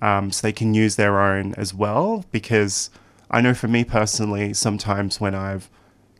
um, 0.06 0.32
so 0.32 0.46
they 0.46 0.54
can 0.54 0.76
use 0.76 0.98
their 0.98 1.20
own 1.20 1.56
as 1.56 1.74
well. 1.74 2.26
Because 2.32 2.92
I 3.32 3.42
know 3.42 3.56
for 3.56 3.68
me 3.68 3.84
personally, 3.84 4.54
sometimes 4.54 5.20
when 5.20 5.34
I've 5.34 5.70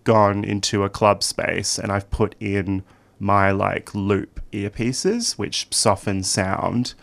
gone 0.04 0.44
into 0.44 0.84
a 0.84 0.90
club 0.90 1.22
space 1.22 1.78
and 1.78 1.92
I've 1.92 2.10
put 2.10 2.36
in 2.40 2.84
my 3.20 3.52
like 3.52 3.94
loop 3.94 4.42
earpieces, 4.52 5.38
which 5.38 5.68
soften 5.70 6.24
sound, 6.24 6.96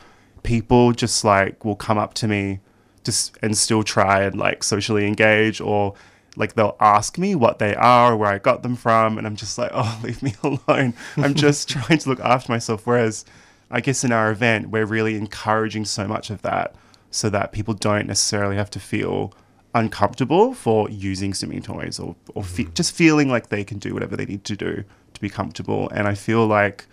people 0.42 0.92
just 0.92 1.24
like 1.24 1.64
will 1.64 1.76
come 1.76 1.98
up 1.98 2.14
to 2.14 2.26
me 2.26 2.58
just 3.04 3.38
and 3.42 3.56
still 3.56 3.84
try 3.84 4.22
and 4.22 4.36
like 4.36 4.64
socially 4.64 5.06
engage 5.06 5.60
or 5.60 5.94
like 6.36 6.54
they'll 6.54 6.76
ask 6.80 7.16
me 7.16 7.34
what 7.36 7.58
they 7.60 7.74
are 7.76 8.12
or 8.12 8.16
where 8.16 8.30
I 8.30 8.38
got 8.38 8.62
them 8.64 8.74
from 8.74 9.18
and 9.18 9.26
I'm 9.26 9.36
just 9.36 9.56
like, 9.56 9.70
oh 9.74 10.00
leave 10.02 10.20
me 10.20 10.34
alone. 10.42 10.94
I'm 11.16 11.34
just 11.34 11.68
trying 11.68 11.98
to 11.98 12.08
look 12.08 12.20
after 12.20 12.50
myself. 12.50 12.88
Whereas 12.88 13.24
I 13.72 13.80
guess 13.80 14.04
in 14.04 14.12
our 14.12 14.30
event 14.30 14.68
we're 14.68 14.86
really 14.86 15.16
encouraging 15.16 15.86
so 15.86 16.06
much 16.06 16.30
of 16.30 16.42
that 16.42 16.74
so 17.10 17.28
that 17.30 17.52
people 17.52 17.74
don't 17.74 18.06
necessarily 18.06 18.56
have 18.56 18.70
to 18.70 18.80
feel 18.80 19.32
uncomfortable 19.74 20.52
for 20.52 20.88
using 20.90 21.32
stimming 21.32 21.64
toys 21.64 21.98
or, 21.98 22.14
or 22.34 22.44
fe- 22.44 22.68
just 22.74 22.92
feeling 22.92 23.28
like 23.28 23.48
they 23.48 23.64
can 23.64 23.78
do 23.78 23.94
whatever 23.94 24.16
they 24.16 24.26
need 24.26 24.44
to 24.44 24.54
do 24.54 24.84
to 25.14 25.20
be 25.20 25.30
comfortable. 25.30 25.88
And 25.90 26.06
I 26.06 26.14
feel 26.14 26.46
like 26.46 26.86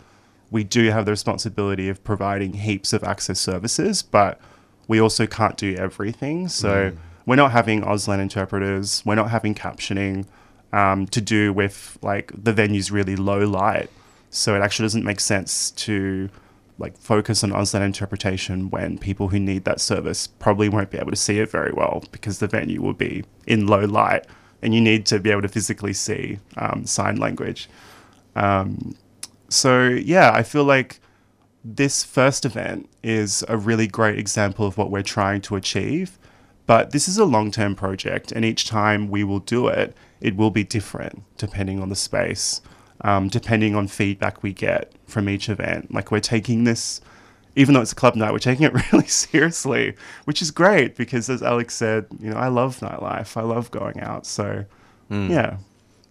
we 0.50 0.64
do 0.64 0.90
have 0.90 1.06
the 1.06 1.12
responsibility 1.12 1.90
of 1.90 2.04
providing 2.04 2.54
heaps 2.54 2.94
of 2.94 3.04
access 3.04 3.40
services, 3.40 4.02
but 4.02 4.40
we 4.88 5.00
also 5.00 5.28
can't 5.28 5.58
do 5.58 5.76
everything. 5.76 6.48
So 6.48 6.94
we're 7.26 7.36
not 7.36 7.52
having 7.52 7.82
Auslan 7.82 8.20
interpreters, 8.20 9.04
we're 9.06 9.16
not 9.16 9.30
having 9.30 9.54
captioning 9.54 10.26
um, 10.72 11.06
to 11.08 11.22
do 11.22 11.54
with 11.54 11.98
like 12.02 12.32
the 12.36 12.54
venue's 12.54 12.92
really 12.92 13.16
low 13.16 13.40
light. 13.48 13.90
So 14.30 14.56
it 14.56 14.62
actually 14.62 14.86
doesn't 14.86 15.04
make 15.04 15.20
sense 15.20 15.72
to 15.72 16.30
like 16.80 16.98
focus 16.98 17.44
on 17.44 17.52
Auslan 17.52 17.82
interpretation 17.82 18.70
when 18.70 18.98
people 18.98 19.28
who 19.28 19.40
need 19.40 19.66
that 19.66 19.82
service 19.82 20.28
probably 20.28 20.70
won't 20.70 20.90
be 20.90 20.98
able 20.98 21.12
to 21.12 21.18
see 21.18 21.40
it 21.40 21.52
very 21.52 21.74
well 21.74 22.04
because 22.12 22.40
the 22.40 22.48
venue 22.48 22.82
will 22.82 22.94
be 22.94 23.24
in 23.46 23.68
low 23.68 23.86
light 23.86 24.26
and 24.62 24.74
you 24.74 24.82
need 24.82 25.06
to 25.08 25.20
be 25.20 25.30
able 25.30 25.42
to 25.42 25.48
physically 25.48 25.94
see 25.94 26.40
um, 26.58 26.86
sign 26.86 27.18
language. 27.18 27.70
Um, 28.36 28.96
so 29.50 29.88
yeah, 29.88 30.32
I 30.34 30.44
feel 30.44 30.64
like 30.64 31.00
this 31.64 32.04
first 32.04 32.46
event 32.46 32.90
is 33.04 33.44
a 33.48 33.58
really 33.58 33.88
great 33.88 34.18
example 34.18 34.66
of 34.66 34.78
what 34.78 34.90
we're 34.90 35.04
trying 35.04 35.42
to 35.42 35.56
achieve. 35.56 36.18
But 36.66 36.92
this 36.92 37.08
is 37.08 37.18
a 37.18 37.26
long 37.26 37.50
term 37.52 37.76
project, 37.76 38.32
and 38.32 38.46
each 38.46 38.68
time 38.68 39.10
we 39.10 39.24
will 39.24 39.40
do 39.40 39.68
it, 39.68 39.96
it 40.22 40.36
will 40.36 40.52
be 40.52 40.64
different 40.64 41.24
depending 41.38 41.82
on 41.82 41.90
the 41.90 41.96
space, 41.96 42.62
um, 43.02 43.28
depending 43.28 43.76
on 43.76 43.88
feedback 43.88 44.43
we 44.43 44.54
get 44.54 44.91
from 45.08 45.30
each 45.30 45.50
event. 45.50 45.93
Like, 45.93 46.12
we're 46.12 46.20
taking 46.20 46.64
this, 46.64 47.02
even 47.56 47.74
though 47.74 47.82
it's 47.82 47.91
a 47.91 47.95
club 47.95 48.16
night, 48.16 48.32
we're 48.32 48.39
taking 48.39 48.66
it 48.66 48.74
really 48.91 49.08
seriously, 49.08 49.95
which 50.26 50.41
is 50.41 50.52
great 50.52 50.95
because, 50.95 51.30
as 51.30 51.41
Alex 51.41 51.76
said, 51.76 52.06
you 52.20 52.30
know, 52.30 52.38
I 52.38 52.47
love 52.47 52.80
nightlife, 52.80 53.38
I 53.38 53.41
love 53.43 53.72
going 53.72 54.00
out. 54.00 54.26
So, 54.26 54.66
yeah. 55.10 55.58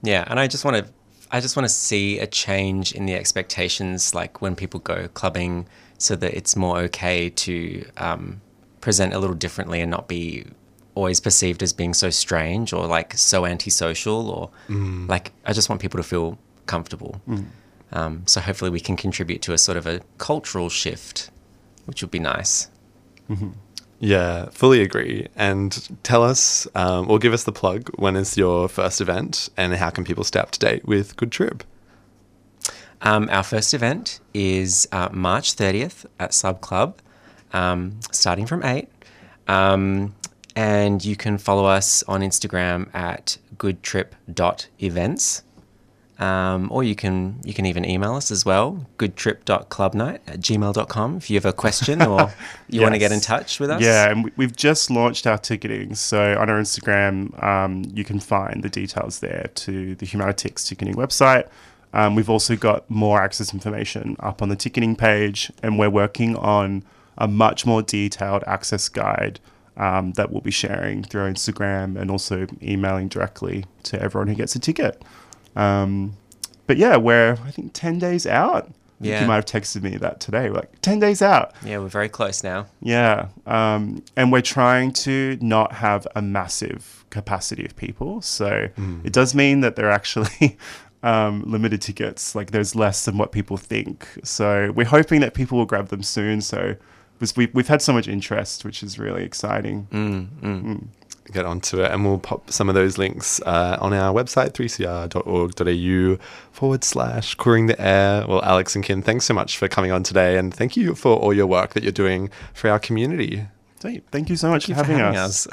Yeah, 0.03 0.25
and 0.29 0.39
I 0.39 0.47
just 0.47 0.65
want 0.65 0.77
to 0.77 0.93
I 1.31 1.41
just 1.41 1.57
want 1.57 1.69
to 1.69 1.75
see 1.75 2.19
a 2.19 2.27
change 2.27 2.93
in 2.93 3.07
the 3.07 3.15
expectations, 3.15 4.15
like 4.15 4.41
when 4.41 4.57
people 4.57 4.81
go 4.81 5.09
clubbing, 5.09 5.67
so 5.99 6.17
that 6.17 6.35
it's 6.35 6.57
more 6.57 6.79
okay 6.79 7.29
to 7.31 7.85
um, 7.99 8.41
present 8.81 9.13
a 9.13 9.19
little 9.19 9.37
differently 9.37 9.81
and 9.81 9.91
not 9.91 10.09
be 10.09 10.47
always 10.95 11.21
perceived 11.21 11.63
as 11.63 11.73
being 11.73 11.95
so 11.95 12.11
strange 12.11 12.73
or 12.73 12.87
like 12.87 13.17
so 13.17 13.47
antisocial 13.47 14.31
or 14.31 14.51
like 15.07 15.33
I 15.45 15.53
just 15.53 15.69
want 15.69 15.81
people 15.81 15.99
to 15.99 16.03
feel 16.03 16.39
comfortable. 16.69 17.21
Um, 17.91 18.23
so 18.27 18.41
hopefully 18.41 18.71
we 18.71 18.81
can 18.81 18.97
contribute 18.97 19.41
to 19.43 19.53
a 19.53 19.59
sort 19.59 19.77
of 19.79 19.87
a 19.87 20.01
cultural 20.19 20.69
shift, 20.69 21.31
which 21.87 22.03
would 22.03 22.11
be 22.13 22.21
nice. 22.21 22.69
Yeah, 24.01 24.49
fully 24.51 24.81
agree. 24.81 25.27
And 25.35 25.99
tell 26.05 26.23
us, 26.23 26.69
um, 26.75 27.11
or 27.11 27.19
give 27.19 27.33
us 27.33 27.43
the 27.45 27.53
plug. 27.53 27.91
When 27.97 28.15
is 28.15 28.37
your 28.37 28.69
first 28.69 29.01
event, 29.01 29.49
and 29.57 29.75
how 29.75 29.91
can 29.91 30.05
people 30.05 30.23
stay 30.23 30.39
up 30.39 30.53
to 30.53 30.59
date 30.59 30.85
with 30.87 31.17
Good 31.17 31.33
Trip? 31.33 31.65
Um, 33.03 33.29
our 33.31 33.43
first 33.43 33.75
event 33.75 34.21
is 34.35 34.87
uh, 34.93 35.09
March 35.13 35.57
30th 35.57 36.07
at 36.19 36.33
Sub 36.35 36.61
Club, 36.61 36.99
um, 37.53 37.99
starting 38.13 38.47
from 38.47 38.63
8. 38.65 38.89
Um, 39.49 40.15
and 40.55 41.05
you 41.05 41.17
can 41.17 41.39
follow 41.39 41.67
us 41.67 42.03
on 42.09 42.21
Instagram 42.21 42.93
at 42.95 43.39
goodtrip.events. 43.57 45.43
Um, 46.19 46.69
or 46.73 46.83
you 46.83 46.97
can 46.97 47.39
you 47.45 47.55
can 47.55 47.65
even 47.65 47.85
email 47.85 48.15
us 48.17 48.33
as 48.33 48.45
well, 48.45 48.85
goodtrip.clubnight 48.99 50.19
at 50.27 50.41
gmail.com 50.41 51.17
if 51.17 51.31
you 51.31 51.37
have 51.37 51.45
a 51.45 51.53
question 51.53 52.03
or 52.03 52.33
you 52.69 52.81
want 52.83 52.95
to 52.95 52.99
get 52.99 53.13
in 53.13 53.21
touch 53.21 53.61
with 53.61 53.71
us. 53.71 53.81
Yeah, 53.81 54.11
and 54.11 54.25
we- 54.25 54.33
we've 54.37 54.57
just 54.57 54.91
launched 54.91 55.27
our 55.27 55.39
ticketing. 55.39 55.95
So 55.95 56.37
on 56.39 56.51
our 56.51 56.61
Instagram, 56.61 57.41
um, 57.43 57.85
you 57.95 58.05
can 58.05 58.19
find 58.21 58.63
the 58.63 58.69
details 58.69 59.21
there 59.21 59.51
to 59.55 59.95
the 59.95 60.07
Humanitix 60.07 60.67
ticketing 60.67 60.95
website. 60.95 61.47
Um, 61.93 62.15
we've 62.17 62.29
also 62.29 62.57
got 62.57 62.89
more 62.91 63.21
access 63.23 63.55
information 63.55 64.17
up 64.21 64.43
on 64.43 64.49
the 64.49 64.57
ticketing 64.57 64.97
page, 64.97 65.51
and 65.63 65.79
we're 65.79 65.89
working 65.89 66.37
on 66.37 66.83
a 67.17 67.27
much 67.29 67.65
more 67.65 67.81
detailed 67.83 68.43
access 68.47 68.89
guide 68.89 69.41
um, 69.77 70.13
that 70.13 70.31
we'll 70.31 70.41
be 70.41 70.51
sharing 70.51 71.03
through 71.05 71.23
our 71.23 71.31
Instagram 71.31 71.97
and 71.99 72.11
also 72.11 72.47
emailing 72.63 73.09
directly 73.09 73.65
to 73.85 74.01
everyone 74.03 74.27
who 74.29 74.35
gets 74.35 74.55
a 74.57 74.59
ticket. 74.59 75.01
Um, 75.59 76.17
but 76.67 76.77
yeah, 76.77 76.97
we're 76.97 77.33
I 77.45 77.51
think 77.51 77.73
ten 77.73 77.99
days 77.99 78.27
out. 78.27 78.71
Yeah. 79.01 79.21
you 79.21 79.29
might 79.29 79.37
have 79.37 79.45
texted 79.45 79.83
me 79.83 79.97
that 79.99 80.19
today. 80.21 80.51
Like 80.51 80.81
ten 80.83 80.99
days 80.99 81.23
out. 81.23 81.53
Yeah, 81.65 81.79
we're 81.79 81.89
very 81.89 82.09
close 82.09 82.43
now. 82.43 82.67
Yeah. 82.83 83.29
Um, 83.47 84.03
and 84.17 84.33
we're 84.33 84.43
trying 84.43 84.93
to 85.05 85.39
not 85.41 85.73
have 85.75 86.07
a 86.17 86.23
massive 86.23 87.05
capacity 87.11 87.65
of 87.65 87.77
people. 87.77 88.21
So 88.23 88.69
it 89.05 89.13
does 89.13 89.35
mean 89.35 89.61
that 89.61 89.77
there 89.77 89.87
are 89.87 89.93
actually 89.93 90.59
um, 91.03 91.45
limited 91.47 91.81
tickets. 91.81 92.35
Like 92.35 92.51
there's 92.51 92.75
less 92.75 93.05
than 93.05 93.19
what 93.19 93.31
people 93.31 93.57
think. 93.57 94.07
So 94.25 94.73
we're 94.75 94.87
hoping 94.87 95.21
that 95.21 95.33
people 95.33 95.59
will 95.59 95.67
grab 95.67 95.89
them 95.89 96.03
soon. 96.03 96.41
So 96.41 96.75
because 97.19 97.37
we, 97.37 97.47
we've 97.53 97.69
had 97.69 97.83
so 97.83 97.93
much 97.93 98.09
interest, 98.09 98.65
which 98.65 98.83
is 98.83 98.99
really 98.99 99.25
exciting. 99.25 99.87
Get 101.33 101.45
onto 101.45 101.83
it 101.83 101.91
and 101.91 102.05
we'll 102.05 102.19
pop 102.19 102.51
some 102.51 102.69
of 102.69 102.75
those 102.75 102.97
links 102.97 103.41
uh, 103.43 103.77
on 103.81 103.93
our 103.93 104.15
website 104.15 104.53
3cr.org.au 104.53 106.25
forward 106.53 106.85
slash 106.85 107.35
queering 107.35 107.67
the 107.67 107.81
air 107.81 108.27
well 108.27 108.43
alex 108.43 108.75
and 108.75 108.85
kin 108.85 109.03
thanks 109.03 109.27
so 109.27 109.35
much 109.35 109.59
for 109.59 109.69
coming 109.69 109.91
on 109.91 110.03
today 110.03 110.39
and 110.39 110.55
thank 110.55 110.77
you 110.77 110.95
for 110.95 111.17
all 111.17 111.35
your 111.35 111.47
work 111.47 111.75
that 111.75 111.83
you're 111.83 111.93
doing 111.93 112.31
for 112.55 112.71
our 112.71 112.79
community 112.79 113.47
So 113.81 113.95
thank 114.11 114.31
you 114.31 114.37
so 114.37 114.49
much 114.51 114.67
Thank 114.67 114.87
for 114.87 114.93
you 114.93 114.99
having, 114.99 115.15
for 115.15 115.21
us. 115.21 115.47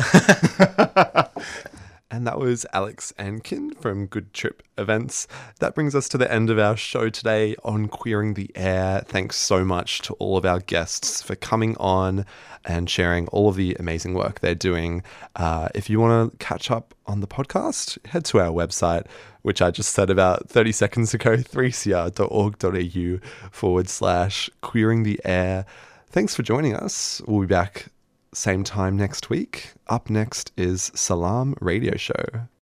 And 2.16 2.26
that 2.28 2.40
was 2.40 2.66
Alex 2.72 3.14
and 3.18 3.44
Kin 3.44 3.74
from 3.74 4.06
Good 4.06 4.32
Trip 4.34 4.64
Events. 4.78 5.28
That 5.60 5.76
brings 5.76 5.94
us 5.96 6.08
to 6.10 6.18
the 6.18 6.32
end 6.32 6.50
of 6.50 6.58
our 6.58 6.78
show 6.78 7.10
today 7.10 7.56
on 7.64 7.90
Queering 7.90 8.36
the 8.36 8.50
Air. 8.56 9.04
Thanks 9.06 9.36
so 9.36 9.66
much 9.66 10.00
to 10.04 10.14
all 10.14 10.38
of 10.38 10.46
our 10.46 10.60
guests 10.62 11.22
for 11.22 11.36
coming 11.36 11.76
on 11.76 12.26
and 12.66 12.90
sharing 12.90 13.28
all 13.30 13.48
of 13.50 13.56
the 13.56 13.76
amazing 13.80 14.14
work 14.14 14.40
they're 14.40 14.56
doing. 14.56 15.04
Uh, 15.36 15.70
if 15.76 15.90
you 15.90 16.00
want 16.00 16.32
to 16.32 16.38
catch 16.38 16.72
up 16.72 16.94
on 17.06 17.22
the 17.22 17.28
podcast, 17.28 17.98
head 18.08 18.26
to 18.26 18.40
our 18.40 18.52
website, 18.52 19.06
which 19.44 19.62
I 19.62 19.72
just 19.72 19.94
said 19.94 20.10
about 20.10 20.50
30 20.50 20.72
seconds 20.72 21.14
ago 21.14 21.38
3cr.org.au 21.38 23.28
forward 23.52 23.90
slash 23.90 24.50
queering 24.62 25.04
the 25.04 25.20
air. 25.24 25.66
Thanks 26.10 26.36
for 26.36 26.44
joining 26.44 26.76
us. 26.76 27.22
We'll 27.28 27.42
be 27.42 27.48
back 27.48 27.88
same 28.34 28.64
time 28.64 28.98
next 28.98 29.30
week. 29.30 29.72
Up 29.88 30.10
next 30.10 30.52
is 30.58 30.92
Salam 30.94 31.56
Radio 31.62 31.96
Show. 31.96 32.48